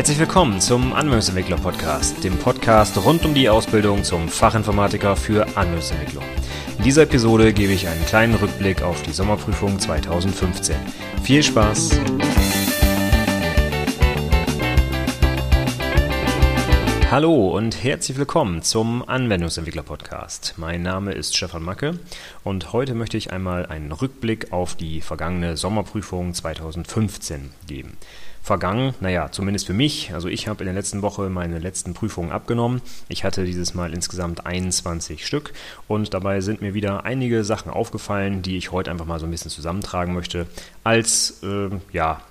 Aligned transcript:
Herzlich 0.00 0.18
willkommen 0.18 0.62
zum 0.62 0.94
Anwendungsentwickler 0.94 1.58
Podcast, 1.58 2.24
dem 2.24 2.38
Podcast 2.38 2.96
rund 3.04 3.22
um 3.26 3.34
die 3.34 3.50
Ausbildung 3.50 4.02
zum 4.02 4.30
Fachinformatiker 4.30 5.14
für 5.14 5.46
Anwendungsentwicklung. 5.58 6.24
In 6.78 6.84
dieser 6.84 7.02
Episode 7.02 7.52
gebe 7.52 7.74
ich 7.74 7.86
einen 7.86 8.06
kleinen 8.06 8.34
Rückblick 8.34 8.80
auf 8.80 9.02
die 9.02 9.12
Sommerprüfung 9.12 9.78
2015. 9.78 10.74
Viel 11.22 11.42
Spaß! 11.42 12.00
Hallo 17.10 17.54
und 17.54 17.84
herzlich 17.84 18.16
willkommen 18.16 18.62
zum 18.62 19.06
Anwendungsentwickler 19.06 19.82
Podcast. 19.82 20.54
Mein 20.56 20.80
Name 20.80 21.12
ist 21.12 21.36
Stefan 21.36 21.62
Macke 21.62 21.98
und 22.42 22.72
heute 22.72 22.94
möchte 22.94 23.18
ich 23.18 23.32
einmal 23.32 23.66
einen 23.66 23.92
Rückblick 23.92 24.50
auf 24.50 24.76
die 24.76 25.02
vergangene 25.02 25.58
Sommerprüfung 25.58 26.32
2015 26.32 27.50
geben. 27.66 27.98
Vergangen, 28.42 28.94
naja, 29.00 29.30
zumindest 29.30 29.66
für 29.66 29.74
mich. 29.74 30.12
Also 30.14 30.28
ich 30.28 30.48
habe 30.48 30.60
in 30.60 30.66
der 30.66 30.74
letzten 30.74 31.02
Woche 31.02 31.28
meine 31.28 31.58
letzten 31.58 31.94
Prüfungen 31.94 32.32
abgenommen. 32.32 32.80
Ich 33.08 33.22
hatte 33.22 33.44
dieses 33.44 33.74
Mal 33.74 33.92
insgesamt 33.92 34.46
21 34.46 35.26
Stück 35.26 35.52
und 35.88 36.14
dabei 36.14 36.40
sind 36.40 36.62
mir 36.62 36.72
wieder 36.74 37.04
einige 37.04 37.44
Sachen 37.44 37.70
aufgefallen, 37.70 38.42
die 38.42 38.56
ich 38.56 38.72
heute 38.72 38.90
einfach 38.90 39.04
mal 39.04 39.20
so 39.20 39.26
ein 39.26 39.30
bisschen 39.30 39.50
zusammentragen 39.50 40.14
möchte 40.14 40.46
als 40.84 41.42
äh, 41.42 41.68
ja, 41.92 42.22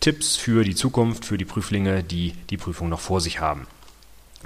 Tipps 0.00 0.36
für 0.36 0.64
die 0.64 0.74
Zukunft, 0.74 1.24
für 1.24 1.38
die 1.38 1.46
Prüflinge, 1.46 2.02
die 2.02 2.34
die 2.50 2.58
Prüfung 2.58 2.88
noch 2.90 3.00
vor 3.00 3.20
sich 3.20 3.40
haben 3.40 3.66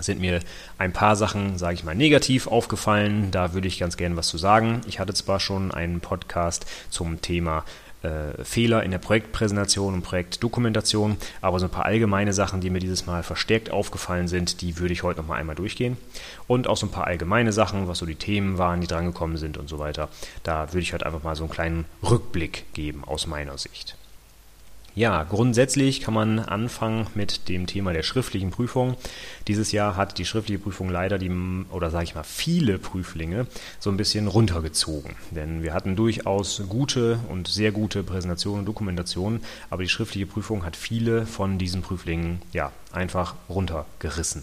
sind 0.00 0.20
mir 0.20 0.40
ein 0.78 0.92
paar 0.92 1.16
Sachen, 1.16 1.58
sage 1.58 1.74
ich 1.74 1.84
mal, 1.84 1.94
negativ 1.94 2.46
aufgefallen. 2.46 3.30
Da 3.30 3.54
würde 3.54 3.68
ich 3.68 3.78
ganz 3.78 3.96
gerne 3.96 4.16
was 4.16 4.28
zu 4.28 4.38
sagen. 4.38 4.80
Ich 4.86 5.00
hatte 5.00 5.14
zwar 5.14 5.40
schon 5.40 5.72
einen 5.72 6.00
Podcast 6.00 6.66
zum 6.90 7.20
Thema 7.20 7.64
äh, 8.02 8.44
Fehler 8.44 8.82
in 8.82 8.90
der 8.90 8.98
Projektpräsentation 8.98 9.94
und 9.94 10.02
Projektdokumentation, 10.02 11.16
aber 11.40 11.58
so 11.58 11.66
ein 11.66 11.70
paar 11.70 11.84
allgemeine 11.86 12.32
Sachen, 12.32 12.60
die 12.60 12.70
mir 12.70 12.78
dieses 12.78 13.06
Mal 13.06 13.22
verstärkt 13.22 13.70
aufgefallen 13.70 14.28
sind, 14.28 14.60
die 14.60 14.78
würde 14.78 14.92
ich 14.92 15.02
heute 15.02 15.20
noch 15.20 15.28
mal 15.28 15.36
einmal 15.36 15.56
durchgehen. 15.56 15.96
Und 16.46 16.68
auch 16.68 16.76
so 16.76 16.86
ein 16.86 16.92
paar 16.92 17.06
allgemeine 17.06 17.52
Sachen, 17.52 17.88
was 17.88 17.98
so 17.98 18.06
die 18.06 18.14
Themen 18.14 18.58
waren, 18.58 18.80
die 18.80 18.86
drangekommen 18.86 19.36
sind 19.36 19.56
und 19.58 19.68
so 19.68 19.78
weiter. 19.78 20.08
Da 20.42 20.72
würde 20.72 20.80
ich 20.80 20.92
heute 20.92 21.06
einfach 21.06 21.22
mal 21.22 21.36
so 21.36 21.44
einen 21.44 21.52
kleinen 21.52 21.84
Rückblick 22.02 22.72
geben 22.72 23.04
aus 23.04 23.26
meiner 23.26 23.58
Sicht. 23.58 23.96
Ja, 24.98 25.22
grundsätzlich 25.22 26.00
kann 26.00 26.12
man 26.12 26.40
anfangen 26.40 27.06
mit 27.14 27.48
dem 27.48 27.68
Thema 27.68 27.92
der 27.92 28.02
schriftlichen 28.02 28.50
Prüfung. 28.50 28.96
Dieses 29.46 29.70
Jahr 29.70 29.94
hat 29.94 30.18
die 30.18 30.24
schriftliche 30.24 30.58
Prüfung 30.58 30.90
leider 30.90 31.18
die, 31.18 31.30
oder 31.70 31.92
sage 31.92 32.02
ich 32.02 32.16
mal, 32.16 32.24
viele 32.24 32.80
Prüflinge 32.80 33.46
so 33.78 33.90
ein 33.90 33.96
bisschen 33.96 34.26
runtergezogen. 34.26 35.14
Denn 35.30 35.62
wir 35.62 35.72
hatten 35.72 35.94
durchaus 35.94 36.64
gute 36.68 37.20
und 37.28 37.46
sehr 37.46 37.70
gute 37.70 38.02
Präsentationen 38.02 38.58
und 38.58 38.66
Dokumentationen, 38.66 39.44
aber 39.70 39.84
die 39.84 39.88
schriftliche 39.88 40.26
Prüfung 40.26 40.64
hat 40.64 40.74
viele 40.74 41.26
von 41.26 41.58
diesen 41.58 41.82
Prüflingen 41.82 42.42
ja 42.52 42.72
einfach 42.90 43.36
runtergerissen. 43.48 44.42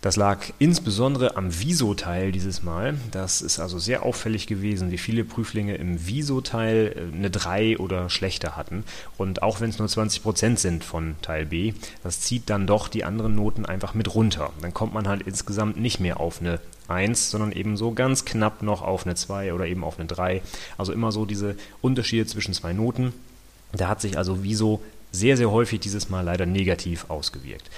Das 0.00 0.14
lag 0.14 0.46
insbesondere 0.60 1.36
am 1.36 1.58
Viso-Teil 1.58 2.30
dieses 2.30 2.62
Mal. 2.62 2.94
Das 3.10 3.42
ist 3.42 3.58
also 3.58 3.80
sehr 3.80 4.04
auffällig 4.04 4.46
gewesen, 4.46 4.92
wie 4.92 4.98
viele 4.98 5.24
Prüflinge 5.24 5.74
im 5.74 6.06
Viso-Teil 6.06 6.94
äh, 6.94 7.16
eine 7.16 7.30
3 7.30 7.78
oder 7.78 8.08
schlechter 8.08 8.56
hatten. 8.56 8.84
Und 9.16 9.42
auch 9.42 9.60
wenn 9.60 9.70
es 9.70 9.78
nur 9.80 9.88
20 9.88 10.22
Prozent 10.22 10.60
sind 10.60 10.84
von 10.84 11.16
Teil 11.20 11.46
B, 11.46 11.72
das 12.04 12.20
zieht 12.20 12.48
dann 12.48 12.68
doch 12.68 12.86
die 12.86 13.02
anderen 13.02 13.34
Noten 13.34 13.66
einfach 13.66 13.94
mit 13.94 14.14
runter. 14.14 14.52
Dann 14.62 14.72
kommt 14.72 14.94
man 14.94 15.08
halt 15.08 15.22
insgesamt 15.22 15.80
nicht 15.80 15.98
mehr 15.98 16.20
auf 16.20 16.40
eine 16.40 16.60
1, 16.86 17.32
sondern 17.32 17.50
eben 17.50 17.76
so 17.76 17.92
ganz 17.92 18.24
knapp 18.24 18.62
noch 18.62 18.82
auf 18.82 19.04
eine 19.04 19.16
2 19.16 19.52
oder 19.52 19.66
eben 19.66 19.82
auf 19.82 19.98
eine 19.98 20.06
3. 20.06 20.42
Also 20.76 20.92
immer 20.92 21.10
so 21.10 21.26
diese 21.26 21.56
Unterschiede 21.82 22.24
zwischen 22.26 22.54
zwei 22.54 22.72
Noten. 22.72 23.12
Da 23.72 23.88
hat 23.88 24.00
sich 24.00 24.16
also 24.16 24.44
Viso 24.44 24.80
sehr, 25.10 25.36
sehr 25.36 25.50
häufig 25.50 25.80
dieses 25.80 26.08
Mal 26.08 26.20
leider 26.20 26.46
negativ 26.46 27.06
ausgewirkt. 27.08 27.68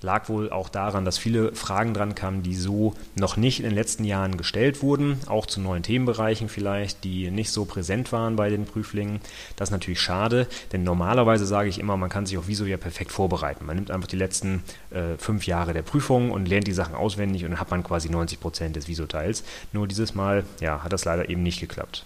Lag 0.00 0.28
wohl 0.28 0.50
auch 0.50 0.68
daran, 0.68 1.04
dass 1.04 1.18
viele 1.18 1.54
Fragen 1.54 1.94
dran 1.94 2.14
kamen, 2.14 2.42
die 2.42 2.54
so 2.54 2.94
noch 3.16 3.36
nicht 3.36 3.58
in 3.58 3.64
den 3.64 3.74
letzten 3.74 4.04
Jahren 4.04 4.36
gestellt 4.36 4.82
wurden, 4.82 5.18
auch 5.26 5.46
zu 5.46 5.60
neuen 5.60 5.82
Themenbereichen 5.82 6.48
vielleicht, 6.48 7.04
die 7.04 7.30
nicht 7.30 7.50
so 7.50 7.64
präsent 7.64 8.12
waren 8.12 8.36
bei 8.36 8.48
den 8.48 8.64
Prüflingen. 8.64 9.20
Das 9.56 9.68
ist 9.68 9.72
natürlich 9.72 10.00
schade, 10.00 10.46
denn 10.72 10.84
normalerweise 10.84 11.46
sage 11.46 11.68
ich 11.68 11.78
immer, 11.78 11.96
man 11.96 12.10
kann 12.10 12.26
sich 12.26 12.38
auf 12.38 12.46
Viso 12.48 12.64
ja 12.64 12.76
perfekt 12.76 13.10
vorbereiten. 13.10 13.66
Man 13.66 13.76
nimmt 13.76 13.90
einfach 13.90 14.08
die 14.08 14.16
letzten 14.16 14.62
äh, 14.90 15.16
fünf 15.18 15.46
Jahre 15.46 15.72
der 15.72 15.82
Prüfung 15.82 16.30
und 16.30 16.48
lernt 16.48 16.66
die 16.66 16.72
Sachen 16.72 16.94
auswendig 16.94 17.44
und 17.44 17.50
dann 17.50 17.60
hat 17.60 17.70
man 17.70 17.82
quasi 17.82 18.08
90 18.08 18.40
Prozent 18.40 18.76
des 18.76 18.86
Viso-Teils. 18.86 19.42
Nur 19.72 19.88
dieses 19.88 20.14
Mal 20.14 20.44
ja, 20.60 20.84
hat 20.84 20.92
das 20.92 21.04
leider 21.04 21.28
eben 21.28 21.42
nicht 21.42 21.60
geklappt. 21.60 22.04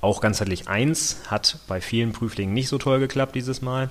Auch 0.00 0.20
ganzheitlich 0.20 0.68
1 0.68 1.22
hat 1.28 1.58
bei 1.66 1.80
vielen 1.80 2.12
Prüflingen 2.12 2.54
nicht 2.54 2.68
so 2.68 2.78
toll 2.78 3.00
geklappt 3.00 3.34
dieses 3.34 3.60
Mal. 3.60 3.90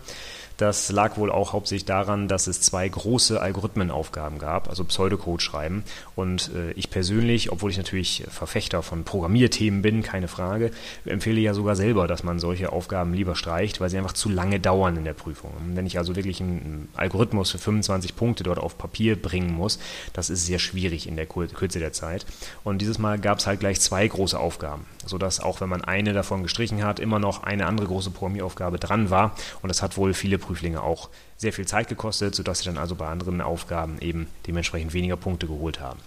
Das 0.60 0.92
lag 0.92 1.16
wohl 1.16 1.32
auch 1.32 1.54
hauptsächlich 1.54 1.86
daran, 1.86 2.28
dass 2.28 2.48
es 2.48 2.60
zwei 2.60 2.90
große 2.90 3.42
Algorithmenaufgaben 3.42 4.40
gab, 4.40 4.68
also 4.68 4.84
Pseudocode 4.84 5.42
schreiben. 5.42 5.86
Und 6.18 6.52
äh, 6.54 6.74
ich 6.74 6.90
persönlich, 6.90 7.50
obwohl 7.54 7.72
ich 7.72 7.78
natürlich 7.78 8.26
Verfechter 8.30 8.84
von 8.84 9.06
Programmierthemen 9.06 9.82
bin, 9.82 10.04
keine 10.04 10.28
Frage, 10.28 10.72
empfehle 11.06 11.40
ja 11.40 11.54
sogar 11.54 11.78
selber, 11.78 12.08
dass 12.08 12.26
man 12.26 12.40
solche 12.40 12.74
Aufgaben 12.74 13.14
lieber 13.14 13.38
streicht, 13.38 13.80
weil 13.80 13.90
sie 13.90 13.98
einfach 13.98 14.12
zu 14.12 14.28
lange 14.28 14.60
dauern 14.60 14.98
in 14.98 15.06
der 15.06 15.14
Prüfung. 15.14 15.54
Wenn 15.76 15.86
ich 15.86 15.98
also 15.98 16.18
wirklich 16.18 16.42
einen 16.42 16.90
Algorithmus 16.94 17.52
für 17.52 17.58
25 17.58 18.18
Punkte 18.18 18.44
dort 18.44 18.60
auf 18.60 18.78
Papier 18.78 19.16
bringen 19.16 19.54
muss, 19.54 19.80
das 20.12 20.30
ist 20.30 20.46
sehr 20.46 20.60
schwierig 20.60 21.08
in 21.08 21.16
der 21.16 21.26
Kürze 21.26 21.80
der 21.80 21.94
Zeit. 21.94 22.26
Und 22.66 22.82
dieses 22.82 23.00
Mal 23.00 23.18
gab 23.18 23.40
es 23.40 23.48
halt 23.48 23.62
gleich 23.62 23.80
zwei 23.80 24.06
große 24.06 24.38
Aufgaben, 24.38 24.86
sodass 25.06 25.40
auch 25.40 25.62
wenn 25.62 25.70
man 25.70 25.86
eine 25.86 26.12
davon 26.12 26.44
gestrichen 26.44 26.84
hat, 26.84 27.00
immer 27.00 27.20
noch 27.20 27.44
eine 27.44 27.66
andere 27.66 27.88
große 27.88 28.12
Programmieraufgabe 28.12 28.78
dran 28.78 29.10
war. 29.10 29.36
Und 29.62 29.70
das 29.70 29.82
hat 29.82 29.96
wohl 29.96 30.14
viele 30.14 30.38
Prüflinge 30.50 30.82
auch 30.82 31.10
sehr 31.38 31.54
viel 31.54 31.68
Zeit 31.68 31.90
gekostet, 31.90 32.34
sodass 32.34 32.60
sie 32.60 32.66
dann 32.66 32.80
also 32.80 32.96
bei 32.96 33.08
anderen 33.08 33.40
Aufgaben 33.40 34.00
eben 34.02 34.26
dementsprechend 34.48 34.94
weniger 34.94 35.16
Punkte 35.16 35.46
geholt 35.46 35.80
haben. 35.80 36.00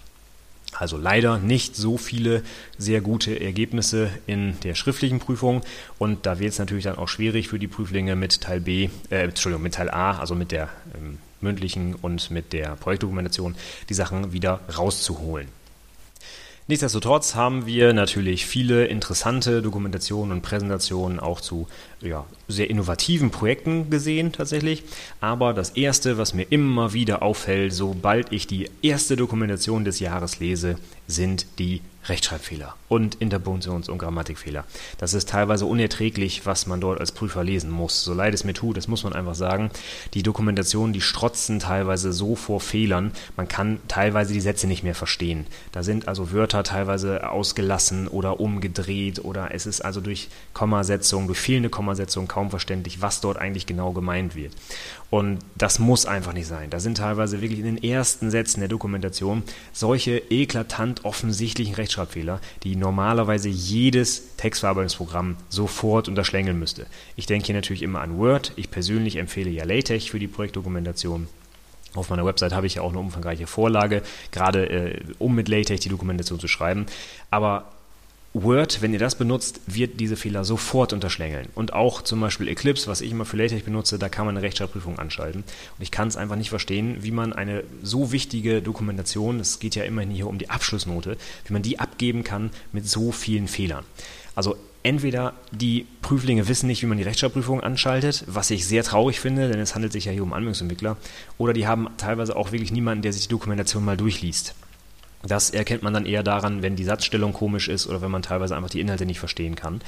Also 0.73 0.97
leider 0.97 1.39
nicht 1.39 1.77
so 1.77 1.97
viele 1.97 2.43
sehr 2.77 3.03
gute 3.03 3.39
Ergebnisse 3.41 4.11
in 4.27 4.59
der 4.65 4.75
schriftlichen 4.75 5.21
Prüfung 5.21 5.63
und 5.99 6.27
da 6.27 6.41
wird 6.41 6.51
es 6.51 6.59
natürlich 6.59 6.85
dann 6.85 6.99
auch 6.99 7.09
schwierig 7.09 7.47
für 7.49 7.61
die 7.61 7.69
Prüflinge 7.69 8.17
mit 8.17 8.41
Teil 8.41 8.61
B, 8.61 8.89
äh, 9.11 9.23
Entschuldigung, 9.23 9.63
mit 9.63 9.75
Teil 9.75 9.91
A, 9.91 10.19
also 10.19 10.35
mit 10.35 10.51
der 10.51 10.71
ähm, 10.97 11.19
mündlichen 11.41 11.95
und 11.95 12.33
mit 12.33 12.53
der 12.53 12.75
Projektdokumentation, 12.75 13.55
die 13.89 13.95
Sachen 13.95 14.33
wieder 14.33 14.61
rauszuholen. 14.77 15.47
Nichtsdestotrotz 16.69 17.35
haben 17.35 17.67
wir 17.67 17.93
natürlich 17.93 18.47
viele 18.47 18.87
interessante 18.87 19.63
Dokumentationen 19.63 20.33
und 20.33 20.43
Präsentationen 20.43 21.19
auch 21.19 21.41
zu 21.41 21.67
ja, 22.03 22.25
sehr 22.49 22.71
innovativen 22.71 23.31
Projekten 23.31 23.91
gesehen 23.91 24.33
tatsächlich. 24.33 24.85
Aber 25.21 25.55
das 25.55 25.71
Erste, 25.71 26.19
was 26.19 26.35
mir 26.35 26.45
immer 26.51 26.93
wieder 26.93 27.23
auffällt, 27.23 27.73
sobald 27.73 28.33
ich 28.33 28.47
die 28.47 28.71
erste 28.83 29.17
Dokumentation 29.17 29.85
des 29.85 30.01
Jahres 30.01 30.41
lese, 30.41 30.77
sind 31.07 31.47
die 31.59 31.81
Rechtschreibfehler 32.07 32.75
und 32.89 33.19
Interpunktions- 33.21 33.89
und 33.89 33.99
Grammatikfehler. 33.99 34.65
Das 34.99 35.15
ist 35.15 35.29
teilweise 35.29 35.67
unerträglich, 35.67 36.45
was 36.45 36.67
man 36.67 36.81
dort 36.81 36.99
als 36.99 37.13
Prüfer 37.13 37.45
lesen 37.45 37.71
muss. 37.71 38.03
So 38.03 38.13
leid 38.13 38.35
es 38.35 38.43
mir 38.43 38.55
tut, 38.55 38.77
das 38.77 38.89
muss 38.89 39.05
man 39.05 39.13
einfach 39.13 39.37
sagen. 39.37 39.71
Die 40.15 40.25
Dokumentationen, 40.25 40.93
die 40.93 41.01
strotzen 41.01 41.61
teilweise 41.61 42.13
so 42.13 42.35
vor 42.35 42.61
Fehlern, 42.61 43.13
man 43.37 43.47
kann 43.47 43.79
teilweise 43.87 44.33
die 44.33 44.41
Sätze 44.41 44.67
nicht 44.67 44.83
mehr 44.83 44.97
verstehen. 44.97 45.47
Da 45.71 45.85
sind 45.85 46.09
also 46.09 46.33
Wörter 46.33 46.65
teilweise 46.65 47.31
ausgelassen 47.31 48.09
oder 48.09 48.41
umgedreht 48.41 49.25
oder 49.25 49.55
es 49.55 49.67
ist 49.67 49.83
also 49.83 50.01
durch 50.01 50.29
Kommasetzung, 50.55 51.29
durch 51.29 51.39
fehlende 51.39 51.71
Kommasetzung 51.71 51.92
kaum 52.29 52.51
verständlich, 52.51 53.01
was 53.01 53.21
dort 53.21 53.39
eigentlich 53.39 53.67
genau 53.67 53.93
gemeint 53.93 54.35
wird. 54.35 54.53
Und 55.11 55.39
das 55.55 55.79
muss 55.79 56.07
einfach 56.07 56.33
nicht 56.33 56.47
sein. 56.47 56.71
Da 56.71 56.81
sind 56.81 56.99
teilweise 56.99 57.43
wirklich 57.43 57.61
in 57.61 57.67
den 57.67 57.83
ersten 57.83 58.31
Sätzen 58.31 58.61
der 58.61 58.69
Dokumentation 58.69 59.43
solche 59.73 60.19
eklatant 60.31 61.05
offensichtlichen 61.05 61.75
Rechtschreibfehler, 61.75 62.41
die 62.63 62.77
normalerweise 62.77 63.49
jedes 63.49 64.37
Textverarbeitungsprogramm 64.37 65.37
sofort 65.49 66.09
unterschlängeln 66.09 66.59
müsste. 66.59 66.87
Ich 67.17 67.27
denke 67.27 67.47
hier 67.47 67.55
natürlich 67.55 67.83
immer 67.83 68.01
an 68.01 68.19
Word. 68.19 68.53
Ich 68.57 68.71
persönlich 68.71 69.17
empfehle 69.17 69.51
ja 69.51 69.65
LaTeX 69.65 70.07
für 70.07 70.19
die 70.19 70.29
Projektdokumentation. 70.29 71.29
Auf 71.95 72.09
meiner 72.09 72.25
Website 72.25 72.53
habe 72.53 72.67
ich 72.67 72.77
ja 72.77 72.83
auch 72.83 72.91
eine 72.91 73.01
umfangreiche 73.01 73.47
Vorlage, 73.47 74.03
gerade 74.31 74.69
äh, 74.71 75.01
um 75.19 75.35
mit 75.35 75.49
LaTeX 75.49 75.83
die 75.83 75.91
Dokumentation 75.91 76.41
zu 76.41 76.49
schreiben. 76.49 76.87
Aber 77.31 77.71
Word, 78.35 78.81
wenn 78.81 78.95
ihr 78.95 78.99
das 78.99 79.15
benutzt, 79.15 79.61
wird 79.67 80.01
diese 80.01 80.17
Fehler 80.17 80.45
sofort 80.45 80.95
unterschlängeln. 80.95 81.49
Und 81.55 81.75
auch 81.75 82.01
zum 82.01 82.21
Beispiel 82.21 82.49
Eclipse, 82.49 82.87
was 82.87 83.03
ich 83.03 83.11
immer 83.11 83.27
für 83.27 83.37
LaTeX 83.37 83.65
benutze, 83.65 83.99
da 83.99 84.09
kann 84.09 84.25
man 84.25 84.37
eine 84.37 84.45
Rechtschreibprüfung 84.45 84.99
anschalten. 84.99 85.43
Und 85.43 85.83
ich 85.83 85.91
kann 85.91 86.09
es 86.09 86.17
einfach 86.17 86.37
nicht 86.37 86.49
verstehen, 86.49 86.99
wie 87.01 87.11
man 87.11 87.35
eine 87.35 87.63
so 87.83 88.11
wichtige 88.11 88.63
Dokumentation, 88.63 89.39
es 89.39 89.59
geht 89.59 89.75
ja 89.75 89.85
immerhin 89.85 90.11
hier 90.11 90.29
um 90.29 90.39
die 90.39 90.49
Abschlussnote, 90.49 91.19
wie 91.47 91.53
man 91.53 91.61
die 91.61 91.79
abgeben 91.79 92.25
kann 92.25 92.51
mit 92.73 92.89
so 92.89 93.13
vielen 93.13 93.49
Fehlern. 93.49 93.85
Also 94.35 94.57
entweder 94.83 95.35
die 95.51 95.87
Prüflinge 96.01 96.49
wissen 96.49 96.69
nicht, 96.69 96.83
wie 96.83 96.87
man 96.87 96.97
die 96.97 97.05
Rechtschreibprüfung 97.05 97.61
anschaltet, 97.61 98.25
was 98.29 98.51
ich 98.51 98.67
sehr 98.67 98.83
traurig 98.83 99.21
finde, 99.21 99.49
denn 99.51 99.61
es 99.61 99.75
handelt 99.75 99.93
sich 99.93 100.07
ja 100.07 100.13
hier 100.13 100.23
um 100.23 100.33
Anwendungsentwickler, 100.33 100.97
oder 101.37 101.53
die 101.53 101.67
haben 101.67 101.89
teilweise 101.99 102.35
auch 102.35 102.51
wirklich 102.51 102.73
niemanden, 102.73 103.03
der 103.03 103.13
sich 103.13 103.25
die 103.25 103.29
Dokumentation 103.29 103.85
mal 103.85 103.99
durchliest. 103.99 104.55
Das 105.27 105.51
erkennt 105.51 105.83
man 105.83 105.95
dann 105.95 106.07
eher 106.07 106.23
daran, 106.23 106.63
wenn 106.63 106.77
die 106.77 106.85
Satzstellung 106.85 107.33
komisch 107.33 107.69
ist 107.69 107.87
oder 107.87 108.03
wenn 108.03 108.11
man 108.11 108.23
teilweise 108.23 108.57
einfach 108.57 108.71
die 108.71 108.81
Inhalte 108.81 109.07
nicht 109.07 109.21
verstehen 109.21 109.55
kann. 109.55 109.81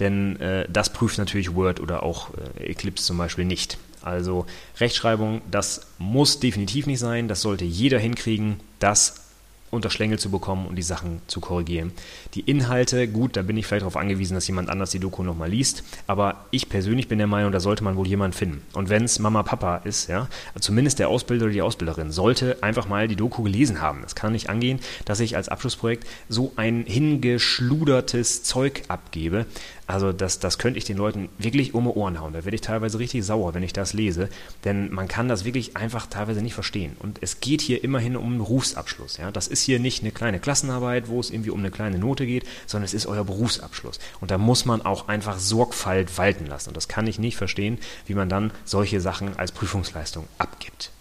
Denn 0.00 0.40
äh, 0.40 0.66
das 0.70 0.92
prüft 0.92 1.18
natürlich 1.18 1.54
Word 1.54 1.80
oder 1.80 2.02
auch 2.02 2.30
äh, 2.58 2.64
Eclipse 2.70 3.04
zum 3.04 3.18
Beispiel 3.18 3.44
nicht. 3.44 3.78
Also 4.02 4.46
Rechtschreibung, 4.78 5.42
das 5.50 5.86
muss 5.98 6.40
definitiv 6.40 6.86
nicht 6.86 7.00
sein, 7.00 7.28
das 7.28 7.42
sollte 7.42 7.64
jeder 7.64 7.98
hinkriegen, 7.98 8.60
das 8.78 9.27
unter 9.70 9.90
Schlängel 9.90 10.18
zu 10.18 10.30
bekommen 10.30 10.66
und 10.66 10.76
die 10.76 10.82
Sachen 10.82 11.20
zu 11.26 11.40
korrigieren. 11.40 11.92
Die 12.34 12.40
Inhalte, 12.40 13.08
gut, 13.08 13.36
da 13.36 13.42
bin 13.42 13.56
ich 13.56 13.66
vielleicht 13.66 13.82
darauf 13.82 13.96
angewiesen, 13.96 14.34
dass 14.34 14.46
jemand 14.46 14.68
anders 14.68 14.90
die 14.90 14.98
Doku 14.98 15.22
nochmal 15.22 15.50
liest, 15.50 15.84
aber 16.06 16.46
ich 16.50 16.68
persönlich 16.68 17.08
bin 17.08 17.18
der 17.18 17.26
Meinung, 17.26 17.52
da 17.52 17.60
sollte 17.60 17.84
man 17.84 17.96
wohl 17.96 18.06
jemanden 18.06 18.36
finden. 18.36 18.62
Und 18.72 18.88
wenn 18.88 19.04
es 19.04 19.18
Mama, 19.18 19.42
Papa 19.42 19.78
ist, 19.78 20.08
ja, 20.08 20.28
zumindest 20.58 20.98
der 20.98 21.08
Ausbilder 21.08 21.46
oder 21.46 21.54
die 21.54 21.62
Ausbilderin 21.62 22.10
sollte 22.10 22.62
einfach 22.62 22.88
mal 22.88 23.08
die 23.08 23.16
Doku 23.16 23.42
gelesen 23.42 23.80
haben. 23.80 24.02
Es 24.04 24.14
kann 24.14 24.32
nicht 24.32 24.50
angehen, 24.50 24.80
dass 25.04 25.20
ich 25.20 25.36
als 25.36 25.48
Abschlussprojekt 25.48 26.06
so 26.28 26.52
ein 26.56 26.84
hingeschludertes 26.86 28.42
Zeug 28.42 28.82
abgebe, 28.88 29.46
also 29.88 30.12
das, 30.12 30.38
das 30.38 30.58
könnte 30.58 30.76
ich 30.76 30.84
den 30.84 30.98
Leuten 30.98 31.30
wirklich 31.38 31.72
um 31.72 31.84
die 31.84 31.90
Ohren 31.90 32.20
hauen. 32.20 32.34
Da 32.34 32.44
werde 32.44 32.54
ich 32.54 32.60
teilweise 32.60 32.98
richtig 32.98 33.24
sauer, 33.24 33.54
wenn 33.54 33.62
ich 33.62 33.72
das 33.72 33.94
lese, 33.94 34.28
denn 34.64 34.92
man 34.92 35.08
kann 35.08 35.28
das 35.28 35.46
wirklich 35.46 35.78
einfach 35.78 36.06
teilweise 36.06 36.42
nicht 36.42 36.52
verstehen. 36.52 36.94
Und 36.98 37.18
es 37.22 37.40
geht 37.40 37.62
hier 37.62 37.82
immerhin 37.82 38.14
um 38.14 38.26
einen 38.26 38.38
Berufsabschluss. 38.38 39.16
Ja? 39.16 39.30
Das 39.30 39.48
ist 39.48 39.62
hier 39.62 39.80
nicht 39.80 40.02
eine 40.02 40.12
kleine 40.12 40.40
Klassenarbeit, 40.40 41.08
wo 41.08 41.18
es 41.18 41.30
irgendwie 41.30 41.50
um 41.50 41.60
eine 41.60 41.70
kleine 41.70 41.98
Note 41.98 42.26
geht, 42.26 42.44
sondern 42.66 42.84
es 42.84 42.92
ist 42.92 43.06
euer 43.06 43.24
Berufsabschluss. 43.24 43.98
Und 44.20 44.30
da 44.30 44.36
muss 44.36 44.66
man 44.66 44.82
auch 44.82 45.08
einfach 45.08 45.38
Sorgfalt 45.38 46.18
walten 46.18 46.44
lassen. 46.44 46.68
Und 46.68 46.76
das 46.76 46.88
kann 46.88 47.06
ich 47.06 47.18
nicht 47.18 47.38
verstehen, 47.38 47.78
wie 48.04 48.14
man 48.14 48.28
dann 48.28 48.52
solche 48.66 49.00
Sachen 49.00 49.38
als 49.38 49.52
Prüfungsleistung 49.52 50.26
abgibt. 50.36 50.92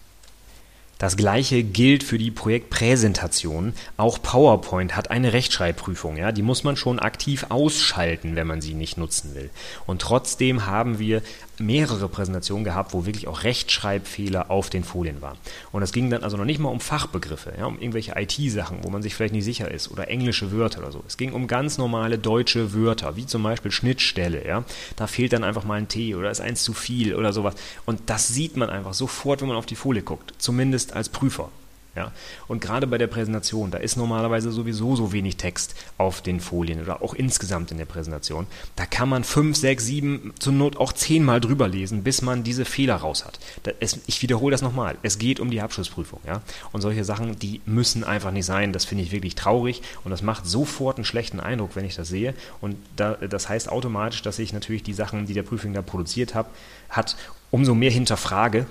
Das 0.99 1.15
gleiche 1.15 1.61
gilt 1.63 2.03
für 2.03 2.17
die 2.17 2.31
Projektpräsentation. 2.31 3.73
Auch 3.97 4.19
PowerPoint 4.21 4.95
hat 4.95 5.11
eine 5.11 5.31
Rechtschreibprüfung. 5.31 6.17
Ja, 6.17 6.31
die 6.31 6.41
muss 6.41 6.63
man 6.63 6.75
schon 6.75 6.99
aktiv 6.99 7.45
ausschalten, 7.49 8.35
wenn 8.35 8.47
man 8.47 8.61
sie 8.61 8.73
nicht 8.73 8.97
nutzen 8.97 9.35
will. 9.35 9.51
Und 9.85 10.01
trotzdem 10.01 10.65
haben 10.65 10.97
wir 10.97 11.21
mehrere 11.59 12.07
Präsentationen 12.07 12.63
gehabt, 12.63 12.93
wo 12.93 13.05
wirklich 13.05 13.27
auch 13.27 13.43
Rechtschreibfehler 13.43 14.51
auf 14.51 14.69
den 14.69 14.83
Folien 14.83 15.21
waren. 15.21 15.37
Und 15.71 15.81
es 15.83 15.91
ging 15.91 16.09
dann 16.09 16.23
also 16.23 16.37
noch 16.37 16.45
nicht 16.45 16.59
mal 16.59 16.69
um 16.69 16.79
Fachbegriffe, 16.79 17.53
ja, 17.57 17.65
um 17.65 17.79
irgendwelche 17.79 18.13
IT-Sachen, 18.15 18.79
wo 18.83 18.89
man 18.89 19.01
sich 19.01 19.15
vielleicht 19.15 19.33
nicht 19.33 19.45
sicher 19.45 19.69
ist 19.71 19.89
oder 19.91 20.09
englische 20.09 20.51
Wörter 20.51 20.79
oder 20.79 20.91
so. 20.91 21.03
Es 21.07 21.17
ging 21.17 21.33
um 21.33 21.47
ganz 21.47 21.77
normale 21.77 22.17
deutsche 22.17 22.73
Wörter, 22.73 23.15
wie 23.15 23.25
zum 23.25 23.43
Beispiel 23.43 23.71
Schnittstelle. 23.71 24.45
Ja. 24.45 24.63
Da 24.95 25.07
fehlt 25.07 25.33
dann 25.33 25.43
einfach 25.43 25.63
mal 25.63 25.75
ein 25.75 25.87
T 25.87 26.15
oder 26.15 26.31
ist 26.31 26.41
eins 26.41 26.63
zu 26.63 26.73
viel 26.73 27.15
oder 27.15 27.33
sowas. 27.33 27.55
Und 27.85 28.01
das 28.07 28.27
sieht 28.27 28.57
man 28.57 28.69
einfach 28.69 28.93
sofort, 28.93 29.41
wenn 29.41 29.47
man 29.47 29.57
auf 29.57 29.65
die 29.65 29.75
Folie 29.75 30.03
guckt. 30.03 30.33
Zumindest 30.37 30.93
als 30.93 31.09
Prüfer. 31.09 31.49
Ja? 31.97 32.11
Und 32.47 32.61
gerade 32.61 32.85
bei 32.85 32.99
der 32.99 33.07
Präsentation, 33.07 33.71
da 33.71 33.79
ist 33.79 33.97
normalerweise 33.97 34.51
sowieso 34.51 34.95
so 34.95 35.11
wenig 35.11 35.37
Text 35.37 35.75
auf 35.97 36.21
den 36.21 36.39
Folien 36.39 36.79
oder 36.81 37.01
auch 37.01 37.15
insgesamt 37.15 37.71
in 37.71 37.79
der 37.79 37.85
Präsentation. 37.85 38.45
Da 38.75 38.85
kann 38.85 39.09
man 39.09 39.23
fünf, 39.23 39.57
sechs, 39.57 39.85
sieben, 39.85 40.33
zur 40.39 40.53
Not 40.53 40.77
auch 40.77 40.93
zehnmal 40.93 41.41
drüber 41.41 41.67
lesen, 41.67 42.03
bis 42.03 42.21
man 42.21 42.43
diese 42.43 42.65
Fehler 42.65 42.97
raus 42.97 43.25
hat. 43.25 43.39
Ist, 43.79 43.99
ich 44.05 44.21
wiederhole 44.21 44.51
das 44.51 44.61
nochmal. 44.61 44.97
Es 45.01 45.17
geht 45.17 45.39
um 45.39 45.49
die 45.49 45.59
Abschlussprüfung. 45.59 46.19
Ja? 46.25 46.41
Und 46.71 46.81
solche 46.81 47.03
Sachen, 47.03 47.39
die 47.39 47.61
müssen 47.65 48.03
einfach 48.03 48.31
nicht 48.31 48.45
sein. 48.45 48.73
Das 48.73 48.85
finde 48.85 49.03
ich 49.03 49.11
wirklich 49.11 49.33
traurig 49.33 49.81
und 50.03 50.11
das 50.11 50.21
macht 50.21 50.45
sofort 50.45 50.97
einen 50.97 51.05
schlechten 51.05 51.39
Eindruck, 51.39 51.75
wenn 51.75 51.85
ich 51.85 51.95
das 51.95 52.07
sehe. 52.07 52.35
Und 52.61 52.77
da, 52.95 53.15
das 53.15 53.49
heißt 53.49 53.69
automatisch, 53.69 54.21
dass 54.21 54.37
ich 54.37 54.53
natürlich 54.53 54.83
die 54.83 54.93
Sachen, 54.93 55.25
die 55.25 55.33
der 55.33 55.43
Prüfling 55.43 55.73
da 55.73 55.81
produziert 55.81 56.35
hab, 56.35 56.53
hat, 56.89 57.17
umso 57.49 57.73
mehr 57.73 57.91
hinterfrage 57.91 58.67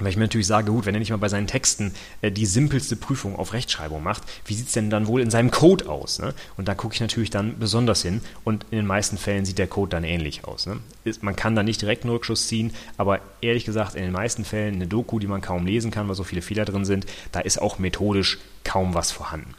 weil 0.00 0.08
ich 0.08 0.16
mir 0.16 0.24
natürlich 0.24 0.46
sage, 0.46 0.70
gut, 0.70 0.86
wenn 0.86 0.94
er 0.94 0.98
nicht 0.98 1.10
mal 1.10 1.16
bei 1.16 1.28
seinen 1.28 1.46
Texten 1.46 1.92
äh, 2.22 2.30
die 2.30 2.46
simpelste 2.46 2.96
Prüfung 2.96 3.36
auf 3.36 3.52
Rechtschreibung 3.52 4.02
macht, 4.02 4.22
wie 4.46 4.54
sieht 4.54 4.68
es 4.68 4.72
denn 4.72 4.90
dann 4.90 5.06
wohl 5.06 5.20
in 5.20 5.30
seinem 5.30 5.50
Code 5.50 5.88
aus? 5.88 6.18
Ne? 6.18 6.34
Und 6.56 6.68
da 6.68 6.74
gucke 6.74 6.94
ich 6.94 7.00
natürlich 7.00 7.30
dann 7.30 7.58
besonders 7.58 8.02
hin 8.02 8.20
und 8.44 8.64
in 8.70 8.78
den 8.78 8.86
meisten 8.86 9.18
Fällen 9.18 9.44
sieht 9.44 9.58
der 9.58 9.66
Code 9.66 9.90
dann 9.90 10.04
ähnlich 10.04 10.44
aus. 10.44 10.66
Ne? 10.66 10.78
Ist, 11.04 11.22
man 11.22 11.36
kann 11.36 11.54
da 11.54 11.62
nicht 11.62 11.82
direkt 11.82 12.04
einen 12.04 12.12
Rückschuss 12.12 12.48
ziehen, 12.48 12.72
aber 12.96 13.20
ehrlich 13.40 13.64
gesagt, 13.64 13.94
in 13.94 14.02
den 14.02 14.12
meisten 14.12 14.44
Fällen 14.44 14.76
eine 14.76 14.86
Doku, 14.86 15.18
die 15.18 15.26
man 15.26 15.40
kaum 15.40 15.66
lesen 15.66 15.90
kann, 15.90 16.08
weil 16.08 16.14
so 16.14 16.24
viele 16.24 16.42
Fehler 16.42 16.64
drin 16.64 16.84
sind, 16.84 17.06
da 17.30 17.40
ist 17.40 17.60
auch 17.60 17.78
methodisch 17.78 18.38
kaum 18.64 18.94
was 18.94 19.10
vorhanden. 19.10 19.54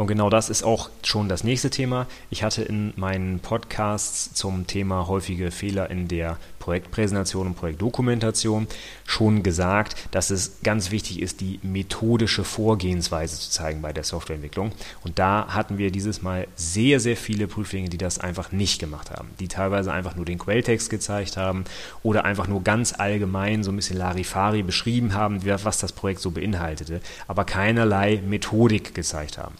Und 0.00 0.06
genau 0.06 0.30
das 0.30 0.48
ist 0.48 0.62
auch 0.62 0.88
schon 1.04 1.28
das 1.28 1.44
nächste 1.44 1.68
Thema. 1.68 2.06
Ich 2.30 2.42
hatte 2.42 2.62
in 2.62 2.94
meinen 2.96 3.38
Podcasts 3.40 4.32
zum 4.32 4.66
Thema 4.66 5.08
häufige 5.08 5.50
Fehler 5.50 5.90
in 5.90 6.08
der 6.08 6.38
Projektpräsentation 6.58 7.48
und 7.48 7.54
Projektdokumentation 7.54 8.66
schon 9.04 9.42
gesagt, 9.42 9.96
dass 10.10 10.30
es 10.30 10.62
ganz 10.62 10.90
wichtig 10.90 11.20
ist, 11.20 11.42
die 11.42 11.60
methodische 11.62 12.44
Vorgehensweise 12.44 13.38
zu 13.38 13.50
zeigen 13.50 13.82
bei 13.82 13.92
der 13.92 14.04
Softwareentwicklung. 14.04 14.72
Und 15.04 15.18
da 15.18 15.48
hatten 15.50 15.76
wir 15.76 15.90
dieses 15.90 16.22
Mal 16.22 16.48
sehr, 16.56 16.98
sehr 16.98 17.18
viele 17.18 17.46
Prüflinge, 17.46 17.90
die 17.90 17.98
das 17.98 18.18
einfach 18.18 18.52
nicht 18.52 18.80
gemacht 18.80 19.10
haben, 19.10 19.28
die 19.38 19.48
teilweise 19.48 19.92
einfach 19.92 20.16
nur 20.16 20.24
den 20.24 20.38
Quelltext 20.38 20.88
gezeigt 20.88 21.36
haben 21.36 21.64
oder 22.02 22.24
einfach 22.24 22.48
nur 22.48 22.64
ganz 22.64 22.94
allgemein 22.98 23.62
so 23.62 23.70
ein 23.70 23.76
bisschen 23.76 23.98
Larifari 23.98 24.62
beschrieben 24.62 25.12
haben, 25.12 25.44
was 25.44 25.76
das 25.76 25.92
Projekt 25.92 26.22
so 26.22 26.30
beinhaltete, 26.30 27.02
aber 27.28 27.44
keinerlei 27.44 28.22
Methodik 28.26 28.94
gezeigt 28.94 29.36
haben. 29.36 29.52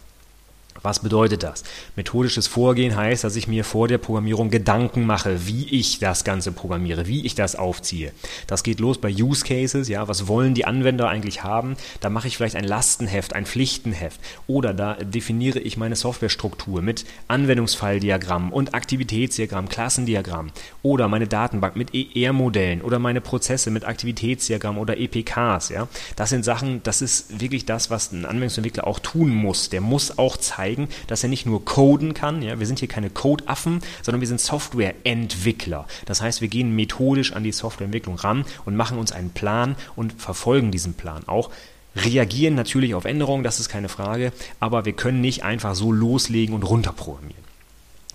Was 0.83 1.01
bedeutet 1.01 1.43
das? 1.43 1.63
Methodisches 1.97 2.47
Vorgehen 2.47 2.97
heißt, 2.97 3.23
dass 3.25 3.37
ich 3.37 3.49
mir 3.49 3.65
vor 3.65 3.87
der 3.87 3.99
Programmierung 3.99 4.51
Gedanken 4.51 5.05
mache, 5.05 5.47
wie 5.47 5.69
ich 5.69 5.99
das 5.99 6.25
Ganze 6.25 6.53
programmiere, 6.53 7.07
wie 7.07 7.27
ich 7.27 7.35
das 7.35 7.55
aufziehe. 7.55 8.13
Das 8.47 8.63
geht 8.63 8.81
los 8.81 8.99
bei 8.99 9.11
Use 9.13 9.45
Cases, 9.45 9.89
ja, 9.89 10.09
was 10.09 10.27
wollen 10.27 10.55
die 10.55 10.65
Anwender 10.65 11.09
eigentlich 11.09 11.43
haben? 11.43 11.77
Da 12.01 12.09
mache 12.09 12.29
ich 12.29 12.37
vielleicht 12.37 12.57
ein 12.57 12.65
Lastenheft, 12.65 13.35
ein 13.35 13.45
Pflichtenheft 13.45 14.21
oder 14.47 14.73
da 14.73 14.95
definiere 14.95 15.59
ich 15.59 15.77
meine 15.77 15.97
Softwarestruktur 15.97 16.81
mit 16.81 17.05
Anwendungsfalldiagramm 17.29 18.53
und 18.53 18.75
Aktivitätsdiagramm, 18.75 19.69
Klassendiagramm 19.69 20.51
oder 20.83 21.09
meine 21.09 21.27
Datenbank 21.27 21.77
mit 21.77 21.95
ER-Modellen 21.95 22.81
oder 22.81 22.99
meine 22.99 23.21
Prozesse 23.21 23.71
mit 23.71 23.85
Aktivitätsdiagramm 23.85 24.79
oder 24.79 24.97
EPKs, 24.97 25.69
ja. 25.69 25.89
Das 26.17 26.31
sind 26.31 26.45
Sachen, 26.45 26.83
das 26.83 27.03
ist 27.03 27.41
wirklich 27.41 27.67
das, 27.67 27.91
was 27.91 28.13
ein 28.13 28.25
Anwendungsentwickler 28.25 28.87
auch 28.87 28.99
tun 28.99 29.29
muss. 29.29 29.69
Der 29.69 29.81
muss 29.81 30.19
auch 30.19 30.37
zeigen, 30.37 30.70
zeigen, 30.71 30.89
dass 31.07 31.23
er 31.23 31.29
nicht 31.29 31.47
nur 31.47 31.65
coden 31.65 32.15
kann. 32.15 32.43
Ja, 32.43 32.59
wir 32.59 32.67
sind 32.67 32.79
hier 32.79 32.89
keine 32.89 33.11
Codeaffen, 33.11 33.81
sondern 34.03 34.21
wir 34.21 34.29
sind 34.29 34.41
Softwareentwickler. 34.41 35.87
Das 36.07 36.23
heißt, 36.23 36.41
wir 36.41 36.49
gehen 36.49 36.75
methodisch 36.75 37.33
an 37.33 37.45
die 37.45 37.53
Softwareentwicklung 37.53 38.17
ran 38.17 38.45
und 38.65 38.77
machen 38.77 38.99
uns 38.99 39.13
einen 39.13 39.31
Plan 39.31 39.77
und 39.97 40.13
verfolgen 40.21 40.71
diesen 40.71 40.95
Plan 40.95 41.23
auch 41.27 41.51
reagieren 41.97 42.55
natürlich 42.55 42.95
auf 42.95 43.05
Änderungen, 43.05 43.43
das 43.43 43.59
ist 43.59 43.69
keine 43.69 43.89
Frage, 43.89 44.33
aber 44.61 44.85
wir 44.85 44.93
können 44.93 45.21
nicht 45.21 45.43
einfach 45.43 45.75
so 45.75 45.91
loslegen 45.91 46.55
und 46.55 46.63
runterprogrammieren. 46.63 47.50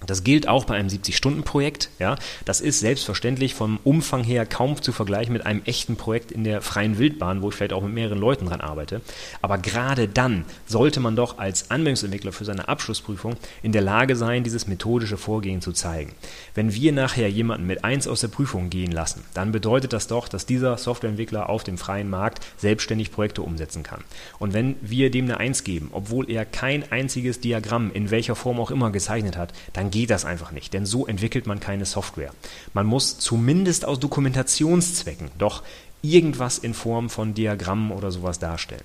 Das 0.08 0.24
gilt 0.24 0.48
auch 0.48 0.66
bei 0.66 0.76
einem 0.76 0.90
70-Stunden-Projekt. 0.90 1.90
Ja. 2.00 2.16
Das 2.46 2.62
ist 2.62 2.80
selbstverständlich 2.80 3.54
vom 3.54 3.80
Umfang 3.84 4.24
her 4.24 4.46
kaum 4.46 4.82
zu 4.82 4.92
vergleichen 4.92 5.34
mit 5.34 5.46
einem 5.46 5.62
echten 5.66 5.96
Projekt 5.96 6.32
in 6.32 6.44
der 6.44 6.62
freien 6.62 6.98
Wildbahn, 6.98 7.42
wo 7.42 7.50
ich 7.50 7.56
vielleicht 7.56 7.74
auch 7.74 7.82
mit 7.82 7.94
mehreren 7.94 8.20
Leuten 8.20 8.46
dran 8.48 8.62
arbeite. 8.62 9.02
Aber 9.42 9.58
gerade 9.58 10.08
dann 10.08 10.46
sollte 10.66 11.00
man 11.00 11.16
doch 11.16 11.38
als 11.38 11.72
Anwendungsentwickler 11.72 12.32
für 12.32 12.46
seine 12.46 12.68
Abschlussprüfung 12.68 13.36
in 13.64 13.72
der 13.72 13.82
Lage 13.82 14.16
sein, 14.16 14.44
dieses 14.44 14.68
methodische 14.68 15.18
Vorgehen 15.18 15.62
zu 15.62 15.72
zeigen. 15.72 16.14
Wenn 16.54 16.74
wir 16.74 16.92
nachher 16.92 17.30
jemanden 17.30 17.68
mit 17.68 17.84
eins 17.84 18.08
aus 18.08 18.22
der 18.22 18.28
Prüfung 18.28 18.70
gehen 18.70 18.92
lassen, 18.92 19.24
dann 19.34 19.52
bedeutet 19.52 19.94
das 19.94 20.08
doch, 20.08 20.28
dass 20.28 20.46
dieser 20.46 20.78
Softwareentwickler 20.78 21.50
auf 21.50 21.64
dem 21.64 21.78
freien 21.78 22.10
Markt 22.10 22.46
selbstständig 22.58 23.12
Projekte 23.12 23.42
umsetzen 23.42 23.84
kann. 23.84 24.04
Und 24.40 24.54
wenn 24.54 24.76
wir 24.82 25.12
dem 25.12 25.26
eine 25.26 25.38
Eins 25.38 25.64
geben, 25.64 25.90
obwohl 25.92 26.30
er 26.30 26.46
kein 26.46 26.92
einziges 26.92 27.40
Diagramm 27.40 27.92
in 27.92 28.12
welcher 28.12 28.36
Form 28.36 28.60
auch 28.60 28.72
immer 28.72 28.92
gezeichnet 28.92 29.38
hat, 29.38 29.54
dann 29.74 29.92
geht 29.96 30.10
das 30.10 30.26
einfach 30.26 30.52
nicht, 30.52 30.74
denn 30.74 30.86
so 30.86 31.08
entwickelt 31.08 31.48
man 31.48 31.62
keine 31.62 31.86
Software. 31.86 32.34
Man 32.74 32.86
muss 32.86 33.18
zumindest 33.18 33.86
aus 33.86 33.98
Dokumentationszwecken 33.98 35.30
doch 35.38 35.64
irgendwas 36.02 36.58
in 36.58 36.74
Form 36.74 37.10
von 37.10 37.34
Diagrammen 37.34 37.92
oder 37.92 38.12
sowas 38.12 38.38
darstellen. 38.38 38.84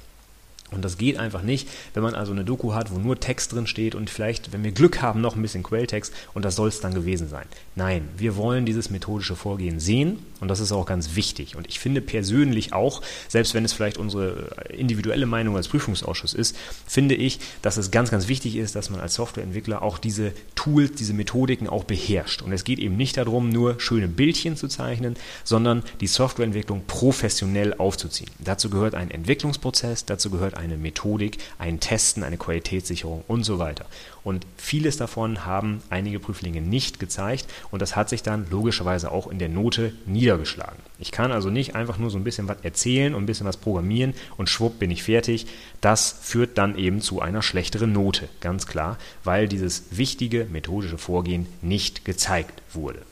Und 0.71 0.85
das 0.85 0.99
geht 0.99 1.19
einfach 1.19 1.43
nicht, 1.43 1.69
wenn 1.95 2.05
man 2.05 2.15
also 2.15 2.31
eine 2.31 2.45
Doku 2.45 2.75
hat, 2.75 2.93
wo 2.93 2.99
nur 2.99 3.19
Text 3.19 3.53
drin 3.53 3.67
steht 3.67 3.97
und 3.97 4.09
vielleicht, 4.09 4.53
wenn 4.53 4.63
wir 4.63 4.71
Glück 4.71 5.03
haben, 5.03 5.21
noch 5.21 5.35
ein 5.35 5.43
bisschen 5.43 5.65
Quelltext 5.65 6.15
und 6.33 6.45
das 6.45 6.55
soll 6.55 6.69
es 6.69 6.79
dann 6.79 6.95
gewesen 6.95 7.29
sein. 7.29 7.47
Nein, 7.75 8.09
wir 8.17 8.37
wollen 8.37 8.65
dieses 8.65 8.89
methodische 8.89 9.35
Vorgehen 9.35 9.81
sehen 9.81 10.25
und 10.41 10.49
das 10.49 10.61
ist 10.61 10.73
auch 10.73 10.87
ganz 10.87 11.15
wichtig. 11.15 11.57
Und 11.57 11.69
ich 11.69 11.79
finde 11.79 12.01
persönlich 12.01 12.73
auch, 12.73 13.03
selbst 13.29 13.55
wenn 13.55 13.65
es 13.65 13.73
vielleicht 13.73 13.99
unsere 13.99 14.51
individuelle 14.71 15.27
Meinung 15.27 15.57
als 15.57 15.69
Prüfungsausschuss 15.69 16.35
ist, 16.35 16.57
finde 16.87 17.15
ich, 17.15 17.39
dass 17.63 17.77
es 17.77 17.91
ganz, 17.91 18.11
ganz 18.11 18.29
wichtig 18.29 18.57
ist, 18.57 18.75
dass 18.75 18.91
man 18.91 19.01
als 19.01 19.15
Softwareentwickler 19.15 19.83
auch 19.83 19.99
diese 19.99 20.33
Tools, 20.55 20.93
diese 20.93 21.13
Methodiken 21.13 21.69
auch 21.69 21.85
beherrscht. 21.85 22.43
Und 22.43 22.53
es 22.53 22.65
geht 22.65 22.79
eben 22.79 22.97
nicht 22.97 23.17
darum, 23.17 23.51
nur 23.51 23.79
schöne 23.81 24.09
Bildchen 24.09 24.57
zu 24.57 24.69
zeichnen, 24.69 25.17
sondern 25.45 25.83
die 26.01 26.07
Softwareentwicklung 26.07 26.85
professionell 26.87 27.75
aufzuziehen. 27.75 28.31
Dazu 28.39 28.71
gehört 28.71 28.95
ein 28.95 29.11
Entwicklungsprozess, 29.11 30.05
dazu 30.07 30.31
gehört 30.31 30.55
eine 30.55 30.77
Methodik, 30.77 31.39
ein 31.59 31.81
Testen, 31.81 32.23
eine 32.25 32.39
Qualitätssicherung 32.39 33.25
und 33.29 33.45
so 33.45 33.59
weiter. 33.59 33.87
Und 34.23 34.47
vieles 34.57 34.97
davon 34.97 35.45
haben 35.47 35.83
einige 35.91 36.21
Prüflinge 36.21 36.61
nicht 36.61 37.01
gezeigt 37.01 37.47
und 37.71 37.81
das 37.81 37.97
hat 37.97 38.09
sich 38.09 38.23
dann 38.23 38.47
logischerweise 38.51 39.11
auch 39.11 39.29
in 39.29 39.39
der 39.39 39.49
Note 39.49 39.93
niedergeschlagen. 40.07 40.79
Ich 40.99 41.13
kann 41.13 41.33
also 41.33 41.51
nicht 41.51 41.75
einfach 41.75 41.99
nur 41.99 42.11
so 42.11 42.19
ein 42.19 42.25
bisschen 42.25 42.49
was 42.49 42.59
erzählen 42.63 43.15
und 43.15 43.23
ein 43.23 43.27
bisschen 43.27 43.47
was 43.47 43.57
programmieren 43.57 44.15
und 44.37 44.49
schwupp 44.49 44.79
bin 44.79 44.91
ich 44.91 45.03
fertig. 45.03 45.47
Das 45.81 46.19
führt 46.23 46.59
dann 46.59 46.77
eben 46.77 47.01
zu 47.01 47.21
einer 47.21 47.43
schlechteren 47.43 47.93
Note, 47.93 48.29
ganz 48.41 48.67
klar, 48.67 48.99
weil 49.25 49.49
dieses 49.49 49.85
wichtige 49.91 50.47
methodische 50.47 50.99
Vorgehen 50.99 51.47
nicht 51.63 52.05
gezeigt 52.05 52.63
wurde. 52.73 53.03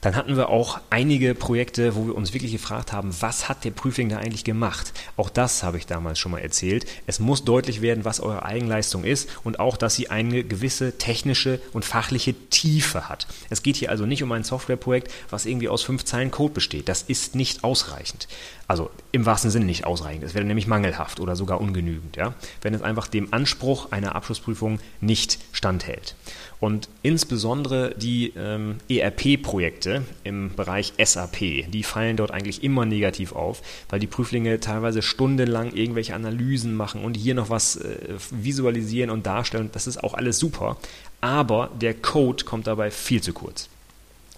Dann 0.00 0.16
hatten 0.16 0.36
wir 0.36 0.48
auch 0.48 0.80
einige 0.88 1.34
Projekte, 1.34 1.94
wo 1.94 2.06
wir 2.06 2.14
uns 2.14 2.32
wirklich 2.32 2.52
gefragt 2.52 2.92
haben, 2.92 3.14
was 3.20 3.48
hat 3.48 3.64
der 3.64 3.70
Prüfling 3.70 4.08
da 4.08 4.16
eigentlich 4.16 4.44
gemacht? 4.44 4.92
Auch 5.16 5.28
das 5.28 5.62
habe 5.62 5.76
ich 5.76 5.86
damals 5.86 6.18
schon 6.18 6.32
mal 6.32 6.38
erzählt. 6.38 6.86
Es 7.06 7.20
muss 7.20 7.44
deutlich 7.44 7.82
werden, 7.82 8.04
was 8.04 8.20
eure 8.20 8.44
Eigenleistung 8.44 9.04
ist 9.04 9.28
und 9.44 9.60
auch, 9.60 9.76
dass 9.76 9.94
sie 9.94 10.08
eine 10.08 10.42
gewisse 10.42 10.96
technische 10.96 11.60
und 11.72 11.84
fachliche 11.84 12.34
Tiefe 12.48 13.08
hat. 13.10 13.26
Es 13.50 13.62
geht 13.62 13.76
hier 13.76 13.90
also 13.90 14.06
nicht 14.06 14.22
um 14.22 14.32
ein 14.32 14.44
Softwareprojekt, 14.44 15.12
was 15.28 15.44
irgendwie 15.44 15.68
aus 15.68 15.82
fünf 15.82 16.04
Zeilen 16.04 16.30
Code 16.30 16.54
besteht. 16.54 16.88
Das 16.88 17.02
ist 17.02 17.34
nicht 17.34 17.62
ausreichend. 17.62 18.26
Also 18.70 18.88
im 19.10 19.26
wahrsten 19.26 19.50
Sinne 19.50 19.64
nicht 19.64 19.84
ausreichend. 19.84 20.22
Es 20.22 20.34
wäre 20.34 20.44
nämlich 20.44 20.68
mangelhaft 20.68 21.18
oder 21.18 21.34
sogar 21.34 21.60
ungenügend, 21.60 22.16
ja? 22.16 22.34
wenn 22.62 22.72
es 22.72 22.82
einfach 22.82 23.08
dem 23.08 23.34
Anspruch 23.34 23.90
einer 23.90 24.14
Abschlussprüfung 24.14 24.78
nicht 25.00 25.40
standhält. 25.60 26.14
Und 26.58 26.88
insbesondere 27.02 27.94
die 27.94 28.32
ähm, 28.34 28.76
ERP-Projekte 28.88 30.04
im 30.24 30.54
Bereich 30.56 30.94
SAP, 31.02 31.70
die 31.70 31.82
fallen 31.82 32.16
dort 32.16 32.30
eigentlich 32.30 32.64
immer 32.64 32.86
negativ 32.86 33.32
auf, 33.32 33.60
weil 33.90 34.00
die 34.00 34.06
Prüflinge 34.06 34.58
teilweise 34.60 35.02
stundenlang 35.02 35.74
irgendwelche 35.74 36.14
Analysen 36.14 36.74
machen 36.74 37.04
und 37.04 37.14
hier 37.14 37.34
noch 37.34 37.50
was 37.50 37.76
äh, 37.76 37.98
visualisieren 38.30 39.10
und 39.10 39.26
darstellen. 39.26 39.68
Das 39.72 39.86
ist 39.86 40.02
auch 40.02 40.14
alles 40.14 40.38
super, 40.38 40.78
aber 41.20 41.70
der 41.78 41.92
Code 41.92 42.44
kommt 42.44 42.66
dabei 42.66 42.90
viel 42.90 43.22
zu 43.22 43.34
kurz. 43.34 43.68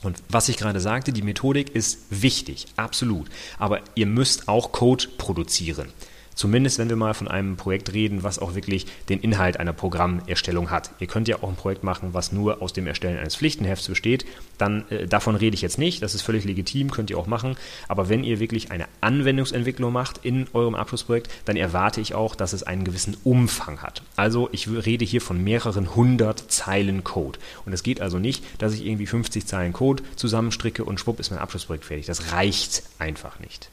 Und 0.03 0.17
was 0.29 0.49
ich 0.49 0.57
gerade 0.57 0.81
sagte, 0.81 1.13
die 1.13 1.23
Methodik 1.23 1.73
ist 1.73 2.01
wichtig, 2.11 2.67
absolut. 2.75 3.29
Aber 3.61 3.79
ihr 3.95 4.07
müsst 4.07 4.49
auch 4.49 4.73
Code 4.73 5.07
produzieren. 5.19 5.89
Zumindest 6.35 6.79
wenn 6.79 6.89
wir 6.89 6.97
mal 6.97 7.15
von 7.15 7.29
einem 7.29 7.57
Projekt 7.57 7.93
reden, 7.93 8.23
was 8.23 8.39
auch 8.39 8.55
wirklich 8.55 8.87
den 9.09 9.21
Inhalt 9.21 9.59
einer 9.59 9.73
Programmerstellung 9.73 10.71
hat. 10.71 10.91
Ihr 10.99 11.07
könnt 11.07 11.29
ja 11.29 11.37
auch 11.43 11.49
ein 11.49 11.57
Projekt 11.57 11.85
machen, 11.85 12.11
was 12.13 12.33
nur 12.33 12.63
aus 12.63 12.73
dem 12.73 12.87
Erstellen 12.87 13.19
eines 13.19 13.37
Pflichtenhefts 13.37 13.89
besteht. 13.89 14.25
Dann 14.59 14.85
äh, 14.91 15.07
davon 15.07 15.37
rede 15.37 15.55
ich 15.55 15.63
jetzt 15.63 15.79
nicht. 15.79 16.03
Das 16.03 16.15
ist 16.15 16.23
völlig 16.23 16.45
legitim, 16.45 16.91
könnt 16.91 17.11
ihr 17.11 17.19
auch 17.19 17.27
machen. 17.27 17.57
Aber 17.89 18.09
wenn 18.09 18.25
ihr 18.25 18.41
wirklich 18.41 18.71
eine 18.71 18.87
Anwendungsentwicklung 19.01 19.93
macht 19.93 20.25
in 20.25 20.47
eurem 20.53 20.75
Abschlussprojekt, 20.75 21.31
dann 21.45 21.57
erwarte 21.57 22.01
ich 22.01 22.15
auch, 22.15 22.35
dass 22.35 22.53
es 22.53 22.63
einen 22.63 22.85
gewissen 22.85 23.17
Umfang 23.25 23.83
hat. 23.83 24.03
Also 24.17 24.49
ich 24.53 24.69
rede 24.69 25.05
hier 25.05 25.21
von 25.21 25.43
mehreren 25.43 25.95
hundert 25.95 26.51
Zeilen 26.51 27.05
Code. 27.05 27.39
Und 27.65 27.73
es 27.73 27.83
geht 27.83 28.01
also 28.01 28.19
nicht, 28.19 28.45
dass 28.61 28.75
ich 28.75 28.87
irgendwie 28.87 29.07
50 29.07 29.47
Zeilen 29.47 29.73
Code 29.73 30.03
zusammenstricke 30.17 30.85
und 30.85 31.01
schwupp 31.01 31.21
ist 31.21 31.31
mein 31.31 31.41
Abschlussprojekt 31.41 31.85
fertig. 31.85 32.07
Das 32.07 32.33
reicht 32.33 32.85
einfach 32.99 33.41
nicht. 33.41 33.72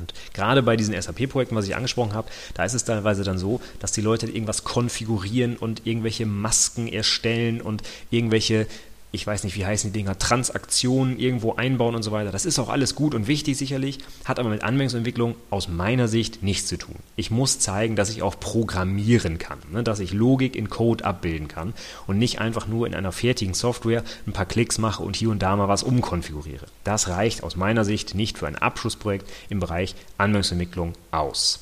Und 0.00 0.14
gerade 0.34 0.62
bei 0.62 0.76
diesen 0.76 1.00
SAP-Projekten, 1.00 1.54
was 1.54 1.66
ich 1.66 1.76
angesprochen 1.76 2.14
habe, 2.14 2.28
da 2.54 2.64
ist 2.64 2.74
es 2.74 2.84
teilweise 2.84 3.22
dann 3.22 3.38
so, 3.38 3.60
dass 3.78 3.92
die 3.92 4.00
Leute 4.00 4.26
irgendwas 4.26 4.64
konfigurieren 4.64 5.56
und 5.56 5.86
irgendwelche 5.86 6.26
Masken 6.26 6.88
erstellen 6.88 7.60
und 7.60 7.82
irgendwelche 8.10 8.66
ich 9.12 9.26
weiß 9.26 9.42
nicht, 9.44 9.56
wie 9.56 9.66
heißen 9.66 9.92
die 9.92 9.98
Dinger, 9.98 10.18
Transaktionen 10.18 11.18
irgendwo 11.18 11.54
einbauen 11.54 11.94
und 11.94 12.02
so 12.02 12.12
weiter. 12.12 12.30
Das 12.30 12.46
ist 12.46 12.58
auch 12.58 12.68
alles 12.68 12.94
gut 12.94 13.14
und 13.14 13.26
wichtig 13.26 13.56
sicherlich, 13.56 13.98
hat 14.24 14.38
aber 14.38 14.50
mit 14.50 14.62
Anwendungsentwicklung 14.62 15.34
aus 15.50 15.68
meiner 15.68 16.06
Sicht 16.06 16.42
nichts 16.42 16.68
zu 16.68 16.76
tun. 16.76 16.94
Ich 17.16 17.30
muss 17.30 17.58
zeigen, 17.58 17.96
dass 17.96 18.10
ich 18.10 18.22
auch 18.22 18.38
programmieren 18.38 19.38
kann, 19.38 19.58
ne, 19.72 19.82
dass 19.82 19.98
ich 19.98 20.12
Logik 20.12 20.54
in 20.54 20.70
Code 20.70 21.04
abbilden 21.04 21.48
kann 21.48 21.74
und 22.06 22.18
nicht 22.18 22.40
einfach 22.40 22.68
nur 22.68 22.86
in 22.86 22.94
einer 22.94 23.12
fertigen 23.12 23.54
Software 23.54 24.04
ein 24.26 24.32
paar 24.32 24.46
Klicks 24.46 24.78
mache 24.78 25.02
und 25.02 25.16
hier 25.16 25.30
und 25.30 25.42
da 25.42 25.56
mal 25.56 25.68
was 25.68 25.82
umkonfiguriere. 25.82 26.66
Das 26.84 27.08
reicht 27.08 27.42
aus 27.42 27.56
meiner 27.56 27.84
Sicht 27.84 28.14
nicht 28.14 28.38
für 28.38 28.46
ein 28.46 28.56
Abschlussprojekt 28.56 29.28
im 29.48 29.58
Bereich 29.58 29.96
Anwendungsentwicklung 30.18 30.92
aus. 31.10 31.60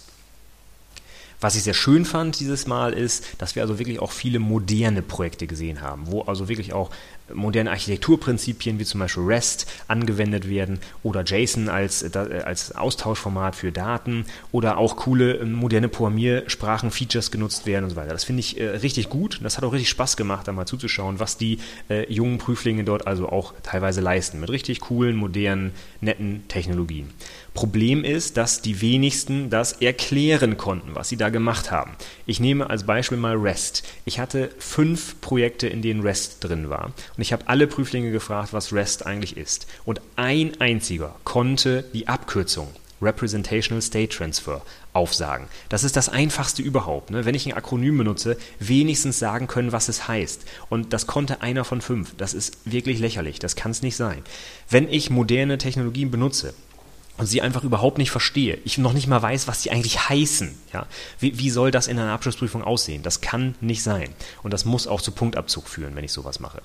Was 1.41 1.55
ich 1.55 1.63
sehr 1.63 1.75
schön 1.75 2.05
fand 2.05 2.41
dieses 2.41 2.67
Mal 2.67 2.93
ist, 2.93 3.25
dass 3.39 3.55
wir 3.55 3.63
also 3.63 3.79
wirklich 3.79 4.01
auch 4.01 4.11
viele 4.11 4.41
moderne 4.41 5.03
Projekte 5.03 5.47
gesehen 5.47 5.83
haben, 5.83 6.09
wo 6.09 6.23
also 6.23 6.49
wirklich 6.49 6.73
auch 6.73 6.91
moderne 7.35 7.71
Architekturprinzipien 7.71 8.79
wie 8.79 8.85
zum 8.85 9.01
Beispiel 9.01 9.25
REST 9.25 9.67
angewendet 9.89 10.49
werden 10.49 10.81
oder 11.03 11.23
JSON 11.25 11.69
als, 11.69 12.03
äh, 12.03 12.43
als 12.45 12.75
Austauschformat 12.75 13.57
für 13.57 13.73
Daten 13.73 14.27
oder 14.53 14.79
auch 14.79 14.97
coole 14.97 15.35
ähm, 15.35 15.53
moderne 15.53 15.89
Programmiersprachen, 15.89 16.91
Features 16.91 17.31
genutzt 17.31 17.67
werden 17.67 17.85
und 17.85 17.91
so 17.91 17.97
weiter. 17.97 18.13
Das 18.13 18.25
finde 18.25 18.41
ich 18.41 18.61
äh, 18.61 18.69
richtig 18.69 19.09
gut. 19.09 19.41
Das 19.43 19.57
hat 19.57 19.65
auch 19.65 19.73
richtig 19.73 19.89
Spaß 19.89 20.17
gemacht, 20.17 20.49
da 20.49 20.53
mal 20.53 20.67
zuzuschauen, 20.67 21.21
was 21.21 21.37
die 21.37 21.59
äh, 21.89 22.11
jungen 22.13 22.39
Prüflinge 22.39 22.85
dort 22.85 23.07
also 23.07 23.29
auch 23.29 23.55
teilweise 23.63 24.01
leisten 24.01 24.41
mit 24.41 24.51
richtig 24.51 24.81
coolen, 24.81 25.17
modernen, 25.17 25.73
netten 26.01 26.47
Technologien. 26.49 27.11
Problem 27.55 28.05
ist, 28.05 28.37
dass 28.37 28.63
die 28.63 28.81
wenigsten 28.81 29.51
das 29.51 29.73
erklären 29.73 30.57
konnten, 30.57 30.95
was 30.95 31.09
sie 31.09 31.17
da 31.17 31.29
gemacht 31.29 31.73
haben. 31.73 31.97
Ich 32.25 32.39
nehme 32.39 32.71
als 32.71 32.85
Beispiel 32.85 33.19
mal 33.19 33.35
REST. 33.35 33.83
Ich 34.05 34.21
hatte 34.21 34.51
fünf 34.59 35.21
Projekte, 35.21 35.67
in 35.67 35.83
denen 35.83 36.03
REST 36.03 36.45
drin 36.45 36.71
war. 36.71 36.93
Und 37.19 37.23
ich 37.23 37.33
habe 37.33 37.49
alle 37.49 37.67
Prüflinge 37.67 38.13
gefragt, 38.13 38.53
was 38.53 38.73
REST 38.73 39.05
eigentlich 39.05 39.37
ist. 39.37 39.67
Und 39.85 40.01
ein 40.15 40.61
einziger 40.61 41.17
konnte 41.25 41.83
die 41.93 42.07
Abkürzung 42.07 42.69
Representational 43.03 43.83
State 43.83 44.17
Transfer 44.17 44.63
aufsagen. 44.93 45.49
Das 45.69 45.83
ist 45.83 45.97
das 45.97 46.09
einfachste 46.09 46.63
überhaupt. 46.63 47.11
Ne? 47.11 47.25
Wenn 47.25 47.35
ich 47.35 47.47
ein 47.47 47.55
Akronym 47.55 47.99
benutze, 47.99 48.37
wenigstens 48.61 49.19
sagen 49.19 49.49
können, 49.49 49.73
was 49.73 49.89
es 49.89 50.07
heißt. 50.07 50.45
Und 50.69 50.93
das 50.93 51.09
konnte 51.09 51.43
einer 51.43 51.65
von 51.65 51.81
fünf. 51.81 52.15
Das 52.17 52.35
ist 52.35 52.59
wirklich 52.65 53.01
lächerlich. 53.01 53.41
Das 53.41 53.57
kann 53.57 53.73
es 53.73 53.83
nicht 53.83 53.97
sein. 53.97 54.23
Wenn 54.71 54.89
ich 54.89 55.11
moderne 55.11 55.59
Technologien 55.59 56.13
benutze, 56.13 56.55
und 57.19 57.27
sie 57.27 57.43
einfach 57.43 57.65
überhaupt 57.65 57.99
nicht 57.99 58.11
verstehe, 58.11 58.59
ich 58.65 58.79
noch 58.79 58.93
nicht 58.93 59.09
mal 59.09 59.21
weiß, 59.21 59.49
was 59.49 59.63
die 59.63 59.71
eigentlich 59.73 60.09
heißen. 60.09 60.55
Ja? 60.73 60.87
Wie, 61.19 61.39
wie 61.39 61.51
soll 61.51 61.71
das 61.71 61.89
in 61.89 61.99
einer 61.99 62.13
Abschlussprüfung 62.13 62.63
aussehen? 62.63 63.03
Das 63.03 63.21
kann 63.21 63.57
nicht 63.61 63.83
sein. 63.83 64.11
Und 64.43 64.53
das 64.53 64.65
muss 64.65 64.87
auch 64.87 65.01
zu 65.01 65.11
Punktabzug 65.11 65.69
führen, 65.69 65.97
wenn 65.97 66.05
ich 66.05 66.13
sowas 66.13 66.39
mache. 66.41 66.63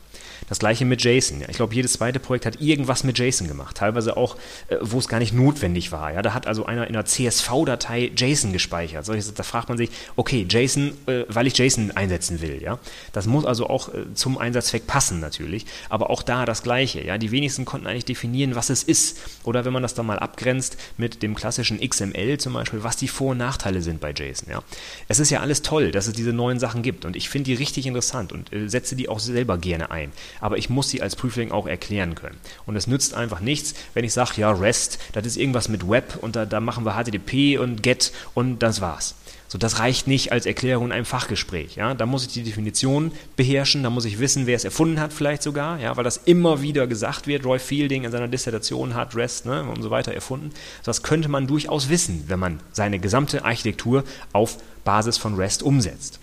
Das 0.50 0.60
gleiche 0.60 0.86
mit 0.86 1.04
JSON. 1.04 1.42
Ja? 1.42 1.50
Ich 1.50 1.56
glaube, 1.56 1.74
jedes 1.74 1.94
zweite 1.94 2.20
Projekt 2.20 2.46
hat 2.46 2.62
irgendwas 2.62 3.04
mit 3.04 3.18
JSON 3.18 3.48
gemacht. 3.48 3.78
Teilweise 3.78 4.16
auch, 4.16 4.36
äh, 4.68 4.78
wo 4.82 5.00
es 5.00 5.08
gar 5.08 5.20
nicht 5.20 5.34
notwendig 5.34 5.92
war. 5.92 6.14
Ja? 6.14 6.22
Da 6.22 6.34
hat 6.34 6.46
also 6.46 6.66
einer 6.66 6.88
in 6.88 6.96
einer 6.96 7.06
CSV-Datei 7.06 8.12
JSON 8.16 8.54
gespeichert. 8.54 9.06
So, 9.06 9.14
da 9.14 9.44
fragt 9.44 9.70
man 9.70 9.78
sich, 9.80 9.90
okay, 10.16 10.46
JSON, 10.48 10.94
äh, 11.08 11.24
weil 11.30 11.48
ich 11.48 11.58
JSON 11.58 11.92
einsetzen 11.92 12.42
will. 12.42 12.62
Ja? 12.62 12.78
Das 13.12 13.26
muss 13.26 13.46
also 13.46 13.68
auch 13.68 13.90
äh, 13.90 14.14
zum 14.14 14.38
Einsatzzweck 14.38 14.86
passen 14.86 15.20
natürlich. 15.20 15.66
Aber 15.90 16.12
auch 16.12 16.22
da 16.22 16.46
das 16.46 16.62
Gleiche. 16.62 17.04
Ja? 17.04 17.18
Die 17.18 17.32
wenigsten 17.32 17.66
konnten 17.66 17.88
eigentlich 17.88 18.06
definieren, 18.06 18.54
was 18.54 18.70
es 18.70 18.84
ist. 18.84 19.18
Oder 19.44 19.66
wenn 19.66 19.74
man 19.74 19.82
das 19.82 19.96
dann 19.96 20.06
mal 20.06 20.20
abgrenzt, 20.20 20.43
abgrenzt 20.44 20.78
mit 20.98 21.24
dem 21.24 21.36
klassischen 21.36 21.80
XML 21.80 22.38
zum 22.38 22.54
Beispiel, 22.54 22.84
was 22.84 22.98
die 22.98 23.08
Vor- 23.08 23.32
und 23.32 23.38
Nachteile 23.38 23.82
sind 23.82 24.02
bei 24.02 24.12
JSON. 24.12 24.50
Ja. 24.50 24.64
Es 25.08 25.20
ist 25.20 25.30
ja 25.30 25.40
alles 25.40 25.62
toll, 25.62 25.92
dass 25.92 26.08
es 26.08 26.14
diese 26.14 26.34
neuen 26.34 26.60
Sachen 26.60 26.82
gibt 26.82 27.06
und 27.06 27.16
ich 27.16 27.30
finde 27.30 27.46
die 27.46 27.54
richtig 27.54 27.86
interessant 27.86 28.32
und 28.32 28.52
äh, 28.52 28.68
setze 28.68 28.96
die 28.96 29.08
auch 29.08 29.20
selber 29.20 29.58
gerne 29.58 29.92
ein. 29.92 30.12
Aber 30.42 30.58
ich 30.58 30.70
muss 30.70 30.90
sie 30.90 31.02
als 31.02 31.16
Prüfling 31.16 31.52
auch 31.52 31.68
erklären 31.68 32.16
können. 32.16 32.38
Und 32.66 32.76
es 32.76 32.88
nützt 32.88 33.14
einfach 33.14 33.40
nichts, 33.40 33.74
wenn 33.94 34.04
ich 34.04 34.14
sage, 34.14 34.34
ja, 34.38 34.52
REST, 34.52 35.00
das 35.14 35.26
ist 35.26 35.38
irgendwas 35.38 35.70
mit 35.70 35.88
Web 35.88 36.18
und 36.22 36.36
da, 36.36 36.46
da 36.46 36.60
machen 36.60 36.86
wir 36.86 36.94
HTTP 36.94 37.58
und 37.58 37.82
GET 37.82 38.12
und 38.34 38.60
das 38.60 38.82
war's. 38.82 39.16
So, 39.54 39.60
das 39.60 39.78
reicht 39.78 40.08
nicht 40.08 40.32
als 40.32 40.48
Erklärung 40.48 40.88
in 40.88 40.92
einem 40.92 41.06
Fachgespräch. 41.06 41.76
Ja? 41.76 41.94
Da 41.94 42.08
muss 42.08 42.26
ich 42.26 42.34
die 42.34 42.42
Definition 42.42 43.12
beherrschen, 43.36 43.84
da 43.84 43.92
muss 43.92 44.04
ich 44.04 44.18
wissen, 44.18 44.48
wer 44.48 44.56
es 44.56 44.64
erfunden 44.64 45.00
hat, 45.00 45.14
vielleicht 45.14 45.44
sogar, 45.44 45.80
ja? 45.80 45.96
weil 45.96 46.04
das 46.04 46.18
immer 46.18 46.64
wieder 46.64 46.88
gesagt 46.88 47.28
wird. 47.28 47.46
Roy 47.46 47.60
Fielding 47.60 48.04
in 48.04 48.12
seiner 48.12 48.28
Dissertation 48.28 48.96
hat 48.96 49.16
REST 49.16 49.46
ne? 49.46 49.64
und 49.64 49.84
so 49.84 49.92
weiter 49.92 50.12
erfunden. 50.12 50.50
Das 50.84 51.04
könnte 51.04 51.30
man 51.30 51.46
durchaus 51.46 51.90
wissen, 51.90 52.24
wenn 52.30 52.40
man 52.40 52.62
seine 52.72 52.98
gesamte 52.98 53.46
Architektur 53.46 54.06
auf 54.32 54.58
Basis 54.86 55.20
von 55.20 55.36
REST 55.36 55.62
umsetzt. 55.62 56.20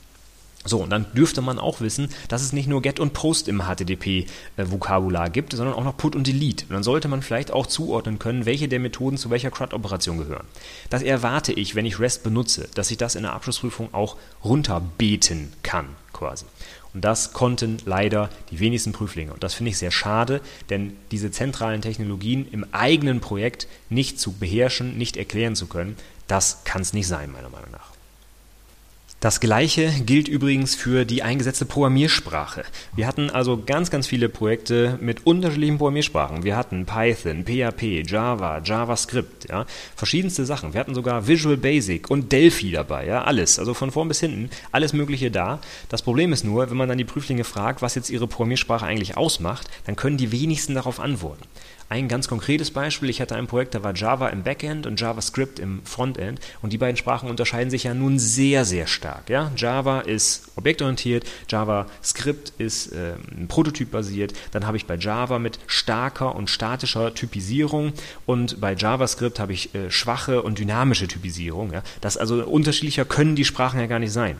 So, 0.64 0.82
und 0.82 0.90
dann 0.90 1.06
dürfte 1.14 1.40
man 1.40 1.58
auch 1.58 1.80
wissen, 1.80 2.10
dass 2.28 2.42
es 2.42 2.52
nicht 2.52 2.68
nur 2.68 2.82
Get 2.82 3.00
und 3.00 3.14
Post 3.14 3.48
im 3.48 3.62
HTTP-Vokabular 3.62 5.30
gibt, 5.30 5.54
sondern 5.54 5.74
auch 5.74 5.84
noch 5.84 5.96
Put 5.96 6.14
und 6.14 6.26
Delete. 6.26 6.66
Und 6.66 6.74
dann 6.74 6.82
sollte 6.82 7.08
man 7.08 7.22
vielleicht 7.22 7.50
auch 7.50 7.66
zuordnen 7.66 8.18
können, 8.18 8.44
welche 8.44 8.68
der 8.68 8.78
Methoden 8.78 9.16
zu 9.16 9.30
welcher 9.30 9.50
CRUD-Operation 9.50 10.18
gehören. 10.18 10.46
Das 10.90 11.02
erwarte 11.02 11.54
ich, 11.54 11.74
wenn 11.74 11.86
ich 11.86 11.98
REST 11.98 12.24
benutze, 12.24 12.68
dass 12.74 12.90
ich 12.90 12.98
das 12.98 13.14
in 13.14 13.22
der 13.22 13.32
Abschlussprüfung 13.32 13.94
auch 13.94 14.16
runterbeten 14.44 15.50
kann, 15.62 15.86
quasi. 16.12 16.44
Und 16.92 17.04
das 17.04 17.32
konnten 17.32 17.78
leider 17.86 18.28
die 18.50 18.60
wenigsten 18.60 18.92
Prüflinge. 18.92 19.32
Und 19.32 19.42
das 19.42 19.54
finde 19.54 19.70
ich 19.70 19.78
sehr 19.78 19.92
schade, 19.92 20.42
denn 20.68 20.94
diese 21.10 21.30
zentralen 21.30 21.80
Technologien 21.80 22.46
im 22.50 22.66
eigenen 22.72 23.20
Projekt 23.20 23.66
nicht 23.88 24.20
zu 24.20 24.32
beherrschen, 24.32 24.98
nicht 24.98 25.16
erklären 25.16 25.56
zu 25.56 25.68
können, 25.68 25.96
das 26.26 26.64
kann 26.64 26.82
es 26.82 26.92
nicht 26.92 27.06
sein, 27.06 27.32
meiner 27.32 27.48
Meinung 27.48 27.70
nach. 27.70 27.89
Das 29.20 29.38
gleiche 29.38 29.90
gilt 30.06 30.28
übrigens 30.28 30.74
für 30.74 31.04
die 31.04 31.22
eingesetzte 31.22 31.66
Programmiersprache. 31.66 32.64
Wir 32.96 33.06
hatten 33.06 33.28
also 33.28 33.62
ganz, 33.62 33.90
ganz 33.90 34.06
viele 34.06 34.30
Projekte 34.30 34.96
mit 34.98 35.26
unterschiedlichen 35.26 35.76
Programmiersprachen. 35.76 36.42
Wir 36.42 36.56
hatten 36.56 36.86
Python, 36.86 37.44
PHP, 37.44 38.02
Java, 38.10 38.62
JavaScript, 38.64 39.50
ja, 39.50 39.66
verschiedenste 39.94 40.46
Sachen. 40.46 40.72
Wir 40.72 40.80
hatten 40.80 40.94
sogar 40.94 41.28
Visual 41.28 41.58
Basic 41.58 42.08
und 42.08 42.32
Delphi 42.32 42.70
dabei, 42.70 43.04
ja, 43.04 43.22
alles. 43.24 43.58
Also 43.58 43.74
von 43.74 43.90
vorn 43.90 44.08
bis 44.08 44.20
hinten, 44.20 44.48
alles 44.72 44.94
Mögliche 44.94 45.30
da. 45.30 45.60
Das 45.90 46.00
Problem 46.00 46.32
ist 46.32 46.44
nur, 46.44 46.70
wenn 46.70 46.78
man 46.78 46.88
dann 46.88 46.96
die 46.96 47.04
Prüflinge 47.04 47.44
fragt, 47.44 47.82
was 47.82 47.96
jetzt 47.96 48.08
ihre 48.08 48.26
Programmiersprache 48.26 48.86
eigentlich 48.86 49.18
ausmacht, 49.18 49.68
dann 49.84 49.96
können 49.96 50.16
die 50.16 50.32
wenigsten 50.32 50.74
darauf 50.74 50.98
antworten. 50.98 51.44
Ein 51.90 52.06
ganz 52.06 52.28
konkretes 52.28 52.70
Beispiel. 52.70 53.10
Ich 53.10 53.20
hatte 53.20 53.34
ein 53.34 53.48
Projekt, 53.48 53.74
da 53.74 53.82
war 53.82 53.94
Java 53.94 54.28
im 54.28 54.44
Backend 54.44 54.86
und 54.86 55.00
JavaScript 55.00 55.58
im 55.58 55.82
Frontend 55.84 56.38
und 56.62 56.72
die 56.72 56.78
beiden 56.78 56.96
Sprachen 56.96 57.28
unterscheiden 57.28 57.68
sich 57.68 57.82
ja 57.82 57.94
nun 57.94 58.20
sehr, 58.20 58.64
sehr 58.64 58.86
stark. 58.86 59.28
Ja? 59.28 59.50
Java 59.56 60.00
ist 60.00 60.52
objektorientiert, 60.54 61.26
JavaScript 61.48 62.52
ist 62.58 62.92
äh, 62.92 63.14
prototypbasiert. 63.48 64.34
Dann 64.52 64.68
habe 64.68 64.76
ich 64.76 64.86
bei 64.86 64.94
Java 64.94 65.40
mit 65.40 65.58
starker 65.66 66.36
und 66.36 66.48
statischer 66.48 67.12
Typisierung 67.12 67.92
und 68.24 68.60
bei 68.60 68.74
JavaScript 68.74 69.40
habe 69.40 69.52
ich 69.52 69.74
äh, 69.74 69.90
schwache 69.90 70.42
und 70.42 70.60
dynamische 70.60 71.08
Typisierung. 71.08 71.72
Ja? 71.72 71.82
Das 72.00 72.16
also 72.16 72.44
unterschiedlicher 72.44 73.04
können 73.04 73.34
die 73.34 73.44
Sprachen 73.44 73.80
ja 73.80 73.86
gar 73.86 73.98
nicht 73.98 74.12
sein. 74.12 74.36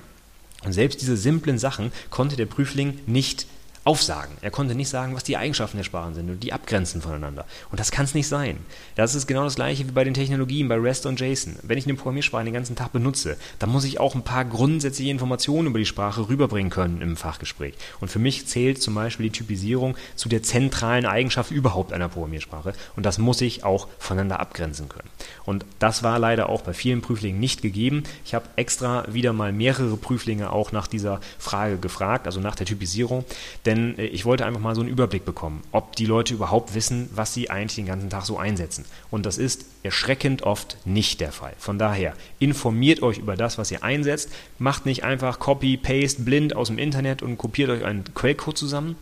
Und 0.65 0.73
selbst 0.73 1.01
diese 1.01 1.17
simplen 1.17 1.59
Sachen 1.59 1.91
konnte 2.11 2.37
der 2.37 2.47
Prüfling 2.47 3.01
nicht 3.07 3.47
aufsagen. 3.91 4.37
Er 4.41 4.53
konnte 4.53 4.77
nicht 4.77 4.89
sagen, 4.89 5.17
was 5.17 5.25
die 5.25 5.37
Eigenschaften 5.37 5.77
der 5.77 5.83
Sprachen 5.83 6.15
sind 6.15 6.31
und 6.31 6.45
die 6.45 6.53
abgrenzen 6.53 7.03
voneinander. 7.03 7.45
Und 7.73 7.81
das 7.81 7.91
kann 7.91 8.05
es 8.05 8.15
nicht 8.15 8.29
sein. 8.29 8.59
Das 8.95 9.17
ist 9.17 9.27
genau 9.27 9.43
das 9.43 9.57
gleiche 9.57 9.85
wie 9.89 9.91
bei 9.91 10.05
den 10.05 10.15
Technologien, 10.15 10.69
bei 10.69 10.77
REST 10.77 11.07
und 11.07 11.19
JSON. 11.19 11.57
Wenn 11.65 11.77
ich 11.77 11.87
eine 11.87 11.95
Programmiersprache 11.95 12.45
den 12.45 12.55
ganzen 12.55 12.77
Tag 12.77 12.93
benutze, 12.93 13.37
dann 13.59 13.69
muss 13.69 13.83
ich 13.83 13.99
auch 13.99 14.15
ein 14.15 14.23
paar 14.23 14.45
grundsätzliche 14.45 15.11
Informationen 15.11 15.67
über 15.67 15.81
die 15.81 15.87
Sprache 15.87 16.29
rüberbringen 16.29 16.71
können 16.71 17.03
im 17.03 17.17
Fachgespräch. 17.17 17.75
Und 17.99 18.13
für 18.13 18.21
mich 18.21 18.47
zählt 18.47 18.81
zum 18.81 18.95
Beispiel 18.95 19.25
die 19.25 19.37
Typisierung 19.37 19.97
zu 20.15 20.29
der 20.29 20.45
zentralen 20.45 21.05
Eigenschaft 21.05 21.51
überhaupt 21.51 21.93
einer 21.93 22.09
Programmiersprache. 22.09 22.75
Und 22.95 23.05
das 23.05 23.19
muss 23.19 23.41
ich 23.41 23.65
auch 23.65 23.89
voneinander 23.99 24.39
abgrenzen 24.39 24.89
können. 24.89 25.11
Und 25.51 25.67
das 25.81 26.05
war 26.05 26.21
leider 26.21 26.49
auch 26.49 26.63
bei 26.63 26.73
vielen 26.73 27.03
Prüflingen 27.03 27.41
nicht 27.41 27.61
gegeben. 27.61 28.05
Ich 28.25 28.35
habe 28.35 28.45
extra 28.55 29.05
wieder 29.13 29.33
mal 29.33 29.53
mehrere 29.53 29.97
Prüflinge 29.97 30.53
auch 30.53 30.71
nach 30.71 30.87
dieser 30.87 31.19
Frage 31.41 31.79
gefragt, 31.79 32.27
also 32.27 32.39
nach 32.39 32.55
der 32.55 32.67
Typisierung. 32.67 33.25
Denn 33.67 33.99
äh, 33.99 34.07
ich 34.07 34.25
wollte 34.25 34.47
einfach 34.47 34.61
mal 34.61 34.77
so 34.77 34.81
einen 34.81 34.91
Überblick 34.91 35.25
bekommen, 35.25 35.63
ob 35.73 35.97
die 35.97 36.07
Leute 36.07 36.35
überhaupt 36.35 36.77
wissen, 36.77 37.11
was 37.17 37.35
sie 37.35 37.51
eigentlich 37.51 37.75
den 37.75 37.87
ganzen 37.87 38.11
Tag 38.11 38.27
so 38.27 38.39
einsetzen. 38.39 38.85
Und 39.11 39.27
das 39.27 39.39
ist 39.39 39.65
erschreckend 39.83 40.45
oft 40.45 40.77
nicht 40.85 41.21
der 41.21 41.33
Fall. 41.33 41.55
Von 41.59 41.81
daher, 41.81 42.15
informiert 42.39 43.03
euch 43.03 43.19
über 43.19 43.35
das, 43.35 43.59
was 43.59 43.73
ihr 43.73 43.83
einsetzt. 43.83 44.31
Macht 44.61 44.87
nicht 44.87 45.03
einfach 45.03 45.41
Copy, 45.41 45.77
Paste 45.77 46.23
blind 46.23 46.55
aus 46.55 46.69
dem 46.69 46.79
Internet 46.79 47.23
und 47.23 47.39
kopiert 47.39 47.71
euch 47.71 47.85
einen 47.85 48.05
Quellcode 48.15 48.57
zusammen, 48.57 48.95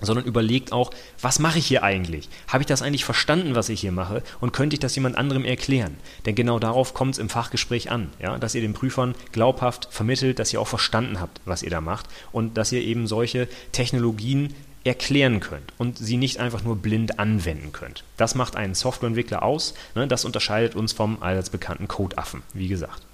sondern 0.00 0.24
überlegt 0.24 0.72
auch, 0.72 0.90
was 1.20 1.38
mache 1.38 1.58
ich 1.58 1.66
hier 1.66 1.82
eigentlich? 1.82 2.28
Habe 2.46 2.62
ich 2.62 2.66
das 2.66 2.82
eigentlich 2.82 3.04
verstanden, 3.04 3.54
was 3.54 3.68
ich 3.68 3.80
hier 3.80 3.92
mache? 3.92 4.22
Und 4.40 4.52
könnte 4.52 4.74
ich 4.74 4.80
das 4.80 4.94
jemand 4.94 5.16
anderem 5.16 5.44
erklären? 5.44 5.96
Denn 6.26 6.34
genau 6.34 6.58
darauf 6.58 6.94
kommt 6.94 7.14
es 7.14 7.18
im 7.18 7.28
Fachgespräch 7.28 7.90
an, 7.90 8.10
ja? 8.20 8.38
dass 8.38 8.54
ihr 8.54 8.60
den 8.60 8.74
Prüfern 8.74 9.14
glaubhaft 9.32 9.88
vermittelt, 9.90 10.38
dass 10.38 10.52
ihr 10.52 10.60
auch 10.60 10.68
verstanden 10.68 11.20
habt, 11.20 11.40
was 11.44 11.62
ihr 11.62 11.70
da 11.70 11.80
macht 11.80 12.06
und 12.32 12.56
dass 12.56 12.72
ihr 12.72 12.82
eben 12.82 13.06
solche 13.06 13.48
Technologien 13.72 14.54
erklären 14.84 15.40
könnt 15.40 15.72
und 15.76 15.98
sie 15.98 16.16
nicht 16.16 16.38
einfach 16.38 16.62
nur 16.62 16.76
blind 16.76 17.18
anwenden 17.18 17.72
könnt. 17.72 18.04
Das 18.16 18.34
macht 18.34 18.56
einen 18.56 18.74
Softwareentwickler 18.74 19.42
aus. 19.42 19.74
Ne? 19.94 20.06
Das 20.06 20.24
unterscheidet 20.24 20.76
uns 20.76 20.92
vom 20.92 21.22
allseits 21.22 21.50
bekannten 21.50 21.88
Codeaffen, 21.88 22.42
wie 22.54 22.68
gesagt. 22.68 23.07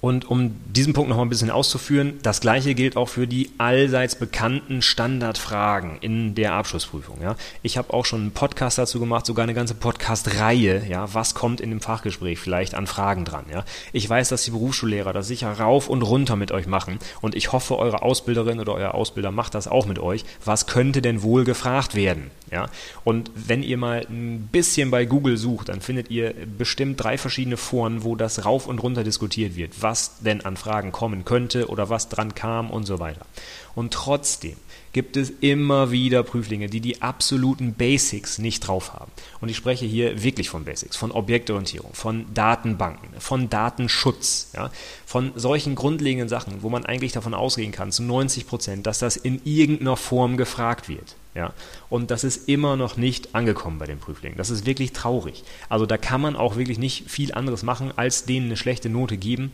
Und 0.00 0.30
um 0.30 0.56
diesen 0.64 0.94
Punkt 0.94 1.10
noch 1.10 1.16
mal 1.16 1.24
ein 1.24 1.28
bisschen 1.28 1.50
auszuführen, 1.50 2.18
das 2.22 2.40
gleiche 2.40 2.74
gilt 2.74 2.96
auch 2.96 3.08
für 3.08 3.26
die 3.26 3.50
allseits 3.58 4.14
bekannten 4.14 4.80
Standardfragen 4.80 5.98
in 6.00 6.34
der 6.34 6.54
Abschlussprüfung. 6.54 7.20
Ja. 7.20 7.36
Ich 7.62 7.76
habe 7.76 7.92
auch 7.92 8.06
schon 8.06 8.22
einen 8.22 8.30
Podcast 8.30 8.78
dazu 8.78 8.98
gemacht, 8.98 9.26
sogar 9.26 9.42
eine 9.42 9.52
ganze 9.52 9.74
Podcast-Reihe. 9.74 10.86
Ja, 10.88 11.12
was 11.12 11.34
kommt 11.34 11.60
in 11.60 11.68
dem 11.70 11.80
Fachgespräch 11.80 12.38
vielleicht 12.38 12.74
an 12.74 12.86
Fragen 12.86 13.26
dran? 13.26 13.44
Ja. 13.52 13.64
Ich 13.92 14.08
weiß, 14.08 14.30
dass 14.30 14.44
die 14.44 14.52
Berufsschullehrer 14.52 15.12
das 15.12 15.28
sicher 15.28 15.52
rauf 15.52 15.88
und 15.88 16.02
runter 16.02 16.36
mit 16.36 16.50
euch 16.50 16.66
machen 16.66 16.98
und 17.20 17.34
ich 17.34 17.52
hoffe, 17.52 17.78
eure 17.78 18.02
Ausbilderin 18.02 18.58
oder 18.58 18.74
euer 18.74 18.94
Ausbilder 18.94 19.30
macht 19.30 19.54
das 19.54 19.68
auch 19.68 19.84
mit 19.86 19.98
euch. 19.98 20.24
Was 20.44 20.66
könnte 20.66 21.02
denn 21.02 21.22
wohl 21.22 21.44
gefragt 21.44 21.94
werden? 21.94 22.30
Ja. 22.50 22.68
Und 23.04 23.30
wenn 23.34 23.62
ihr 23.62 23.76
mal 23.76 24.06
ein 24.08 24.48
bisschen 24.50 24.90
bei 24.90 25.04
Google 25.04 25.36
sucht, 25.36 25.68
dann 25.68 25.80
findet 25.80 26.10
ihr 26.10 26.34
bestimmt 26.58 27.02
drei 27.02 27.18
verschiedene 27.18 27.56
Foren, 27.56 28.02
wo 28.02 28.16
das 28.16 28.44
rauf 28.44 28.66
und 28.66 28.82
runter 28.82 29.04
diskutiert 29.04 29.56
wird. 29.56 29.74
Was 29.80 29.89
was 29.90 30.18
denn 30.20 30.44
an 30.44 30.56
Fragen 30.56 30.92
kommen 30.92 31.24
könnte 31.24 31.66
oder 31.66 31.90
was 31.90 32.08
dran 32.08 32.36
kam 32.36 32.70
und 32.70 32.84
so 32.86 33.00
weiter. 33.00 33.26
Und 33.74 33.92
trotzdem 33.92 34.56
gibt 34.92 35.16
es 35.16 35.30
immer 35.40 35.90
wieder 35.90 36.22
Prüflinge, 36.22 36.68
die 36.68 36.80
die 36.80 37.02
absoluten 37.02 37.74
Basics 37.74 38.38
nicht 38.38 38.60
drauf 38.60 38.94
haben. 38.94 39.10
Und 39.40 39.48
ich 39.48 39.56
spreche 39.56 39.86
hier 39.86 40.22
wirklich 40.22 40.48
von 40.48 40.64
Basics, 40.64 40.96
von 40.96 41.10
Objektorientierung, 41.10 41.92
von 41.92 42.26
Datenbanken, 42.34 43.08
von 43.18 43.50
Datenschutz, 43.50 44.50
ja, 44.54 44.70
von 45.06 45.32
solchen 45.34 45.74
grundlegenden 45.74 46.28
Sachen, 46.28 46.62
wo 46.62 46.70
man 46.70 46.86
eigentlich 46.86 47.12
davon 47.12 47.34
ausgehen 47.34 47.72
kann, 47.72 47.90
zu 47.90 48.04
90 48.04 48.46
Prozent, 48.46 48.86
dass 48.86 49.00
das 49.00 49.16
in 49.16 49.40
irgendeiner 49.44 49.96
Form 49.96 50.36
gefragt 50.36 50.88
wird. 50.88 51.16
Ja, 51.34 51.52
und 51.88 52.12
das 52.12 52.24
ist 52.24 52.48
immer 52.48 52.76
noch 52.76 52.96
nicht 52.96 53.34
angekommen 53.34 53.78
bei 53.78 53.86
den 53.86 53.98
Prüflingen. 53.98 54.38
Das 54.38 54.50
ist 54.50 54.66
wirklich 54.66 54.92
traurig. 54.92 55.44
Also 55.68 55.86
da 55.86 55.96
kann 55.96 56.20
man 56.20 56.36
auch 56.36 56.56
wirklich 56.56 56.78
nicht 56.78 57.08
viel 57.10 57.32
anderes 57.34 57.62
machen, 57.62 57.92
als 57.94 58.24
denen 58.24 58.46
eine 58.46 58.56
schlechte 58.56 58.88
Note 58.88 59.16
geben 59.16 59.52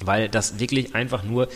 weil 0.00 0.28
das 0.28 0.58
wirklich 0.58 0.94
einfach 0.94 1.22
nur 1.22 1.48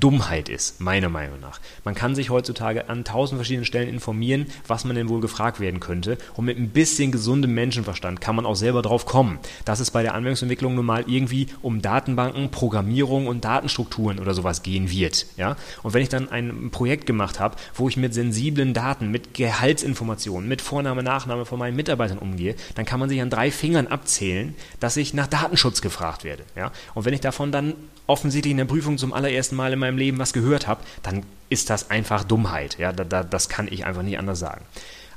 Dummheit 0.00 0.48
ist, 0.48 0.80
meiner 0.80 1.08
Meinung 1.08 1.40
nach. 1.40 1.60
Man 1.84 1.94
kann 1.94 2.14
sich 2.14 2.30
heutzutage 2.30 2.88
an 2.88 3.04
tausend 3.04 3.38
verschiedenen 3.38 3.64
Stellen 3.64 3.88
informieren, 3.88 4.46
was 4.66 4.84
man 4.84 4.96
denn 4.96 5.08
wohl 5.08 5.20
gefragt 5.20 5.60
werden 5.60 5.80
könnte. 5.80 6.18
Und 6.34 6.44
mit 6.44 6.58
ein 6.58 6.70
bisschen 6.70 7.12
gesundem 7.12 7.54
Menschenverstand 7.54 8.20
kann 8.20 8.36
man 8.36 8.46
auch 8.46 8.56
selber 8.56 8.82
drauf 8.82 9.06
kommen, 9.06 9.38
dass 9.64 9.80
es 9.80 9.90
bei 9.90 10.02
der 10.02 10.14
Anwendungsentwicklung 10.14 10.74
nun 10.74 10.86
mal 10.86 11.04
irgendwie 11.06 11.48
um 11.62 11.82
Datenbanken, 11.82 12.50
Programmierung 12.50 13.26
und 13.26 13.44
Datenstrukturen 13.44 14.18
oder 14.18 14.34
sowas 14.34 14.62
gehen 14.62 14.90
wird. 14.90 15.26
Ja? 15.36 15.56
Und 15.82 15.94
wenn 15.94 16.02
ich 16.02 16.08
dann 16.08 16.28
ein 16.30 16.70
Projekt 16.70 17.06
gemacht 17.06 17.40
habe, 17.40 17.56
wo 17.74 17.88
ich 17.88 17.96
mit 17.96 18.14
sensiblen 18.14 18.74
Daten, 18.74 19.10
mit 19.10 19.34
Gehaltsinformationen, 19.34 20.48
mit 20.48 20.62
Vorname, 20.62 21.02
Nachname 21.02 21.44
von 21.44 21.58
meinen 21.58 21.76
Mitarbeitern 21.76 22.18
umgehe, 22.18 22.54
dann 22.74 22.84
kann 22.84 23.00
man 23.00 23.08
sich 23.08 23.20
an 23.20 23.30
drei 23.30 23.50
Fingern 23.50 23.86
abzählen, 23.86 24.54
dass 24.80 24.96
ich 24.96 25.14
nach 25.14 25.26
Datenschutz 25.26 25.80
gefragt 25.80 26.24
werde. 26.24 26.44
Ja? 26.56 26.72
Und 26.94 27.04
wenn 27.04 27.14
ich 27.14 27.20
davon 27.20 27.52
dann 27.52 27.74
offensichtlich 28.08 28.50
in 28.50 28.56
der 28.56 28.64
Prüfung 28.64 28.98
zum 28.98 29.12
allerersten 29.12 29.54
Mal 29.54 29.72
in 29.72 29.78
meinem 29.78 29.98
Leben 29.98 30.18
was 30.18 30.32
gehört 30.32 30.66
habe, 30.66 30.80
dann 31.04 31.22
ist 31.48 31.70
das 31.70 31.90
einfach 31.90 32.24
Dummheit. 32.24 32.78
Ja, 32.78 32.92
da, 32.92 33.04
da, 33.04 33.22
das 33.22 33.48
kann 33.48 33.68
ich 33.70 33.84
einfach 33.86 34.02
nicht 34.02 34.18
anders 34.18 34.40
sagen. 34.40 34.64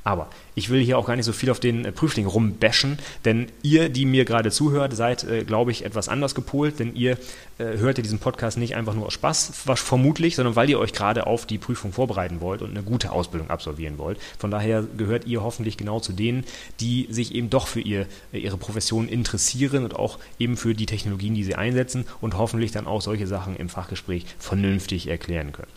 Aber 0.03 0.29
ich 0.55 0.69
will 0.69 0.83
hier 0.83 0.97
auch 0.97 1.05
gar 1.05 1.15
nicht 1.15 1.25
so 1.25 1.33
viel 1.33 1.51
auf 1.51 1.59
den 1.59 1.85
äh, 1.85 1.91
Prüfling 1.91 2.25
rumbashen, 2.25 2.97
denn 3.23 3.47
ihr, 3.61 3.89
die 3.89 4.05
mir 4.05 4.25
gerade 4.25 4.49
zuhört, 4.49 4.95
seid, 4.95 5.23
äh, 5.23 5.43
glaube 5.43 5.71
ich, 5.71 5.85
etwas 5.85 6.09
anders 6.09 6.33
gepolt, 6.33 6.79
denn 6.79 6.95
ihr 6.95 7.17
äh, 7.59 7.77
hört 7.77 7.97
ja 7.97 8.01
diesen 8.01 8.19
Podcast 8.19 8.57
nicht 8.57 8.75
einfach 8.75 8.95
nur 8.95 9.05
aus 9.05 9.13
Spaß, 9.13 9.51
vermutlich, 9.75 10.35
sondern 10.35 10.55
weil 10.55 10.69
ihr 10.69 10.79
euch 10.79 10.93
gerade 10.93 11.27
auf 11.27 11.45
die 11.45 11.59
Prüfung 11.59 11.93
vorbereiten 11.93 12.41
wollt 12.41 12.63
und 12.63 12.71
eine 12.71 12.81
gute 12.81 13.11
Ausbildung 13.11 13.49
absolvieren 13.51 13.99
wollt. 13.99 14.19
Von 14.39 14.49
daher 14.49 14.83
gehört 14.97 15.27
ihr 15.27 15.43
hoffentlich 15.43 15.77
genau 15.77 15.99
zu 15.99 16.13
denen, 16.13 16.45
die 16.79 17.07
sich 17.11 17.35
eben 17.35 17.51
doch 17.51 17.67
für 17.67 17.81
ihr, 17.81 18.07
äh, 18.33 18.39
ihre 18.39 18.57
Profession 18.57 19.07
interessieren 19.07 19.83
und 19.83 19.95
auch 19.95 20.17
eben 20.39 20.57
für 20.57 20.73
die 20.73 20.87
Technologien, 20.87 21.35
die 21.35 21.43
sie 21.43 21.55
einsetzen 21.55 22.05
und 22.21 22.37
hoffentlich 22.37 22.71
dann 22.71 22.87
auch 22.87 23.01
solche 23.01 23.27
Sachen 23.27 23.55
im 23.55 23.69
Fachgespräch 23.69 24.25
vernünftig 24.39 25.07
erklären 25.07 25.51
können. 25.51 25.71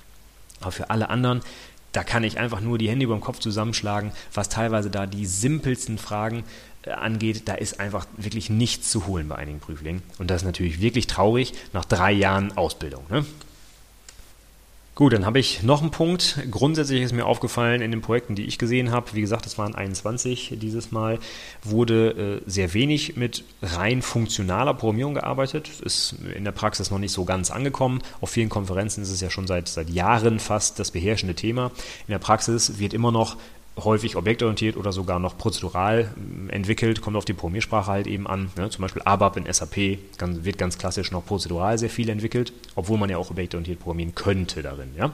Aber 0.61 0.73
für 0.73 0.89
alle 0.89 1.11
anderen 1.11 1.43
da 1.95 2.03
kann 2.03 2.25
ich 2.25 2.39
einfach 2.39 2.61
nur 2.61 2.77
die 2.77 2.91
Hände 2.91 3.05
über 3.05 3.15
dem 3.15 3.21
Kopf 3.21 3.39
zusammenschlagen, 3.39 4.13
was 4.33 4.49
teilweise 4.49 4.91
da 4.91 5.07
die 5.07 5.27
simpelsten 5.27 5.97
Fragen 5.97 6.45
äh, 6.83 6.91
angeht. 6.91 7.49
Da 7.49 7.55
ist 7.55 7.81
einfach 7.81 8.07
wirklich 8.17 8.51
nichts 8.51 8.91
zu 8.91 9.07
holen 9.07 9.29
bei 9.29 9.37
einigen 9.37 9.61
Prüflingen. 9.61 10.03
Und 10.19 10.29
das 10.29 10.43
ist 10.43 10.47
natürlich 10.47 10.81
wirklich 10.81 11.07
traurig 11.07 11.55
nach 11.73 11.85
drei 11.85 12.13
Jahren 12.13 12.57
Ausbildung. 12.57 13.05
Ne? 13.09 13.25
Gut, 14.95 15.13
dann 15.13 15.27
habe 15.27 15.41
ich 15.41 15.65
noch 15.65 15.83
einen 15.83 15.91
Punkt. 15.91 16.39
Grundsätzlich 16.53 17.03
ist 17.03 17.13
mir 17.13 17.27
aufgefallen 17.27 17.83
in 17.83 17.91
den 17.91 18.01
Projekten, 18.01 18.37
die 18.37 18.45
ich 18.45 18.59
gesehen 18.59 18.93
habe, 18.93 19.13
wie 19.15 19.21
gesagt, 19.21 19.45
es 19.45 19.59
waren 19.59 19.75
21 19.75 20.55
dieses 20.61 20.93
Mal, 20.93 21.19
wurde 21.65 22.43
äh, 22.47 22.49
sehr 22.49 22.75
wenig 22.75 23.17
mit 23.17 23.43
rein 23.61 24.03
funktionaler 24.03 24.73
Programmierung 24.73 25.15
gearbeitet. 25.15 25.69
Ist 25.81 26.15
in 26.37 26.45
der 26.45 26.53
Praxis 26.53 26.93
noch 26.93 27.01
nicht 27.01 27.11
so 27.11 27.25
ganz 27.25 27.51
angekommen. 27.51 28.03
Auf 28.21 28.31
vielen 28.31 28.51
Konferenzen 28.51 29.03
ist 29.03 29.11
es 29.11 29.21
ja 29.21 29.31
schon 29.31 29.49
seit, 29.49 29.67
seit 29.67 29.91
Jahren 29.91 30.39
fast 30.39 30.79
das 30.79 30.93
beherrschende 30.93 31.35
Thema. 31.35 31.73
In 32.07 32.13
der 32.13 32.21
Praxis 32.21 32.79
wird 32.79 32.95
immer 32.95 33.11
noch 33.11 33.37
häufig 33.83 34.17
objektorientiert 34.17 34.77
oder 34.77 34.93
sogar 34.93 35.19
noch 35.19 35.37
prozedural 35.37 36.13
ähm, 36.17 36.49
entwickelt, 36.51 37.01
kommt 37.01 37.17
auf 37.17 37.25
die 37.25 37.33
Programmiersprache 37.33 37.91
halt 37.91 38.07
eben 38.07 38.27
an. 38.27 38.51
Ne? 38.57 38.71
Zum 38.71 38.83
Beispiel 38.83 39.03
ABAP 39.05 39.37
in 39.37 39.53
SAP 39.53 39.99
ganz, 40.19 40.45
wird 40.45 40.59
ganz 40.59 40.79
klassisch 40.79 41.11
noch 41.11 41.25
prozedural 41.25 41.79
sehr 41.79 41.91
viel 41.91 42.09
entwickelt, 42.09 42.53
obwohl 42.75 42.99
man 42.99 43.11
ja 43.11 43.19
auch 43.19 43.31
objektorientiert 43.31 43.81
programmieren 43.81 44.15
könnte 44.15 44.63
darin. 44.63 44.91
Ja? 44.97 45.13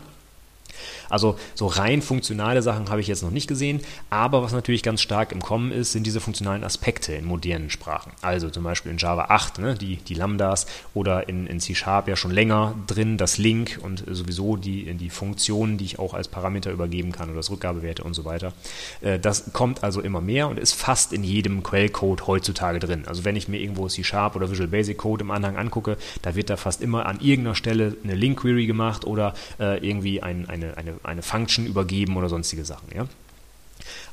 Also 1.08 1.38
so 1.54 1.66
rein 1.66 2.02
funktionale 2.02 2.62
Sachen 2.62 2.88
habe 2.90 3.00
ich 3.00 3.06
jetzt 3.06 3.22
noch 3.22 3.30
nicht 3.30 3.48
gesehen, 3.48 3.80
aber 4.10 4.42
was 4.42 4.52
natürlich 4.52 4.82
ganz 4.82 5.00
stark 5.00 5.32
im 5.32 5.40
Kommen 5.40 5.72
ist, 5.72 5.92
sind 5.92 6.06
diese 6.06 6.20
funktionalen 6.20 6.64
Aspekte 6.64 7.12
in 7.12 7.24
modernen 7.24 7.70
Sprachen. 7.70 8.12
Also 8.22 8.50
zum 8.50 8.64
Beispiel 8.64 8.92
in 8.92 8.98
Java 8.98 9.26
8, 9.28 9.58
ne, 9.58 9.74
die, 9.74 9.96
die 9.96 10.14
Lambdas 10.14 10.66
oder 10.94 11.28
in, 11.28 11.46
in 11.46 11.60
C 11.60 11.74
Sharp 11.74 12.08
ja 12.08 12.16
schon 12.16 12.30
länger 12.30 12.74
drin, 12.86 13.16
das 13.16 13.38
Link 13.38 13.78
und 13.82 14.04
sowieso 14.08 14.56
die, 14.56 14.94
die 14.94 15.10
Funktionen, 15.10 15.78
die 15.78 15.84
ich 15.84 15.98
auch 15.98 16.14
als 16.14 16.28
Parameter 16.28 16.70
übergeben 16.70 17.12
kann 17.12 17.28
oder 17.28 17.38
das 17.38 17.50
Rückgabewerte 17.50 18.04
und 18.04 18.14
so 18.14 18.24
weiter. 18.24 18.52
Äh, 19.00 19.18
das 19.18 19.52
kommt 19.52 19.82
also 19.84 20.00
immer 20.00 20.20
mehr 20.20 20.48
und 20.48 20.58
ist 20.58 20.74
fast 20.74 21.12
in 21.12 21.24
jedem 21.24 21.62
Quellcode 21.62 22.26
heutzutage 22.26 22.78
drin. 22.78 23.04
Also 23.06 23.24
wenn 23.24 23.36
ich 23.36 23.48
mir 23.48 23.58
irgendwo 23.58 23.88
C 23.88 24.04
Sharp 24.04 24.36
oder 24.36 24.50
Visual 24.50 24.68
Basic 24.68 24.98
Code 24.98 25.24
im 25.24 25.30
Anhang 25.30 25.56
angucke, 25.56 25.96
da 26.22 26.34
wird 26.34 26.50
da 26.50 26.56
fast 26.56 26.82
immer 26.82 27.06
an 27.06 27.20
irgendeiner 27.20 27.54
Stelle 27.54 27.96
eine 28.02 28.14
Link 28.14 28.40
Query 28.40 28.66
gemacht 28.66 29.04
oder 29.06 29.34
äh, 29.58 29.86
irgendwie 29.86 30.22
ein, 30.22 30.48
eine, 30.62 30.76
eine, 30.76 30.94
eine 31.02 31.22
Function 31.22 31.66
übergeben 31.66 32.16
oder 32.16 32.28
sonstige 32.28 32.64
Sachen. 32.64 32.88
Ja? 32.94 33.06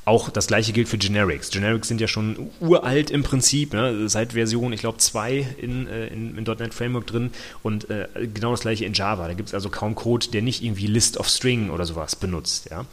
Auch 0.04 0.30
das 0.30 0.46
gleiche 0.46 0.72
gilt 0.72 0.88
für 0.88 0.98
Generics. 0.98 1.50
Generics 1.50 1.88
sind 1.88 2.00
ja 2.00 2.08
schon 2.08 2.50
uralt 2.60 3.10
im 3.10 3.22
Prinzip, 3.22 3.74
ne? 3.74 4.08
seit 4.08 4.32
Version, 4.32 4.72
ich 4.72 4.80
glaube, 4.80 4.98
2 4.98 5.56
in, 5.58 5.86
äh, 5.86 6.06
in, 6.06 6.36
in, 6.38 6.44
.NET 6.44 6.72
Framework 6.72 7.06
drin 7.06 7.30
und 7.62 7.90
äh, 7.90 8.08
genau 8.32 8.52
das 8.52 8.60
gleiche 8.60 8.84
in 8.84 8.94
Java. 8.94 9.28
Da 9.28 9.34
gibt 9.34 9.48
es 9.48 9.54
also 9.54 9.68
kaum 9.68 9.94
Code, 9.94 10.28
der 10.32 10.42
nicht 10.42 10.62
irgendwie 10.62 10.86
List 10.86 11.18
of 11.18 11.28
String 11.28 11.70
oder 11.70 11.84
sowas 11.84 12.16
benutzt. 12.16 12.70
Ja? 12.70 12.86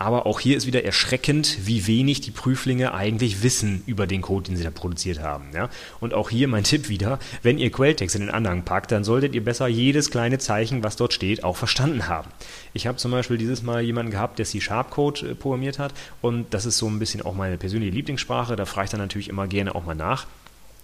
Aber 0.00 0.24
auch 0.24 0.40
hier 0.40 0.56
ist 0.56 0.66
wieder 0.66 0.82
erschreckend, 0.82 1.58
wie 1.66 1.86
wenig 1.86 2.22
die 2.22 2.30
Prüflinge 2.30 2.94
eigentlich 2.94 3.42
wissen 3.42 3.82
über 3.84 4.06
den 4.06 4.22
Code, 4.22 4.44
den 4.44 4.56
sie 4.56 4.64
da 4.64 4.70
produziert 4.70 5.20
haben. 5.20 5.50
Ja? 5.54 5.68
Und 6.00 6.14
auch 6.14 6.30
hier 6.30 6.48
mein 6.48 6.64
Tipp 6.64 6.88
wieder, 6.88 7.18
wenn 7.42 7.58
ihr 7.58 7.70
Quelltext 7.70 8.16
in 8.16 8.22
den 8.22 8.30
Anhang 8.30 8.62
packt, 8.62 8.92
dann 8.92 9.04
solltet 9.04 9.34
ihr 9.34 9.44
besser 9.44 9.68
jedes 9.68 10.10
kleine 10.10 10.38
Zeichen, 10.38 10.82
was 10.82 10.96
dort 10.96 11.12
steht, 11.12 11.44
auch 11.44 11.58
verstanden 11.58 12.08
haben. 12.08 12.30
Ich 12.72 12.86
habe 12.86 12.96
zum 12.96 13.10
Beispiel 13.10 13.36
dieses 13.36 13.62
Mal 13.62 13.82
jemanden 13.82 14.10
gehabt, 14.10 14.38
der 14.38 14.46
C-Sharp-Code 14.46 15.32
äh, 15.32 15.34
programmiert 15.34 15.78
hat 15.78 15.92
und 16.22 16.54
das 16.54 16.64
ist 16.64 16.78
so 16.78 16.88
ein 16.88 16.98
bisschen 16.98 17.20
auch 17.20 17.34
meine 17.34 17.58
persönliche 17.58 17.92
Lieblingssprache. 17.92 18.56
Da 18.56 18.64
frage 18.64 18.86
ich 18.86 18.90
dann 18.90 19.00
natürlich 19.00 19.28
immer 19.28 19.48
gerne 19.48 19.74
auch 19.74 19.84
mal 19.84 19.94
nach. 19.94 20.26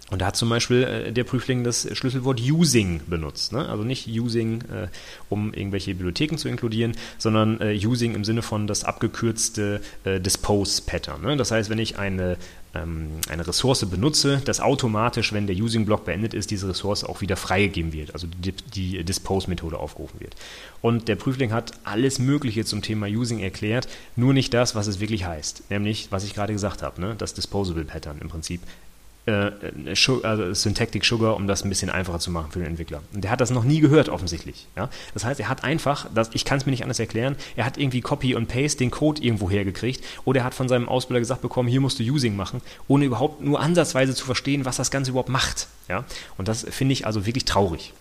Und 0.09 0.21
da 0.21 0.27
hat 0.27 0.37
zum 0.37 0.49
Beispiel 0.49 0.83
äh, 0.83 1.11
der 1.11 1.25
Prüfling 1.25 1.63
das 1.63 1.87
Schlüsselwort 1.97 2.39
using 2.39 3.01
benutzt. 3.07 3.51
Ne? 3.51 3.67
Also 3.67 3.83
nicht 3.83 4.07
using, 4.07 4.61
äh, 4.61 4.87
um 5.29 5.53
irgendwelche 5.53 5.93
Bibliotheken 5.93 6.37
zu 6.37 6.47
inkludieren, 6.47 6.95
sondern 7.17 7.59
äh, 7.59 7.73
using 7.73 8.15
im 8.15 8.23
Sinne 8.23 8.41
von 8.41 8.67
das 8.67 8.85
abgekürzte 8.85 9.81
äh, 10.05 10.19
Dispose-Pattern. 10.21 11.21
Ne? 11.21 11.35
Das 11.35 11.51
heißt, 11.51 11.69
wenn 11.69 11.79
ich 11.79 11.99
eine, 11.99 12.37
ähm, 12.73 13.09
eine 13.27 13.45
Ressource 13.45 13.85
benutze, 13.85 14.41
dass 14.45 14.61
automatisch, 14.61 15.33
wenn 15.33 15.45
der 15.45 15.57
Using-Block 15.57 16.05
beendet 16.05 16.33
ist, 16.33 16.51
diese 16.51 16.69
Ressource 16.69 17.03
auch 17.03 17.19
wieder 17.19 17.35
freigegeben 17.35 17.91
wird, 17.91 18.13
also 18.13 18.27
die, 18.27 18.53
die 18.53 19.03
Dispose-Methode 19.03 19.77
aufgerufen 19.77 20.21
wird. 20.21 20.37
Und 20.81 21.09
der 21.09 21.17
Prüfling 21.17 21.51
hat 21.51 21.73
alles 21.83 22.17
Mögliche 22.17 22.63
zum 22.63 22.81
Thema 22.81 23.07
Using 23.07 23.39
erklärt, 23.39 23.89
nur 24.15 24.33
nicht 24.33 24.53
das, 24.53 24.73
was 24.73 24.87
es 24.87 25.01
wirklich 25.01 25.25
heißt. 25.25 25.69
Nämlich, 25.69 26.07
was 26.11 26.23
ich 26.23 26.33
gerade 26.33 26.53
gesagt 26.53 26.81
habe, 26.81 27.01
ne? 27.01 27.15
das 27.17 27.33
Disposable-Pattern 27.33 28.19
im 28.21 28.29
Prinzip 28.29 28.61
äh, 29.27 29.51
also 30.23 30.53
Syntactic 30.53 31.05
Sugar, 31.05 31.35
um 31.35 31.47
das 31.47 31.63
ein 31.63 31.69
bisschen 31.69 31.89
einfacher 31.89 32.19
zu 32.19 32.31
machen 32.31 32.51
für 32.51 32.59
den 32.59 32.69
Entwickler. 32.69 33.01
Und 33.13 33.23
der 33.23 33.31
hat 33.31 33.41
das 33.41 33.51
noch 33.51 33.63
nie 33.63 33.79
gehört, 33.79 34.09
offensichtlich. 34.09 34.67
Ja? 34.75 34.89
Das 35.13 35.25
heißt, 35.25 35.39
er 35.39 35.49
hat 35.49 35.63
einfach, 35.63 36.07
das, 36.13 36.29
ich 36.33 36.45
kann 36.45 36.57
es 36.57 36.65
mir 36.65 36.71
nicht 36.71 36.83
anders 36.83 36.99
erklären, 36.99 37.35
er 37.55 37.65
hat 37.65 37.77
irgendwie 37.77 38.01
Copy 38.01 38.35
und 38.35 38.47
Paste 38.47 38.79
den 38.79 38.91
Code 38.91 39.21
irgendwo 39.21 39.49
hergekriegt 39.49 40.03
oder 40.25 40.41
er 40.41 40.45
hat 40.45 40.53
von 40.53 40.69
seinem 40.69 40.89
Ausbilder 40.89 41.19
gesagt 41.19 41.41
bekommen, 41.41 41.69
hier 41.69 41.81
musst 41.81 41.99
du 41.99 42.03
Using 42.03 42.35
machen, 42.35 42.61
ohne 42.87 43.05
überhaupt 43.05 43.41
nur 43.41 43.59
ansatzweise 43.59 44.15
zu 44.15 44.25
verstehen, 44.25 44.65
was 44.65 44.77
das 44.77 44.91
Ganze 44.91 45.11
überhaupt 45.11 45.29
macht. 45.29 45.67
Ja? 45.89 46.05
Und 46.37 46.47
das 46.47 46.65
finde 46.69 46.93
ich 46.93 47.05
also 47.05 47.25
wirklich 47.25 47.45
traurig. 47.45 47.93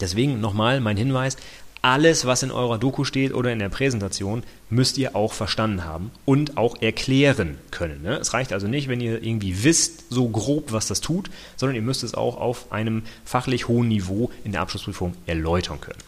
Deswegen 0.00 0.40
nochmal 0.40 0.80
mein 0.80 0.96
Hinweis, 0.96 1.36
alles, 1.82 2.26
was 2.26 2.44
in 2.44 2.52
eurer 2.52 2.78
Doku 2.78 3.02
steht 3.02 3.34
oder 3.34 3.52
in 3.52 3.58
der 3.58 3.68
Präsentation, 3.68 4.44
müsst 4.70 4.98
ihr 4.98 5.16
auch 5.16 5.32
verstanden 5.32 5.84
haben 5.84 6.12
und 6.24 6.56
auch 6.56 6.80
erklären 6.80 7.58
können. 7.72 8.02
Ne? 8.02 8.16
Es 8.18 8.32
reicht 8.32 8.52
also 8.52 8.68
nicht, 8.68 8.88
wenn 8.88 9.00
ihr 9.00 9.22
irgendwie 9.22 9.64
wisst, 9.64 10.04
so 10.08 10.28
grob, 10.28 10.70
was 10.70 10.86
das 10.86 11.00
tut, 11.00 11.28
sondern 11.56 11.74
ihr 11.74 11.82
müsst 11.82 12.04
es 12.04 12.14
auch 12.14 12.36
auf 12.36 12.70
einem 12.70 13.02
fachlich 13.24 13.66
hohen 13.66 13.88
Niveau 13.88 14.30
in 14.44 14.52
der 14.52 14.60
Abschlussprüfung 14.60 15.14
erläutern 15.26 15.80
können. 15.80 15.98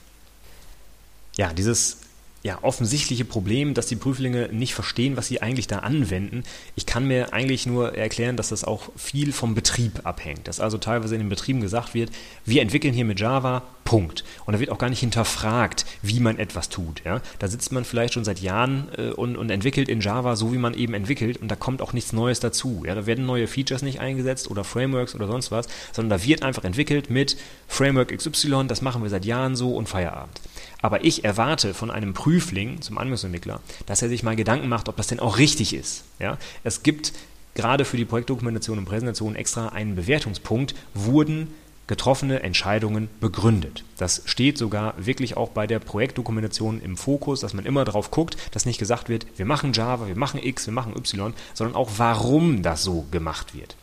Ja, 1.37 1.53
dieses 1.53 1.99
ja, 2.45 2.59
offensichtliche 2.63 3.25
Problem, 3.25 3.75
dass 3.75 3.87
die 3.87 3.97
Prüflinge 3.97 4.51
nicht 4.53 4.75
verstehen, 4.75 5.17
was 5.17 5.27
sie 5.27 5.43
eigentlich 5.43 5.67
da 5.67 5.79
anwenden. 5.79 6.45
Ich 6.77 6.85
kann 6.85 7.07
mir 7.07 7.33
eigentlich 7.33 7.67
nur 7.67 7.97
erklären, 7.97 8.37
dass 8.37 8.51
das 8.51 8.65
auch 8.65 8.91
viel 8.97 9.33
vom 9.33 9.55
Betrieb 9.55 10.05
abhängt. 10.05 10.47
Dass 10.47 10.61
also 10.61 10.77
teilweise 10.77 11.15
in 11.15 11.23
den 11.23 11.31
Betrieben 11.31 11.63
gesagt 11.63 11.95
wird, 11.95 12.11
wir 12.45 12.61
entwickeln 12.61 12.93
hier 12.93 13.07
mit 13.07 13.19
Java, 13.19 13.63
Punkt. 13.85 14.25
Und 14.47 14.55
da 14.55 14.61
wird 14.61 14.71
auch 14.71 14.79
gar 14.79 14.89
nicht 14.89 15.01
hinterfragt, 15.01 15.85
wie 16.03 16.21
man 16.21 16.39
etwas 16.39 16.69
tut. 16.69 17.03
Ja? 17.05 17.21
Da 17.39 17.49
sitzt 17.49 17.71
man 17.73 17.85
vielleicht 17.85 18.15
schon 18.15 18.25
seit 18.25 18.41
Jahren 18.41 18.89
äh, 18.97 19.11
und, 19.11 19.37
und, 19.37 19.51
entwickelt 19.51 19.89
in 19.89 20.01
Java 20.01 20.37
so, 20.37 20.53
wie 20.53 20.59
man 20.59 20.75
eben 20.75 20.95
entwickelt 20.95 21.41
und 21.41 21.49
da 21.49 21.57
kommt 21.57 21.83
auch 21.83 21.93
nichts 21.93 22.13
Neues 22.13 22.41
dazu. 22.41 22.85
Ja? 22.87 22.95
Da 22.95 23.07
werden 23.07 23.27
neue 23.27 23.47
Features 23.47 23.83
nicht 23.83 24.01
eingesetzt 24.01 24.51
oder 24.51 24.65
Frameworks 24.65 25.15
oder 25.15 25.27
sonst 25.27 25.51
was, 25.51 25.69
sondern 25.93 26.19
da 26.19 26.27
wird 26.27 26.43
einfach 26.43 26.65
entwickelt 26.65 27.11
mit 27.11 27.37
Framework 27.69 28.17
XY, 28.17 28.65
das 28.67 28.83
machen 28.83 29.03
wir 29.03 29.11
seit 29.11 29.25
Jahren 29.25 29.55
so 29.57 29.77
und 29.77 29.89
Feierabend. 29.89 30.41
Aber 30.81 31.05
ich 31.05 31.25
erwarte 31.25 31.75
von 31.75 31.91
einem 31.91 32.15
Prüfling 32.15 32.81
zum 32.81 32.99
Anwendungsentwickler, 32.99 33.61
dass 33.87 34.03
er 34.03 34.09
sich 34.09 34.23
mal 34.23 34.37
Gedanken 34.37 34.69
macht, 34.69 34.89
ob 34.89 34.97
das 34.97 35.07
denn 35.07 35.21
auch 35.21 35.39
richtig 35.39 35.75
ist. 35.75 36.05
Ja? 36.19 36.39
Es 36.63 36.83
gibt 36.83 37.13
gerade 37.55 37.85
für 37.85 37.97
die 37.97 38.05
Projektdokumentation 38.05 38.79
und 38.79 38.85
Präsentation 38.85 39.37
extra 39.37 39.69
einen 39.69 39.95
Bewertungspunkt, 39.95 40.75
wurden 40.93 41.49
getroffene 41.87 42.43
Entscheidungen 42.43 43.09
begründet. 43.21 43.85
Das 43.99 44.23
steht 44.25 44.59
sogar 44.59 44.95
wirklich 44.97 45.37
auch 45.37 45.51
bei 45.51 45.67
der 45.67 45.79
Projektdokumentation 45.79 46.81
im 46.81 46.97
Fokus, 46.97 47.41
dass 47.41 47.55
man 47.55 47.67
immer 47.67 47.85
darauf 47.85 48.11
guckt, 48.11 48.37
dass 48.53 48.67
nicht 48.67 48.79
gesagt 48.79 49.09
wird, 49.09 49.27
wir 49.37 49.45
machen 49.45 49.73
Java, 49.73 50.07
wir 50.07 50.17
machen 50.17 50.41
X, 50.43 50.67
wir 50.67 50.75
machen 50.75 50.97
Y, 50.97 51.35
sondern 51.53 51.77
auch 51.77 51.91
warum 51.97 52.63
das 52.63 52.83
so 52.83 53.07
gemacht 53.11 53.55
wird. 53.55 53.77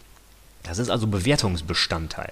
Das 0.63 0.77
ist 0.77 0.89
also 0.89 1.07
Bewertungsbestandteil. 1.07 2.31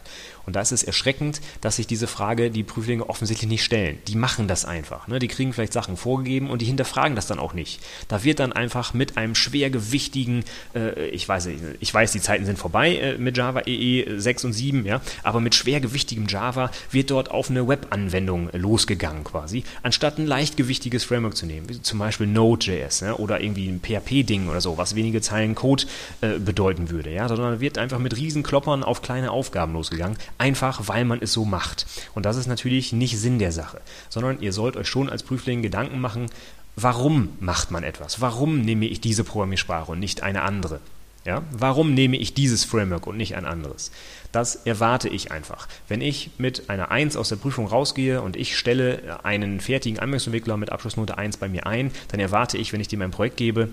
Und 0.50 0.56
da 0.56 0.62
ist 0.62 0.72
es 0.72 0.82
erschreckend, 0.82 1.42
dass 1.62 1.76
sich 1.76 1.86
diese 1.86 2.08
Frage 2.08 2.50
die 2.50 2.64
Prüflinge 2.64 3.08
offensichtlich 3.08 3.48
nicht 3.48 3.64
stellen. 3.64 4.00
Die 4.08 4.16
machen 4.16 4.48
das 4.48 4.66
einfach. 4.66 5.08
Ne? 5.08 5.20
Die 5.20 5.28
kriegen 5.28 5.54
vielleicht 5.54 5.74
Sachen 5.74 5.96
vorgegeben 5.96 6.50
und 6.50 6.64
die 6.64 6.66
hinterfragen 6.66 7.16
das 7.16 7.28
dann 7.28 7.38
auch 7.38 7.54
nicht. 7.54 7.80
Da 8.08 8.24
wird 8.24 8.40
dann 8.40 8.52
einfach 8.52 8.96
mit 8.96 9.16
einem 9.16 9.36
schwergewichtigen, 9.36 10.44
äh, 10.74 11.06
ich, 11.10 11.30
weiß, 11.30 11.50
ich 11.80 11.94
weiß, 11.94 12.14
die 12.14 12.20
Zeiten 12.20 12.48
sind 12.48 12.58
vorbei 12.58 12.96
äh, 12.96 13.18
mit 13.20 13.38
Java 13.38 13.62
EE 13.68 14.18
6 14.18 14.46
und 14.46 14.54
7, 14.54 14.88
ja, 14.88 15.02
aber 15.22 15.40
mit 15.40 15.54
schwergewichtigem 15.54 16.26
Java 16.28 16.72
wird 16.90 17.12
dort 17.12 17.30
auf 17.30 17.52
eine 17.52 17.68
Webanwendung 17.68 18.50
losgegangen 18.54 19.24
quasi, 19.24 19.64
anstatt 19.84 20.18
ein 20.18 20.26
leichtgewichtiges 20.26 21.04
Framework 21.04 21.38
zu 21.38 21.46
nehmen, 21.46 21.70
wie 21.70 21.80
zum 21.80 22.00
Beispiel 22.00 22.26
Node.js 22.26 23.04
ne? 23.04 23.18
oder 23.18 23.40
irgendwie 23.40 23.68
ein 23.68 23.82
PHP-Ding 23.82 24.50
oder 24.50 24.62
so, 24.62 24.80
was 24.80 24.96
wenige 24.96 25.22
Zeilen 25.22 25.54
Code 25.54 25.84
äh, 26.22 26.40
bedeuten 26.40 26.90
würde, 26.90 27.12
ja, 27.12 27.28
sondern 27.28 27.60
wird 27.60 27.78
einfach 27.78 28.00
mit 28.00 28.18
riesen 28.18 28.42
Kloppern 28.42 28.84
auf 28.84 29.04
kleine 29.04 29.30
Aufgaben 29.30 29.74
losgegangen, 29.74 30.18
einfach 30.39 30.88
weil 30.88 31.06
man 31.06 31.21
es 31.21 31.34
so 31.34 31.45
macht. 31.45 31.86
Und 32.15 32.25
das 32.25 32.38
ist 32.38 32.47
natürlich 32.47 32.93
nicht 32.93 33.19
Sinn 33.19 33.38
der 33.39 33.52
Sache, 33.52 33.82
sondern 34.10 34.41
ihr 34.41 34.54
sollt 34.54 34.78
euch 34.78 34.88
schon 34.88 35.10
als 35.10 35.23
Prüfling 35.23 35.62
Gedanken 35.62 35.99
machen, 35.99 36.28
warum 36.75 37.30
macht 37.39 37.71
man 37.71 37.84
etwas? 37.84 38.21
Warum 38.21 38.62
nehme 38.62 38.86
ich 38.86 39.02
diese 39.02 39.23
Programmiersprache 39.23 39.91
und 39.91 39.99
nicht 39.99 40.23
eine 40.23 40.41
andere? 40.41 40.80
Ja? 41.25 41.43
Warum 41.52 41.93
nehme 41.93 42.17
ich 42.17 42.34
dieses 42.34 42.63
Framework 42.63 43.06
und 43.06 43.17
nicht 43.17 43.36
ein 43.36 43.45
anderes? 43.45 43.91
Das 44.32 44.56
erwarte 44.65 45.10
ich 45.10 45.32
einfach. 45.32 45.67
Wenn 45.88 46.02
ich 46.02 46.32
mit 46.38 46.69
einer 46.69 46.91
1 46.91 47.17
aus 47.17 47.30
der 47.30 47.36
Prüfung 47.36 47.67
rausgehe 47.67 48.21
und 48.21 48.36
ich 48.36 48.58
stelle 48.58 49.19
einen 49.23 49.60
fertigen 49.60 49.99
Anwendungsentwickler 49.99 50.58
mit 50.58 50.71
Abschlussnote 50.71 51.17
1 51.17 51.38
bei 51.38 51.49
mir 51.49 51.65
ein, 51.65 51.91
dann 52.10 52.19
erwarte 52.19 52.58
ich, 52.58 52.73
wenn 52.73 52.82
ich 52.82 52.88
dem 52.88 53.02
ein 53.02 53.12
Projekt 53.12 53.38
gebe, 53.38 53.69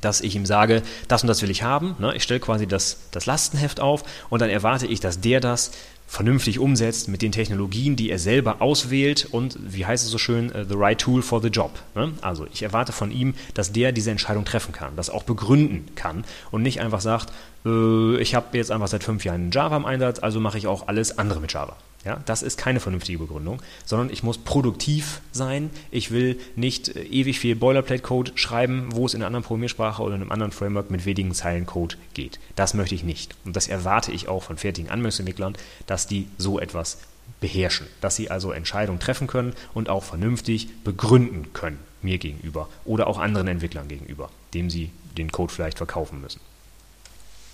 dass 0.00 0.20
ich 0.20 0.36
ihm 0.36 0.46
sage, 0.46 0.82
das 1.08 1.22
und 1.22 1.28
das 1.28 1.42
will 1.42 1.50
ich 1.50 1.62
haben. 1.62 1.96
Ne? 1.98 2.14
Ich 2.14 2.22
stelle 2.22 2.40
quasi 2.40 2.66
das, 2.66 2.98
das 3.10 3.26
Lastenheft 3.26 3.80
auf 3.80 4.04
und 4.28 4.40
dann 4.40 4.50
erwarte 4.50 4.86
ich, 4.86 5.00
dass 5.00 5.20
der 5.20 5.40
das 5.40 5.72
vernünftig 6.08 6.58
umsetzt 6.58 7.08
mit 7.08 7.20
den 7.20 7.32
Technologien, 7.32 7.94
die 7.94 8.10
er 8.10 8.18
selber 8.18 8.62
auswählt 8.62 9.28
und, 9.30 9.58
wie 9.60 9.84
heißt 9.84 10.04
es 10.04 10.10
so 10.10 10.16
schön, 10.16 10.46
uh, 10.50 10.64
the 10.66 10.74
right 10.74 10.98
tool 10.98 11.20
for 11.20 11.42
the 11.42 11.48
job. 11.48 11.78
Ne? 11.94 12.12
Also 12.22 12.46
ich 12.52 12.62
erwarte 12.62 12.92
von 12.92 13.10
ihm, 13.10 13.34
dass 13.52 13.72
der 13.72 13.92
diese 13.92 14.10
Entscheidung 14.10 14.46
treffen 14.46 14.72
kann, 14.72 14.96
das 14.96 15.10
auch 15.10 15.24
begründen 15.24 15.94
kann 15.96 16.24
und 16.50 16.62
nicht 16.62 16.80
einfach 16.80 17.02
sagt, 17.02 17.30
äh, 17.66 18.16
ich 18.22 18.34
habe 18.34 18.56
jetzt 18.56 18.70
einfach 18.70 18.88
seit 18.88 19.04
fünf 19.04 19.24
Jahren 19.24 19.50
Java 19.50 19.76
im 19.76 19.84
Einsatz, 19.84 20.18
also 20.20 20.40
mache 20.40 20.56
ich 20.56 20.66
auch 20.66 20.88
alles 20.88 21.18
andere 21.18 21.40
mit 21.40 21.52
Java. 21.52 21.76
Ja, 22.08 22.22
das 22.24 22.40
ist 22.40 22.56
keine 22.56 22.80
vernünftige 22.80 23.18
Begründung, 23.18 23.60
sondern 23.84 24.08
ich 24.08 24.22
muss 24.22 24.38
produktiv 24.38 25.20
sein. 25.30 25.68
Ich 25.90 26.10
will 26.10 26.40
nicht 26.56 26.96
äh, 26.96 27.02
ewig 27.02 27.38
viel 27.38 27.54
Boilerplate-Code 27.54 28.32
schreiben, 28.34 28.88
wo 28.92 29.04
es 29.04 29.12
in 29.12 29.20
einer 29.20 29.26
anderen 29.26 29.44
Programmiersprache 29.44 30.02
oder 30.02 30.14
in 30.14 30.22
einem 30.22 30.32
anderen 30.32 30.52
Framework 30.52 30.90
mit 30.90 31.04
wenigen 31.04 31.34
Zeilen 31.34 31.66
Code 31.66 31.96
geht. 32.14 32.40
Das 32.56 32.72
möchte 32.72 32.94
ich 32.94 33.04
nicht. 33.04 33.36
Und 33.44 33.56
das 33.56 33.68
erwarte 33.68 34.10
ich 34.10 34.26
auch 34.26 34.42
von 34.42 34.56
fertigen 34.56 34.90
Anwendungsentwicklern, 34.90 35.54
dass 35.86 36.06
die 36.06 36.28
so 36.38 36.58
etwas 36.58 36.96
beherrschen, 37.42 37.86
dass 38.00 38.16
sie 38.16 38.30
also 38.30 38.52
Entscheidungen 38.52 39.00
treffen 39.00 39.26
können 39.26 39.52
und 39.74 39.90
auch 39.90 40.02
vernünftig 40.02 40.70
begründen 40.84 41.52
können, 41.52 41.78
mir 42.00 42.16
gegenüber 42.16 42.70
oder 42.86 43.06
auch 43.06 43.18
anderen 43.18 43.48
Entwicklern 43.48 43.86
gegenüber, 43.86 44.30
dem 44.54 44.70
sie 44.70 44.92
den 45.18 45.30
Code 45.30 45.52
vielleicht 45.52 45.76
verkaufen 45.76 46.22
müssen. 46.22 46.40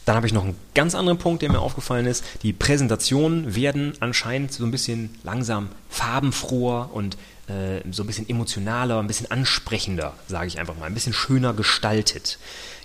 Dann 0.05 0.17
habe 0.17 0.27
ich 0.27 0.33
noch 0.33 0.45
einen 0.45 0.57
ganz 0.75 0.95
anderen 0.95 1.19
Punkt, 1.19 1.43
der 1.43 1.51
mir 1.51 1.61
aufgefallen 1.61 2.07
ist. 2.07 2.25
Die 2.43 2.53
Präsentationen 2.53 3.55
werden 3.55 3.95
anscheinend 4.01 4.53
so 4.53 4.65
ein 4.65 4.71
bisschen 4.71 5.15
langsam 5.23 5.71
farbenfroher 5.89 6.91
und 6.93 7.17
äh, 7.49 7.81
so 7.91 8.03
ein 8.03 8.07
bisschen 8.07 8.29
emotionaler, 8.29 8.99
ein 8.99 9.07
bisschen 9.07 9.31
ansprechender, 9.31 10.15
sage 10.29 10.49
ich 10.49 10.59
einfach 10.59 10.77
mal, 10.77 10.87
ein 10.87 10.95
bisschen 10.95 11.13
schöner 11.13 11.55
gestaltet. 11.55 12.39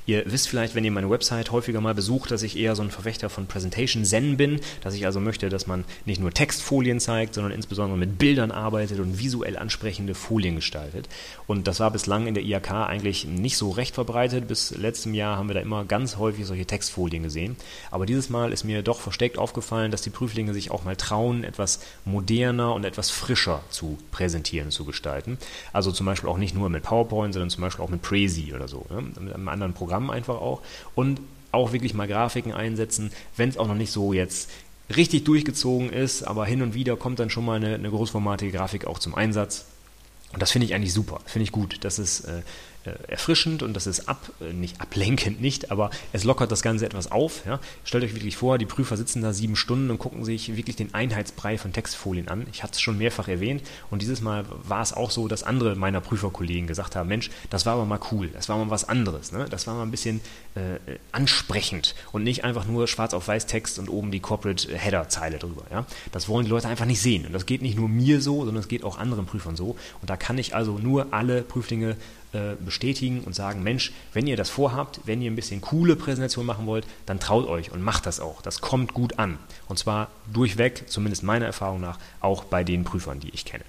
Ihr 0.09 0.23
wisst 0.25 0.49
vielleicht, 0.49 0.73
wenn 0.73 0.83
ihr 0.83 0.89
meine 0.89 1.11
Website 1.11 1.51
häufiger 1.51 1.81
mal 1.81 1.93
besucht, 1.93 2.31
dass 2.31 2.41
ich 2.41 2.57
eher 2.57 2.75
so 2.75 2.81
ein 2.81 2.89
Verfechter 2.89 3.29
von 3.29 3.45
Presentation 3.45 4.03
Zen 4.03 4.37
bin, 4.37 4.59
dass 4.81 4.95
ich 4.95 5.05
also 5.05 5.19
möchte, 5.19 5.49
dass 5.49 5.67
man 5.67 5.85
nicht 6.05 6.19
nur 6.19 6.31
Textfolien 6.31 6.99
zeigt, 6.99 7.35
sondern 7.35 7.51
insbesondere 7.51 7.95
mit 7.95 8.17
Bildern 8.17 8.49
arbeitet 8.49 8.99
und 8.99 9.19
visuell 9.19 9.55
ansprechende 9.55 10.15
Folien 10.15 10.55
gestaltet. 10.55 11.07
Und 11.45 11.67
das 11.67 11.79
war 11.79 11.91
bislang 11.91 12.25
in 12.25 12.33
der 12.33 12.43
IHK 12.43 12.71
eigentlich 12.71 13.25
nicht 13.25 13.55
so 13.55 13.69
recht 13.69 13.93
verbreitet. 13.93 14.47
Bis 14.47 14.71
letztem 14.71 15.13
Jahr 15.13 15.37
haben 15.37 15.47
wir 15.47 15.53
da 15.53 15.59
immer 15.59 15.85
ganz 15.85 16.17
häufig 16.17 16.47
solche 16.47 16.65
Textfolien 16.65 17.21
gesehen. 17.21 17.55
Aber 17.91 18.07
dieses 18.07 18.31
Mal 18.31 18.51
ist 18.51 18.63
mir 18.63 18.81
doch 18.81 19.01
versteckt 19.01 19.37
aufgefallen, 19.37 19.91
dass 19.91 20.01
die 20.01 20.09
Prüflinge 20.09 20.55
sich 20.55 20.71
auch 20.71 20.85
mal 20.85 20.95
trauen, 20.95 21.43
etwas 21.43 21.81
moderner 22.03 22.73
und 22.73 22.83
etwas 22.83 23.11
frischer 23.11 23.61
zu 23.69 23.99
präsentieren 24.09 24.71
zu 24.71 24.85
gestalten. 24.85 25.37
Also 25.71 25.91
zum 25.91 26.07
Beispiel 26.07 26.31
auch 26.31 26.39
nicht 26.39 26.55
nur 26.55 26.67
mit 26.69 26.81
PowerPoint, 26.81 27.35
sondern 27.35 27.51
zum 27.51 27.61
Beispiel 27.61 27.85
auch 27.85 27.89
mit 27.89 28.01
Prezi 28.01 28.53
oder 28.55 28.67
so, 28.67 28.87
ne? 28.89 29.03
mit 29.19 29.35
einem 29.35 29.47
anderen 29.49 29.73
Programm 29.73 29.98
einfach 30.07 30.35
auch. 30.35 30.61
Und 30.95 31.21
auch 31.51 31.73
wirklich 31.73 31.93
mal 31.93 32.07
Grafiken 32.07 32.53
einsetzen, 32.53 33.11
wenn 33.35 33.49
es 33.49 33.57
auch 33.57 33.67
noch 33.67 33.75
nicht 33.75 33.91
so 33.91 34.13
jetzt 34.13 34.49
richtig 34.95 35.23
durchgezogen 35.23 35.89
ist, 35.89 36.23
aber 36.23 36.45
hin 36.45 36.61
und 36.61 36.73
wieder 36.73 36.95
kommt 36.95 37.19
dann 37.19 37.29
schon 37.29 37.45
mal 37.45 37.55
eine, 37.55 37.75
eine 37.75 37.89
großformatige 37.89 38.51
Grafik 38.51 38.85
auch 38.85 38.99
zum 38.99 39.15
Einsatz. 39.15 39.65
Und 40.33 40.41
das 40.41 40.51
finde 40.51 40.65
ich 40.65 40.75
eigentlich 40.75 40.93
super, 40.93 41.21
finde 41.25 41.43
ich 41.43 41.51
gut. 41.51 41.77
Das 41.81 41.97
ist 41.97 42.21
äh, 42.21 42.41
äh, 42.78 42.78
erfrischend 43.07 43.61
und 43.61 43.73
das 43.73 43.87
ist 43.87 44.07
ab, 44.07 44.31
äh, 44.39 44.53
nicht 44.53 44.79
ablenkend 44.79 45.41
nicht, 45.41 45.71
aber 45.71 45.89
es 46.13 46.23
lockert 46.23 46.51
das 46.51 46.61
Ganze 46.61 46.85
etwas 46.85 47.11
auf. 47.11 47.45
Ja. 47.45 47.59
Stellt 47.83 48.03
euch 48.03 48.15
wirklich 48.15 48.37
vor, 48.37 48.57
die 48.57 48.65
Prüfer 48.65 48.95
sitzen 48.95 49.21
da 49.21 49.33
sieben 49.33 49.55
Stunden 49.55 49.89
und 49.89 49.99
gucken 49.99 50.23
sich 50.23 50.55
wirklich 50.55 50.75
den 50.75 50.93
Einheitsbrei 50.93 51.57
von 51.57 51.73
Textfolien 51.73 52.29
an. 52.29 52.47
Ich 52.51 52.63
hatte 52.63 52.73
es 52.73 52.81
schon 52.81 52.97
mehrfach 52.97 53.27
erwähnt 53.27 53.63
und 53.89 54.01
dieses 54.01 54.21
Mal 54.21 54.45
war 54.63 54.81
es 54.81 54.93
auch 54.93 55.11
so, 55.11 55.27
dass 55.27 55.43
andere 55.43 55.75
meiner 55.75 55.99
Prüferkollegen 55.99 56.67
gesagt 56.67 56.95
haben, 56.95 57.09
Mensch, 57.09 57.29
das 57.49 57.65
war 57.65 57.73
aber 57.73 57.85
mal 57.85 57.99
cool, 58.11 58.29
das 58.29 58.47
war 58.47 58.57
mal 58.57 58.69
was 58.69 58.87
anderes, 58.87 59.31
ne? 59.31 59.45
das 59.49 59.67
war 59.67 59.75
mal 59.75 59.83
ein 59.83 59.91
bisschen 59.91 60.21
äh, 60.55 60.95
ansprechend 61.11 61.95
und 62.11 62.23
nicht 62.23 62.45
einfach 62.45 62.65
nur 62.65 62.87
schwarz 62.87 63.13
auf 63.13 63.27
weiß 63.27 63.45
Text 63.45 63.77
und 63.79 63.89
oben 63.89 64.11
die 64.11 64.19
Corporate 64.21 64.75
Header 64.75 65.09
Zeile 65.09 65.37
drüber. 65.37 65.63
Ja. 65.69 65.85
Das 66.11 66.29
wollen 66.29 66.45
die 66.45 66.51
Leute 66.51 66.67
einfach 66.67 66.85
nicht 66.85 67.01
sehen 67.01 67.25
und 67.25 67.33
das 67.33 67.45
geht 67.45 67.61
nicht 67.61 67.77
nur 67.77 67.89
mir 67.89 68.21
so, 68.21 68.45
sondern 68.45 68.61
es 68.61 68.69
geht 68.69 68.83
auch 68.83 68.97
anderen 68.97 69.25
Prüfern 69.25 69.55
so 69.55 69.75
und 70.01 70.09
da 70.09 70.15
kann 70.15 70.37
ich 70.37 70.55
also 70.55 70.79
nur 70.79 71.13
alle 71.13 71.41
Prüflinge 71.41 71.97
äh, 72.33 72.55
bestätigen 72.63 73.21
und 73.21 73.33
sagen, 73.33 73.63
Mensch, 73.63 73.91
wenn 74.13 74.27
ihr 74.27 74.37
das 74.37 74.49
vorhabt, 74.49 75.01
wenn 75.05 75.21
ihr 75.21 75.31
ein 75.31 75.35
bisschen 75.35 75.61
coole 75.61 75.95
Präsentation 75.95 76.45
machen 76.45 76.65
wollt, 76.67 76.85
dann 77.05 77.19
traut 77.19 77.47
euch 77.47 77.71
und 77.71 77.81
macht 77.81 78.05
das 78.05 78.19
auch. 78.19 78.41
Das 78.41 78.61
kommt 78.61 78.93
gut 78.93 79.17
an. 79.17 79.39
Und 79.67 79.79
zwar 79.79 80.09
durchweg, 80.31 80.83
zumindest 80.87 81.23
meiner 81.23 81.45
Erfahrung 81.45 81.81
nach, 81.81 81.97
auch 82.21 82.43
bei 82.43 82.63
den 82.63 82.83
Prüfern, 82.83 83.19
die 83.19 83.29
ich 83.29 83.45
kenne. 83.45 83.63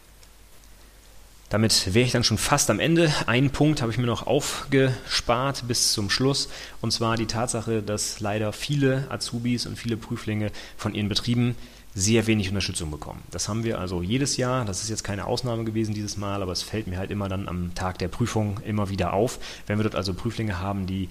Damit 1.50 1.94
wäre 1.94 2.06
ich 2.06 2.12
dann 2.12 2.22
schon 2.22 2.38
fast 2.38 2.70
am 2.70 2.78
Ende. 2.78 3.12
Einen 3.26 3.50
Punkt 3.50 3.82
habe 3.82 3.90
ich 3.90 3.98
mir 3.98 4.06
noch 4.06 4.26
aufgespart 4.26 5.64
bis 5.66 5.92
zum 5.92 6.08
Schluss, 6.08 6.48
und 6.80 6.92
zwar 6.92 7.16
die 7.16 7.26
Tatsache, 7.26 7.82
dass 7.82 8.20
leider 8.20 8.52
viele 8.52 9.06
Azubis 9.10 9.66
und 9.66 9.76
viele 9.76 9.96
Prüflinge 9.96 10.52
von 10.76 10.94
ihren 10.94 11.08
Betrieben 11.08 11.56
sehr 11.94 12.26
wenig 12.26 12.48
Unterstützung 12.48 12.90
bekommen. 12.90 13.22
Das 13.30 13.48
haben 13.48 13.64
wir 13.64 13.78
also 13.80 14.02
jedes 14.02 14.36
Jahr, 14.36 14.64
das 14.64 14.82
ist 14.82 14.90
jetzt 14.90 15.02
keine 15.02 15.26
Ausnahme 15.26 15.64
gewesen 15.64 15.94
dieses 15.94 16.16
Mal, 16.16 16.42
aber 16.42 16.52
es 16.52 16.62
fällt 16.62 16.86
mir 16.86 16.98
halt 16.98 17.10
immer 17.10 17.28
dann 17.28 17.48
am 17.48 17.74
Tag 17.74 17.98
der 17.98 18.08
Prüfung 18.08 18.60
immer 18.64 18.90
wieder 18.90 19.12
auf, 19.12 19.38
wenn 19.66 19.78
wir 19.78 19.82
dort 19.82 19.96
also 19.96 20.14
Prüflinge 20.14 20.60
haben, 20.60 20.86
die 20.86 21.08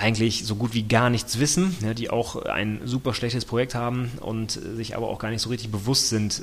eigentlich 0.00 0.46
so 0.46 0.56
gut 0.56 0.72
wie 0.72 0.84
gar 0.84 1.10
nichts 1.10 1.38
wissen, 1.38 1.76
ja, 1.82 1.92
die 1.92 2.10
auch 2.10 2.36
ein 2.46 2.80
super 2.84 3.12
schlechtes 3.12 3.44
Projekt 3.44 3.74
haben 3.74 4.10
und 4.20 4.52
sich 4.52 4.96
aber 4.96 5.08
auch 5.08 5.18
gar 5.18 5.30
nicht 5.30 5.42
so 5.42 5.50
richtig 5.50 5.70
bewusst 5.70 6.08
sind, 6.08 6.42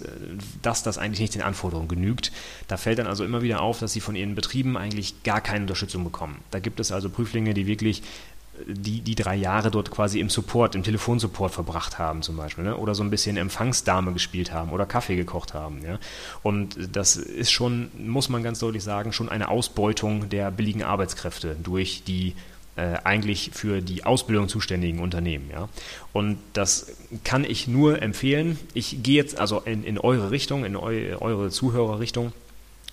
dass 0.61 0.83
das 0.83 0.97
eigentlich 0.97 1.21
nicht 1.21 1.35
den 1.35 1.41
Anforderungen 1.41 1.87
genügt. 1.87 2.31
Da 2.67 2.77
fällt 2.77 2.99
dann 2.99 3.07
also 3.07 3.25
immer 3.25 3.41
wieder 3.41 3.61
auf, 3.61 3.79
dass 3.79 3.93
sie 3.93 3.99
von 3.99 4.15
ihren 4.15 4.35
Betrieben 4.35 4.77
eigentlich 4.77 5.23
gar 5.23 5.41
keine 5.41 5.61
Unterstützung 5.61 6.03
bekommen. 6.03 6.37
Da 6.51 6.59
gibt 6.59 6.79
es 6.79 6.91
also 6.91 7.09
Prüflinge, 7.09 7.55
die 7.55 7.65
wirklich 7.65 8.03
die, 8.65 9.01
die 9.01 9.15
drei 9.15 9.35
Jahre 9.35 9.71
dort 9.71 9.91
quasi 9.91 10.19
im 10.19 10.29
Support, 10.29 10.75
im 10.75 10.83
Telefonsupport 10.83 11.53
verbracht 11.53 11.99
haben 11.99 12.21
zum 12.21 12.37
Beispiel, 12.37 12.63
ne? 12.63 12.77
oder 12.77 12.95
so 12.95 13.03
ein 13.03 13.09
bisschen 13.09 13.37
Empfangsdame 13.37 14.13
gespielt 14.13 14.51
haben 14.51 14.71
oder 14.71 14.85
Kaffee 14.85 15.15
gekocht 15.15 15.53
haben. 15.53 15.81
Ja? 15.83 15.99
Und 16.43 16.77
das 16.95 17.15
ist 17.15 17.51
schon, 17.51 17.89
muss 17.97 18.29
man 18.29 18.43
ganz 18.43 18.59
deutlich 18.59 18.83
sagen, 18.83 19.13
schon 19.13 19.29
eine 19.29 19.49
Ausbeutung 19.49 20.29
der 20.29 20.51
billigen 20.51 20.83
Arbeitskräfte 20.83 21.55
durch 21.61 22.03
die 22.05 22.33
äh, 22.75 22.97
eigentlich 23.03 23.51
für 23.53 23.81
die 23.81 24.05
Ausbildung 24.05 24.47
zuständigen 24.47 24.99
Unternehmen. 24.99 25.49
Ja? 25.51 25.69
Und 26.13 26.37
das 26.53 26.95
kann 27.23 27.43
ich 27.43 27.67
nur 27.67 28.01
empfehlen. 28.01 28.59
Ich 28.73 29.03
gehe 29.03 29.15
jetzt 29.15 29.39
also 29.39 29.61
in, 29.61 29.83
in 29.83 29.97
eure 29.97 30.31
Richtung, 30.31 30.63
in 30.63 30.75
eu, 30.75 31.17
eure 31.19 31.49
Zuhörerrichtung. 31.49 32.33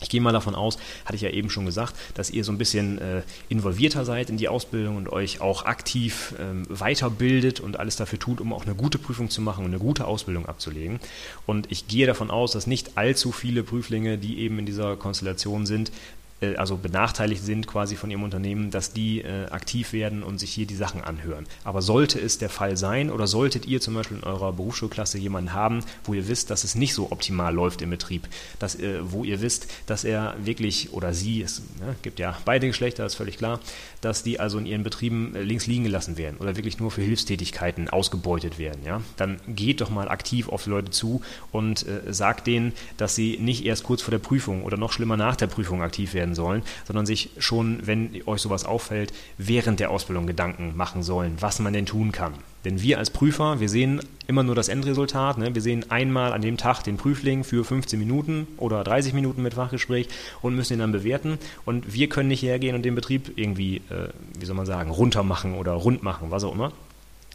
Ich 0.01 0.09
gehe 0.09 0.21
mal 0.21 0.33
davon 0.33 0.55
aus, 0.55 0.77
hatte 1.05 1.15
ich 1.15 1.23
ja 1.23 1.31
eben 1.31 1.51
schon 1.51 1.67
gesagt, 1.67 1.95
dass 2.15 2.31
ihr 2.31 2.45
so 2.45 2.53
ein 2.53 2.59
bisschen 2.59 2.99
äh, 2.99 3.23
involvierter 3.49 4.05
seid 4.05 4.29
in 4.29 4.37
die 4.37 4.49
Ausbildung 4.49 4.97
und 4.97 5.09
euch 5.09 5.41
auch 5.41 5.65
aktiv 5.65 6.35
ähm, 6.41 6.65
weiterbildet 6.69 7.61
und 7.61 7.79
alles 7.79 7.97
dafür 7.97 8.19
tut, 8.19 8.41
um 8.41 8.53
auch 8.53 8.67
eine 8.67 8.75
gute 8.75 8.99
Prüfung 8.99 9.31
zu 9.31 9.41
machen 9.41 9.65
und 9.65 9.71
eine 9.71 9.79
gute 9.79 10.07
Ausbildung 10.07 10.47
abzulegen. 10.47 10.99
Und 11.47 11.71
ich 11.71 11.87
gehe 11.87 12.07
davon 12.07 12.31
aus, 12.31 12.53
dass 12.53 12.67
nicht 12.67 12.99
allzu 12.99 13.31
viele 13.31 13.63
Prüflinge, 13.63 14.19
die 14.19 14.41
eben 14.41 14.59
in 14.59 14.67
dieser 14.67 14.97
Konstellation 14.97 15.65
sind, 15.65 15.93
äh, 16.41 16.57
also 16.57 16.77
benachteiligt 16.77 17.43
sind 17.45 17.67
quasi 17.67 17.97
von 17.97 18.11
ihrem 18.11 18.23
Unternehmen, 18.23 18.71
dass 18.71 18.93
die 18.93 19.21
äh, 19.21 19.47
aktiv 19.47 19.93
werden 19.93 20.23
und 20.23 20.39
sich 20.39 20.51
hier 20.51 20.67
die 20.67 20.75
Sachen 20.75 21.03
anhören. 21.03 21.47
Aber 21.65 21.83
sollte 21.83 22.19
es 22.19 22.39
der 22.39 22.51
Fall 22.51 22.77
sein 22.77 23.11
oder 23.11 23.27
solltet 23.27 23.67
ihr 23.67 23.81
zum 23.81 23.95
Beispiel 23.95 24.19
in 24.19 24.25
eurer 24.25 24.53
Berufsschulklasse 24.53 25.19
jemanden 25.19 25.53
haben, 25.53 25.85
wo 26.05 26.15
ihr 26.15 26.29
wisst, 26.29 26.51
dass 26.51 26.65
es 26.65 26.75
nicht 26.75 26.95
so 26.95 27.11
optimal 27.11 27.55
läuft 27.55 27.83
im 27.83 27.91
Betrieb, 27.91 28.29
dass, 28.59 28.75
äh, 28.77 29.01
wo 29.03 29.25
ihr 29.25 29.41
wisst, 29.41 29.69
dass 29.87 30.05
er 30.05 30.35
wirklich 30.39 30.93
oder 30.93 31.15
sie, 31.15 31.43
es 31.43 31.63
ne, 31.81 31.97
gibt 32.03 32.19
ja 32.19 32.37
beide 32.45 32.67
Geschlechter, 32.67 33.07
ist 33.07 33.15
völlig 33.15 33.39
klar, 33.39 33.61
dass 34.01 34.23
die 34.23 34.41
also 34.41 34.59
in 34.59 34.67
ihren 34.67 34.83
Betrieben 34.83 35.35
äh, 35.35 35.43
links 35.43 35.67
liegen 35.67 35.85
gelassen 35.85 36.17
werden 36.17 36.37
oder 36.39 36.57
wirklich 36.57 36.79
nur 36.79 36.91
für 36.91 37.03
Hilfstätigkeiten 37.03 37.89
ausgebeutet 37.89 38.59
werden, 38.59 38.83
ja, 38.85 39.01
dann 39.17 39.41
geht 39.49 39.81
doch 39.81 39.91
mal 39.91 40.09
aktiv 40.09 40.49
auf 40.49 40.65
die 40.65 40.71
Leute 40.71 40.91
zu 40.91 41.23
und 41.53 41.87
äh, 41.87 42.13
sagt 42.13 42.47
denen, 42.47 42.73
dass 42.97 43.15
sie 43.15 43.39
nicht 43.39 43.65
erst 43.65 43.85
kurz 43.85 44.03
vor 44.03 44.13
der 44.13 44.19
Prüfung 44.19 44.63
oder 44.65 44.77
noch 44.77 44.93
schlimmer 44.93 45.17
nach 45.17 45.37
der 45.37 45.47
Prüfung 45.47 45.83
aktiv 45.83 46.15
werden 46.15 46.34
sollen, 46.35 46.63
sondern 46.87 47.07
sich 47.07 47.31
schon, 47.39 47.87
wenn 47.87 48.11
euch 48.27 48.41
sowas 48.41 48.65
auffällt, 48.65 49.13
während 49.39 49.81
der 49.81 49.91
Ausbildung 49.91 50.27
Gedanken 50.27 50.77
machen 50.77 51.03
sollen, 51.03 51.37
was 51.41 51.59
man 51.59 51.73
denn 51.73 51.87
tun 51.87 52.13
kann. 52.13 52.35
Denn 52.65 52.81
wir 52.81 52.99
als 52.99 53.11
Prüfer, 53.11 53.61
wir 53.61 53.69
sehen 53.69 54.01
immer 54.27 54.43
nur 54.43 54.55
das 54.55 54.69
Endresultat. 54.69 55.37
Ne? 55.37 55.55
Wir 55.55 55.61
sehen 55.61 55.91
einmal 55.91 56.33
an 56.33 56.41
dem 56.41 56.57
Tag 56.57 56.83
den 56.83 56.97
Prüfling 56.97 57.45
für 57.45 57.63
15 57.63 57.99
Minuten 57.99 58.47
oder 58.57 58.83
30 58.83 59.13
Minuten 59.13 59.43
mit 59.43 59.55
Fachgespräch 59.55 60.09
und 60.41 60.57
müssen 60.57 60.75
ihn 60.75 60.79
dann 60.79 60.93
bewerten. 60.93 61.39
Und 61.67 61.93
wir 61.93 62.09
können 62.09 62.29
nicht 62.29 62.43
hergehen 62.43 62.75
und 62.75 62.83
den 62.83 62.95
Betrieb 62.95 63.33
irgendwie, 63.37 63.77
äh, 63.91 64.09
wie 64.39 64.47
soll 64.47 64.57
man 64.57 64.67
sagen, 64.67 64.91
runter 64.91 65.23
machen 65.23 65.55
oder 65.55 65.73
rund 65.73 66.03
machen, 66.03 66.31
was 66.31 66.45
auch 66.45 66.55
immer 66.55 66.73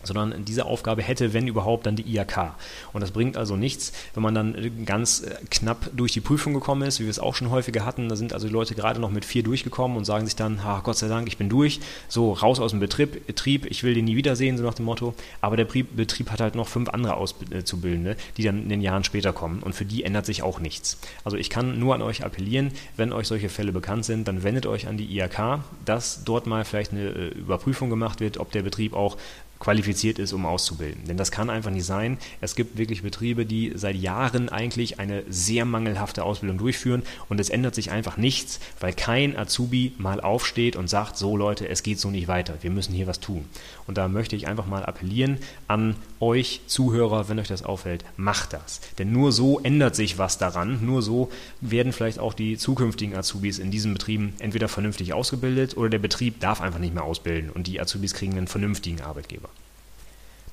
sondern 0.04 0.46
diese 0.46 0.66
Aufgabe 0.66 1.02
hätte, 1.02 1.34
wenn 1.34 1.48
überhaupt, 1.48 1.86
dann 1.86 1.96
die 1.96 2.04
IAK. 2.04 2.54
Und 2.94 3.02
das 3.02 3.12
bringt 3.12 3.38
also 3.38 3.56
nichts, 3.56 3.92
wenn 4.14 4.24
man 4.24 4.36
dann 4.36 4.86
ganz 4.86 5.22
äh, 5.22 5.36
knapp 5.50 5.90
durch 5.96 6.12
die 6.14 6.22
Prüfung 6.22 6.54
gekommen 6.54 6.84
ist, 6.84 7.00
wie 7.00 7.04
wir 7.04 7.12
es 7.12 7.20
auch 7.20 7.36
schon 7.36 7.50
häufiger 7.50 7.86
hatten. 7.86 8.10
Da 8.10 8.16
sind 8.16 8.34
also 8.34 8.48
die 8.48 8.54
Leute 8.54 8.76
gerade 8.76 9.00
noch 9.00 9.12
mit 9.12 9.26
vier 9.26 9.44
durchgekommen 9.44 9.98
und 9.98 10.06
sagen 10.06 10.26
sich 10.26 10.36
dann, 10.36 10.64
ha, 10.64 10.82
Gott 10.84 10.98
sei 10.98 11.08
Dank, 11.08 11.28
ich 11.28 11.38
bin 11.38 11.50
durch, 11.50 11.80
so 12.08 12.34
raus 12.34 12.60
aus 12.60 12.72
dem 12.72 12.80
Betrieb, 12.80 13.26
Betrieb 13.28 13.66
ich 13.66 13.84
will 13.84 13.94
den 13.94 14.06
nie 14.06 14.16
wiedersehen, 14.16 14.58
so 14.58 14.64
nach 14.64 14.74
dem 14.74 14.86
Motto. 14.86 15.14
Aber 15.42 15.58
der 15.58 15.66
Betrieb 15.66 16.32
hat 16.32 16.42
halt 16.42 16.56
noch 16.56 16.68
fünf 16.68 16.90
andere 16.90 17.16
Auszubildende, 17.16 18.16
die 18.38 18.44
dann 18.44 18.64
in 18.64 18.70
den 18.70 18.82
Jahren 18.82 19.04
später 19.04 19.34
kommen 19.34 19.62
und 19.62 19.74
für 19.74 19.86
die 19.86 20.04
ändert 20.04 20.26
sich 20.26 20.44
auch 20.44 20.60
nichts. 20.60 20.98
Also 21.24 21.38
ich 21.38 21.50
kann 21.50 21.80
nur 21.80 21.96
an 21.96 22.02
euch 22.02 22.24
appellieren, 22.24 22.72
wenn 22.98 23.14
euch 23.14 23.28
solche 23.28 23.50
Fälle 23.50 23.72
bekannt 23.72 24.06
sind, 24.06 24.28
dann 24.28 24.44
wendet 24.44 24.66
euch 24.66 24.88
an 24.88 24.98
die 24.98 25.06
IAK, 25.06 25.60
dass 25.86 26.24
dort 26.24 26.48
mal 26.48 26.66
vielleicht 26.66 26.92
eine 26.92 27.10
äh, 27.10 27.28
Überprüfung 27.30 27.90
gemacht 27.90 28.20
wird, 28.20 28.38
ob 28.38 28.52
der 28.52 28.64
Betrieb 28.64 28.94
auch 28.94 29.18
qualifiziert 29.60 30.20
ist, 30.20 30.34
um 30.34 30.46
auszubilden. 30.46 31.06
Denn 31.06 31.18
das 31.18 31.32
kann 31.32 31.50
einfach 31.50 31.72
nicht 31.72 31.86
sein. 31.86 32.18
Es 32.42 32.56
gibt 32.56 32.78
wirklich 32.78 33.02
Betriebe, 33.02 33.46
die 33.46 33.74
seit 33.76 33.96
Jahren 33.96 34.50
eigentlich 34.50 35.00
eine 35.00 35.24
sehr 35.30 35.66
mangelhafte 35.66 36.24
Ausbildung 36.24 36.58
durchführen 36.58 37.04
und 37.28 37.40
es 37.40 37.50
ändert 37.50 37.76
sich 37.76 37.92
einfach 37.92 38.18
nichts, 38.18 38.60
weil 38.80 38.94
kein 38.94 39.38
Azubi 39.38 39.94
mal 39.98 40.22
aufsteht 40.22 40.76
und 40.76 40.90
sagt, 40.90 41.18
so 41.18 41.36
Leute, 41.36 41.68
es 41.68 41.84
geht 41.84 42.00
so 42.00 42.10
nicht 42.10 42.28
weiter, 42.28 42.56
wir 42.62 42.72
müssen 42.72 42.94
hier 42.94 43.08
was 43.08 43.20
tun. 43.20 43.46
Und 43.86 43.98
da 43.98 44.08
möchte 44.08 44.36
ich 44.36 44.48
einfach 44.48 44.66
mal 44.66 44.86
appellieren 44.86 45.40
an 45.68 45.96
euch 46.20 46.62
Zuhörer, 46.68 47.28
wenn 47.28 47.40
euch 47.40 47.48
das 47.48 47.64
auffällt, 47.64 48.06
macht 48.18 48.54
das. 48.54 48.80
Denn 48.98 49.12
nur 49.12 49.32
so 49.32 49.60
ändert 49.60 49.96
sich 49.96 50.18
was 50.18 50.38
daran, 50.38 50.86
nur 50.86 51.02
so 51.02 51.30
werden 51.62 51.92
vielleicht 51.92 52.20
auch 52.20 52.34
die 52.34 52.58
zukünftigen 52.58 53.16
Azubis 53.16 53.60
in 53.60 53.72
diesen 53.72 53.94
Betrieben 53.94 54.34
entweder 54.40 54.68
vernünftig 54.68 55.14
ausgebildet 55.14 55.76
oder 55.76 55.90
der 55.90 56.00
Betrieb 56.00 56.40
darf 56.40 56.62
einfach 56.62 56.80
nicht 56.80 56.94
mehr 56.94 57.04
ausbilden 57.04 57.50
und 57.50 57.68
die 57.68 57.82
Azubis 57.82 58.14
kriegen 58.14 58.38
einen 58.38 58.48
vernünftigen 58.48 59.02
Arbeitgeber. 59.02 59.49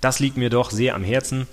Das 0.01 0.21
liegt 0.21 0.37
mir 0.37 0.51
doch 0.51 0.71
sehr 0.71 0.95
am 0.95 1.05
Herzen. 1.05 1.47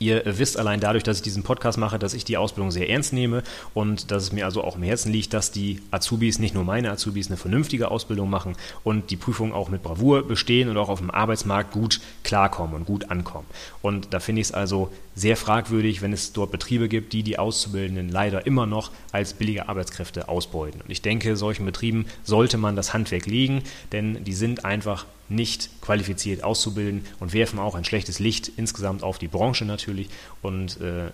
Ihr 0.00 0.22
wisst 0.26 0.58
allein 0.58 0.80
dadurch, 0.80 1.04
dass 1.04 1.18
ich 1.18 1.22
diesen 1.22 1.44
Podcast 1.44 1.78
mache, 1.78 2.00
dass 2.00 2.14
ich 2.14 2.24
die 2.24 2.36
Ausbildung 2.36 2.72
sehr 2.72 2.90
ernst 2.90 3.12
nehme 3.12 3.44
und 3.74 4.10
dass 4.10 4.24
es 4.24 4.32
mir 4.32 4.44
also 4.44 4.64
auch 4.64 4.76
im 4.76 4.82
Herzen 4.82 5.12
liegt, 5.12 5.32
dass 5.32 5.52
die 5.52 5.80
Azubis, 5.92 6.40
nicht 6.40 6.54
nur 6.54 6.64
meine 6.64 6.90
Azubis, 6.90 7.28
eine 7.28 7.36
vernünftige 7.36 7.90
Ausbildung 7.90 8.28
machen 8.28 8.56
und 8.82 9.10
die 9.10 9.16
Prüfungen 9.16 9.52
auch 9.52 9.68
mit 9.68 9.84
Bravour 9.84 10.26
bestehen 10.26 10.68
und 10.68 10.76
auch 10.76 10.88
auf 10.88 10.98
dem 10.98 11.12
Arbeitsmarkt 11.12 11.72
gut 11.72 12.00
klarkommen 12.24 12.74
und 12.74 12.86
gut 12.86 13.10
ankommen. 13.10 13.46
Und 13.82 14.12
da 14.12 14.18
finde 14.18 14.40
ich 14.40 14.48
es 14.48 14.52
also 14.52 14.90
sehr 15.14 15.36
fragwürdig, 15.36 16.02
wenn 16.02 16.12
es 16.12 16.32
dort 16.32 16.50
Betriebe 16.50 16.88
gibt, 16.88 17.12
die 17.12 17.22
die 17.22 17.38
Auszubildenden 17.38 18.08
leider 18.08 18.46
immer 18.46 18.66
noch 18.66 18.90
als 19.12 19.32
billige 19.32 19.68
Arbeitskräfte 19.68 20.28
ausbeuten. 20.28 20.80
Und 20.80 20.90
ich 20.90 21.02
denke, 21.02 21.36
solchen 21.36 21.64
Betrieben 21.64 22.06
sollte 22.24 22.58
man 22.58 22.74
das 22.74 22.94
Handwerk 22.94 23.26
legen, 23.26 23.62
denn 23.92 24.24
die 24.24 24.34
sind 24.34 24.64
einfach 24.64 25.06
nicht 25.28 25.70
qualifiziert 25.80 26.44
auszubilden 26.44 27.04
und 27.20 27.32
werfen 27.32 27.58
auch 27.58 27.74
ein 27.74 27.84
schlechtes 27.84 28.18
Licht 28.18 28.52
insgesamt 28.56 29.02
auf 29.02 29.18
die 29.18 29.28
Branche 29.28 29.64
natürlich. 29.64 30.08
Und 30.42 30.80
äh, 30.80 31.10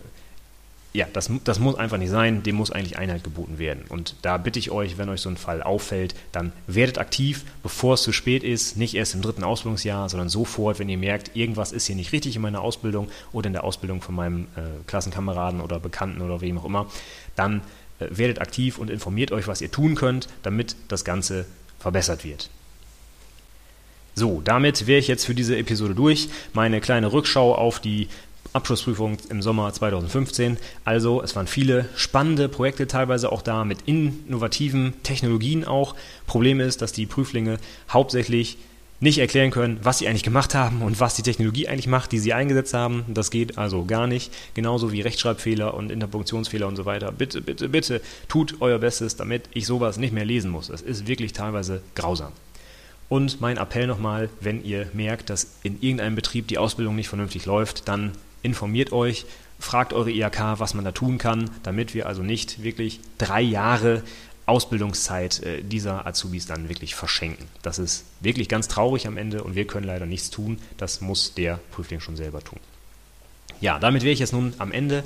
ja, 0.92 1.06
das, 1.12 1.30
das 1.44 1.60
muss 1.60 1.76
einfach 1.76 1.98
nicht 1.98 2.10
sein, 2.10 2.42
dem 2.42 2.56
muss 2.56 2.72
eigentlich 2.72 2.98
Einheit 2.98 3.22
geboten 3.22 3.58
werden. 3.58 3.84
Und 3.88 4.16
da 4.22 4.38
bitte 4.38 4.58
ich 4.58 4.72
euch, 4.72 4.98
wenn 4.98 5.08
euch 5.08 5.20
so 5.20 5.28
ein 5.28 5.36
Fall 5.36 5.62
auffällt, 5.62 6.16
dann 6.32 6.52
werdet 6.66 6.98
aktiv, 6.98 7.44
bevor 7.62 7.94
es 7.94 8.02
zu 8.02 8.12
spät 8.12 8.42
ist, 8.42 8.76
nicht 8.76 8.94
erst 8.94 9.14
im 9.14 9.22
dritten 9.22 9.44
Ausbildungsjahr, 9.44 10.08
sondern 10.08 10.28
sofort, 10.28 10.80
wenn 10.80 10.88
ihr 10.88 10.98
merkt, 10.98 11.36
irgendwas 11.36 11.70
ist 11.70 11.86
hier 11.86 11.94
nicht 11.94 12.12
richtig 12.12 12.34
in 12.34 12.42
meiner 12.42 12.60
Ausbildung 12.60 13.08
oder 13.30 13.46
in 13.46 13.52
der 13.52 13.62
Ausbildung 13.62 14.02
von 14.02 14.16
meinem 14.16 14.48
äh, 14.56 14.62
Klassenkameraden 14.88 15.60
oder 15.60 15.78
Bekannten 15.78 16.22
oder 16.22 16.40
wem 16.40 16.58
auch 16.58 16.64
immer, 16.64 16.90
dann 17.36 17.60
äh, 18.00 18.06
werdet 18.10 18.40
aktiv 18.40 18.78
und 18.78 18.90
informiert 18.90 19.30
euch, 19.30 19.46
was 19.46 19.60
ihr 19.60 19.70
tun 19.70 19.94
könnt, 19.94 20.28
damit 20.42 20.74
das 20.88 21.04
Ganze 21.04 21.46
verbessert 21.78 22.24
wird. 22.24 22.50
So, 24.14 24.40
damit 24.44 24.86
wäre 24.86 24.98
ich 24.98 25.08
jetzt 25.08 25.24
für 25.24 25.34
diese 25.34 25.56
Episode 25.56 25.94
durch. 25.94 26.28
Meine 26.52 26.80
kleine 26.80 27.12
Rückschau 27.12 27.54
auf 27.54 27.80
die 27.80 28.08
Abschlussprüfung 28.52 29.18
im 29.28 29.42
Sommer 29.42 29.72
2015. 29.72 30.56
Also 30.84 31.22
es 31.22 31.36
waren 31.36 31.46
viele 31.46 31.88
spannende 31.94 32.48
Projekte 32.48 32.86
teilweise 32.86 33.30
auch 33.30 33.42
da 33.42 33.64
mit 33.64 33.78
innovativen 33.86 34.94
Technologien 35.02 35.64
auch. 35.64 35.94
Problem 36.26 36.58
ist, 36.60 36.82
dass 36.82 36.92
die 36.92 37.06
Prüflinge 37.06 37.58
hauptsächlich 37.88 38.58
nicht 38.98 39.18
erklären 39.18 39.50
können, 39.50 39.78
was 39.82 39.98
sie 39.98 40.08
eigentlich 40.08 40.24
gemacht 40.24 40.54
haben 40.54 40.82
und 40.82 41.00
was 41.00 41.14
die 41.14 41.22
Technologie 41.22 41.68
eigentlich 41.68 41.86
macht, 41.86 42.12
die 42.12 42.18
sie 42.18 42.34
eingesetzt 42.34 42.74
haben. 42.74 43.04
Das 43.08 43.30
geht 43.30 43.56
also 43.56 43.84
gar 43.86 44.06
nicht. 44.06 44.30
Genauso 44.54 44.92
wie 44.92 45.00
Rechtschreibfehler 45.00 45.72
und 45.72 45.90
Interpunktionsfehler 45.90 46.66
und 46.66 46.76
so 46.76 46.84
weiter. 46.84 47.10
Bitte, 47.10 47.40
bitte, 47.40 47.70
bitte 47.70 48.02
tut 48.28 48.60
euer 48.60 48.78
Bestes, 48.78 49.16
damit 49.16 49.44
ich 49.54 49.64
sowas 49.66 49.96
nicht 49.96 50.12
mehr 50.12 50.26
lesen 50.26 50.50
muss. 50.50 50.68
Es 50.68 50.82
ist 50.82 51.06
wirklich 51.06 51.32
teilweise 51.32 51.80
grausam. 51.94 52.32
Und 53.10 53.40
mein 53.40 53.56
Appell 53.58 53.88
nochmal, 53.88 54.30
wenn 54.40 54.64
ihr 54.64 54.88
merkt, 54.92 55.30
dass 55.30 55.56
in 55.64 55.82
irgendeinem 55.82 56.14
Betrieb 56.14 56.46
die 56.46 56.58
Ausbildung 56.58 56.94
nicht 56.94 57.08
vernünftig 57.08 57.44
läuft, 57.44 57.88
dann 57.88 58.12
informiert 58.40 58.92
euch, 58.92 59.26
fragt 59.58 59.92
eure 59.92 60.12
IHK, 60.12 60.58
was 60.58 60.74
man 60.74 60.84
da 60.84 60.92
tun 60.92 61.18
kann, 61.18 61.50
damit 61.64 61.92
wir 61.92 62.06
also 62.06 62.22
nicht 62.22 62.62
wirklich 62.62 63.00
drei 63.18 63.42
Jahre 63.42 64.04
Ausbildungszeit 64.46 65.42
äh, 65.42 65.62
dieser 65.62 66.06
Azubis 66.06 66.46
dann 66.46 66.68
wirklich 66.68 66.94
verschenken. 66.94 67.46
Das 67.62 67.80
ist 67.80 68.04
wirklich 68.20 68.48
ganz 68.48 68.68
traurig 68.68 69.08
am 69.08 69.16
Ende 69.16 69.42
und 69.42 69.56
wir 69.56 69.66
können 69.66 69.86
leider 69.86 70.06
nichts 70.06 70.30
tun. 70.30 70.58
Das 70.76 71.00
muss 71.00 71.34
der 71.34 71.58
Prüfling 71.72 71.98
schon 71.98 72.16
selber 72.16 72.44
tun. 72.44 72.60
Ja, 73.60 73.80
damit 73.80 74.02
wäre 74.02 74.12
ich 74.12 74.20
jetzt 74.20 74.32
nun 74.32 74.54
am 74.58 74.70
Ende. 74.70 75.02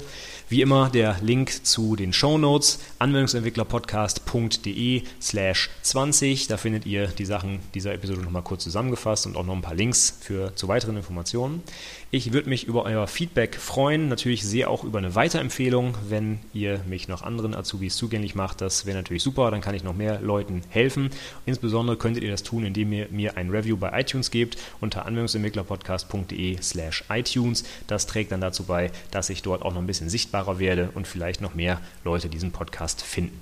Wie 0.51 0.61
immer 0.61 0.91
der 0.91 1.17
Link 1.23 1.65
zu 1.65 1.97
den 1.97 2.13
Show 2.13 2.37
Notes 2.37 2.79
anwendungsentwicklerpodcast.de 2.99 5.05
slash 5.19 5.71
20. 5.81 6.49
Da 6.49 6.59
findet 6.59 6.85
ihr 6.85 7.07
die 7.07 7.25
Sachen 7.25 7.61
dieser 7.73 7.95
Episode 7.95 8.21
nochmal 8.21 8.43
kurz 8.43 8.65
zusammengefasst 8.65 9.27
und 9.27 9.39
auch 9.39 9.47
noch 9.47 9.55
ein 9.55 9.63
paar 9.63 9.75
Links 9.75 10.19
für, 10.21 10.55
zu 10.55 10.69
weiteren 10.69 10.99
Informationen. 10.99 11.63
Ich 12.11 12.33
würde 12.33 12.49
mich 12.49 12.65
über 12.65 12.85
euer 12.85 13.09
Feedback 13.09 13.57
freuen, 13.57 14.09
natürlich 14.09 14.45
sehr 14.45 14.71
auch 14.71 14.85
über 14.85 14.99
eine 14.99 15.17
Weiterempfehlung, 15.17 15.97
wenn 16.09 16.39
ihr 16.53 16.81
mich 16.87 17.09
noch 17.09 17.23
anderen 17.23 17.57
Azubis 17.57 17.97
zugänglich 17.97 18.37
macht. 18.37 18.61
Das 18.61 18.87
wäre 18.87 18.97
natürlich 18.97 19.25
super, 19.25 19.51
dann 19.51 19.61
kann 19.61 19.75
ich 19.75 19.83
noch 19.83 19.97
mehr 19.97 20.21
Leuten 20.21 20.63
helfen. 20.69 21.11
Insbesondere 21.45 21.97
könntet 21.97 22.23
ihr 22.23 22.31
das 22.31 22.45
tun, 22.45 22.65
indem 22.65 22.93
ihr 22.93 23.09
mir 23.11 23.37
ein 23.37 23.51
Review 23.51 23.77
bei 23.77 23.99
iTunes 23.99 24.31
gebt 24.31 24.59
unter 24.81 25.07
anwendungsentwicklerpodcast.de 25.07 26.63
slash 26.63 27.03
iTunes. 27.09 27.65
Das 27.89 28.07
trägt 28.07 28.31
dann 28.31 28.41
dazu 28.41 28.63
bei, 28.63 28.93
dass 29.11 29.29
ich 29.29 29.43
dort 29.43 29.63
auch 29.63 29.73
noch 29.73 29.81
ein 29.81 29.89
bisschen 29.89 30.09
sichtbarer 30.35 30.59
werde 30.59 30.91
und 30.95 31.07
vielleicht 31.07 31.41
noch 31.41 31.55
mehr 31.55 31.81
Leute 32.03 32.29
diesen 32.29 32.51
Podcast 32.51 33.03
finden. 33.03 33.41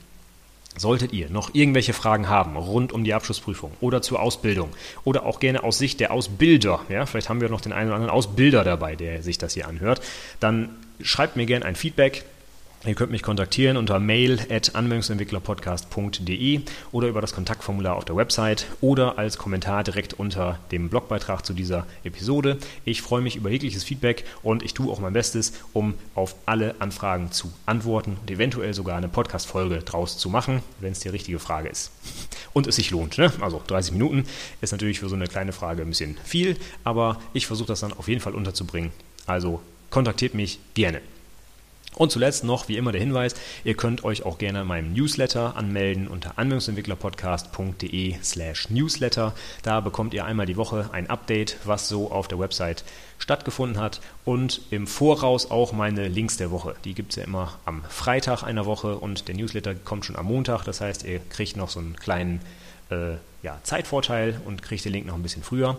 Solltet 0.77 1.13
ihr 1.13 1.29
noch 1.29 1.55
irgendwelche 1.55 1.93
Fragen 1.93 2.29
haben 2.29 2.57
rund 2.57 2.93
um 2.93 3.05
die 3.05 3.13
Abschlussprüfung 3.15 3.73
oder 3.81 4.01
zur 4.01 4.21
Ausbildung 4.21 4.71
oder 5.05 5.25
auch 5.25 5.39
gerne 5.39 5.65
aus 5.65 5.79
Sicht 5.79 6.01
der 6.01 6.13
Ausbilder, 6.13 6.81
ja, 6.89 7.05
vielleicht 7.05 7.29
haben 7.29 7.41
wir 7.43 7.51
noch 7.51 7.61
den 7.61 7.73
einen 7.73 7.89
oder 7.89 7.97
anderen 7.97 8.15
Ausbilder 8.15 8.65
dabei, 8.65 8.97
der 8.97 9.23
sich 9.23 9.37
das 9.39 9.55
hier 9.55 9.69
anhört, 9.69 10.01
dann 10.41 10.71
schreibt 11.03 11.37
mir 11.37 11.47
gerne 11.47 11.65
ein 11.65 11.77
Feedback 11.77 12.25
Ihr 12.85 12.97
könnt 12.97 13.13
mich 13.13 13.23
kontaktieren 13.23 13.77
unter 13.77 14.01
mail 14.01 14.41
at 14.51 14.75
anwendungsentwicklerpodcast.de 14.75 16.63
oder 16.91 17.07
über 17.07 17.21
das 17.21 17.33
Kontaktformular 17.33 17.95
auf 17.95 18.05
der 18.05 18.17
Website 18.17 18.67
oder 18.81 19.19
als 19.19 19.39
Kommentar 19.39 19.85
direkt 19.85 20.15
unter 20.15 20.59
dem 20.73 20.89
Blogbeitrag 20.89 21.47
zu 21.47 21.53
dieser 21.53 21.87
Episode. 22.03 22.59
Ich 22.85 23.01
freue 23.01 23.23
mich 23.23 23.37
über 23.37 23.51
jegliches 23.51 23.85
Feedback 23.85 24.25
und 24.43 24.65
ich 24.65 24.75
tue 24.75 24.91
auch 24.91 24.99
mein 24.99 25.13
Bestes, 25.13 25.53
um 25.73 25.95
auf 26.17 26.35
alle 26.45 26.75
Anfragen 26.81 27.31
zu 27.31 27.53
antworten 27.67 28.17
und 28.21 28.29
eventuell 28.29 28.75
sogar 28.75 28.97
eine 28.97 29.09
Podcast-Folge 29.09 29.79
draus 29.79 30.19
zu 30.19 30.29
machen, 30.29 30.61
wenn 30.81 30.91
es 30.91 30.99
die 30.99 31.09
richtige 31.09 31.39
Frage 31.39 31.69
ist. 31.69 31.93
Und 32.53 32.67
es 32.67 32.75
sich 32.75 32.91
lohnt. 32.91 33.17
Ne? 33.17 33.33
Also 33.41 33.63
30 33.65 33.93
Minuten 33.93 34.25
ist 34.61 34.73
natürlich 34.73 34.99
für 34.99 35.09
so 35.09 35.15
eine 35.15 35.29
kleine 35.29 35.53
Frage 35.53 35.83
ein 35.83 35.89
bisschen 35.89 36.19
viel, 36.25 36.57
aber 36.83 37.21
ich 37.33 37.47
versuche 37.47 37.69
das 37.69 37.79
dann 37.79 37.93
auf 37.93 38.09
jeden 38.09 38.21
Fall 38.21 38.35
unterzubringen. 38.35 38.91
Also 39.25 39.61
kontaktiert 39.91 40.35
mich 40.35 40.59
gerne. 40.75 41.01
Und 41.95 42.11
zuletzt 42.11 42.43
noch, 42.43 42.69
wie 42.69 42.79
immer, 42.79 42.93
der 42.93 43.01
Hinweis, 43.01 43.35
ihr 43.65 43.75
könnt 43.75 44.03
euch 44.03 44.25
auch 44.25 44.39
gerne 44.39 44.65
meinem 44.65 44.93
Newsletter 44.95 45.57
anmelden 45.57 46.09
unter 46.09 46.39
anwendungsentwicklerpodcast.de 46.39 48.17
slash 48.23 48.71
newsletter. 48.71 49.35
Da 49.63 49.81
bekommt 49.81 50.15
ihr 50.15 50.25
einmal 50.25 50.47
die 50.47 50.57
Woche 50.57 50.89
ein 50.93 51.11
Update, 51.11 51.59
was 51.65 51.89
so 51.89 52.11
auf 52.11 52.29
der 52.29 52.39
Website 52.39 52.85
stattgefunden 53.19 53.81
hat 53.81 54.01
und 54.25 54.63
im 54.71 54.87
Voraus 54.87 55.51
auch 55.51 55.73
meine 55.73 56.09
Links 56.09 56.39
der 56.39 56.51
Woche. 56.51 56.75
Die 56.85 56.95
gibt 56.95 57.11
es 57.13 57.17
ja 57.17 57.25
immer 57.25 57.53
am 57.67 57.85
Freitag 57.89 58.43
einer 58.43 58.67
Woche 58.67 58.97
und 58.97 59.29
der 59.29 59.37
Newsletter 59.37 59.75
kommt 59.75 60.07
schon 60.07 60.17
am 60.17 60.27
Montag. 60.27 60.65
Das 60.65 60.81
heißt, 60.81 61.05
ihr 61.05 61.21
kriegt 61.31 61.57
noch 61.57 61.69
so 61.69 61.79
einen 61.79 61.97
kleinen 61.97 62.41
äh, 62.93 63.47
ja, 63.47 63.59
Zeitvorteil 63.63 64.41
und 64.45 64.63
kriegt 64.63 64.85
den 64.85 64.93
Link 64.93 65.07
noch 65.07 65.15
ein 65.15 65.23
bisschen 65.23 65.43
früher. 65.43 65.79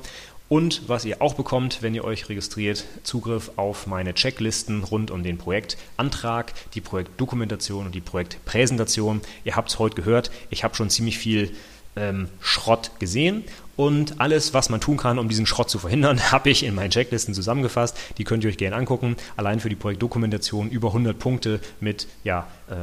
Und 0.49 0.88
was 0.88 1.06
ihr 1.06 1.21
auch 1.21 1.34
bekommt, 1.34 1.82
wenn 1.82 1.95
ihr 1.95 2.04
euch 2.04 2.30
registriert, 2.30 2.86
Zugriff 3.04 3.52
auf 3.56 3.88
meine 3.88 4.13
Checklisten 4.13 4.84
rund 4.84 5.10
um 5.10 5.23
den 5.23 5.38
Projektantrag, 5.38 6.54
die 6.73 6.82
Projektdokumentation 6.82 7.88
und 7.88 7.95
die 7.95 8.02
Projektpräsentation. 8.02 9.21
Ihr 9.45 9.56
habt 9.56 9.69
es 9.69 9.80
heute 9.80 9.95
gehört, 9.95 10.32
ich 10.49 10.63
habe 10.63 10.76
schon 10.76 10.89
ziemlich 10.89 11.17
viel 11.17 11.56
ähm, 11.96 12.30
Schrott 12.42 12.92
gesehen. 13.00 13.44
Und 13.76 14.22
alles, 14.22 14.54
was 14.54 14.70
man 14.70 14.82
tun 14.82 14.98
kann, 14.98 15.18
um 15.18 15.30
diesen 15.30 15.48
Schrott 15.48 15.70
zu 15.70 15.80
verhindern, 15.80 16.20
habe 16.32 16.50
ich 16.50 16.64
in 16.64 16.76
meinen 16.76 16.92
Checklisten 16.92 17.34
zusammengefasst. 17.34 17.98
Die 18.18 18.24
könnt 18.24 18.44
ihr 18.44 18.50
euch 18.50 18.58
gerne 18.58 18.76
angucken. 18.76 19.16
Allein 19.36 19.60
für 19.60 19.70
die 19.70 19.76
Projektdokumentation 19.76 20.70
über 20.70 20.90
100 20.90 21.18
Punkte 21.18 21.60
mit 21.80 22.08
ja, 22.24 22.48
äh, 22.70 22.74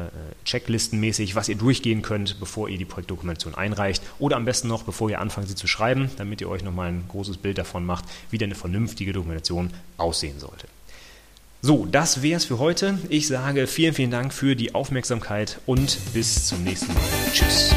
Checklistenmäßig, 0.45 1.37
was 1.37 1.49
ihr 1.49 1.57
durchgehen 1.57 2.03
könnt, 2.03 2.41
bevor 2.41 2.69
ihr 2.69 2.79
die 2.79 2.85
Projektdokumentation 2.85 3.55
einreicht. 3.55 4.03
Oder 4.19 4.37
am 4.37 4.45
besten 4.45 4.69
noch, 4.69 4.83
bevor 4.83 5.09
ihr 5.11 5.21
anfangt, 5.21 5.49
sie 5.49 5.55
zu 5.55 5.69
schreiben, 5.69 6.11
damit 6.17 6.41
ihr 6.41 6.49
euch 6.49 6.65
nochmal 6.65 6.89
ein 6.89 7.05
großes 7.09 7.37
Bild 7.37 7.59
davon 7.59 7.87
macht, 7.87 8.05
wie 8.31 8.39
denn 8.39 8.49
eine 8.49 8.57
vernünftige 8.57 9.13
Dokumentation 9.13 9.71
aussehen 9.97 10.41
sollte. 10.41 10.67
So, 11.63 11.87
das 11.87 12.23
wäre 12.23 12.39
es 12.39 12.47
für 12.47 12.59
heute. 12.59 12.99
Ich 13.11 13.29
sage 13.29 13.67
vielen, 13.67 13.93
vielen 13.93 14.11
Dank 14.11 14.33
für 14.33 14.57
die 14.57 14.75
Aufmerksamkeit 14.75 15.61
und 15.67 15.99
bis 16.15 16.47
zum 16.47 16.65
nächsten 16.65 16.93
Mal. 16.95 17.03
Tschüss. 17.33 17.75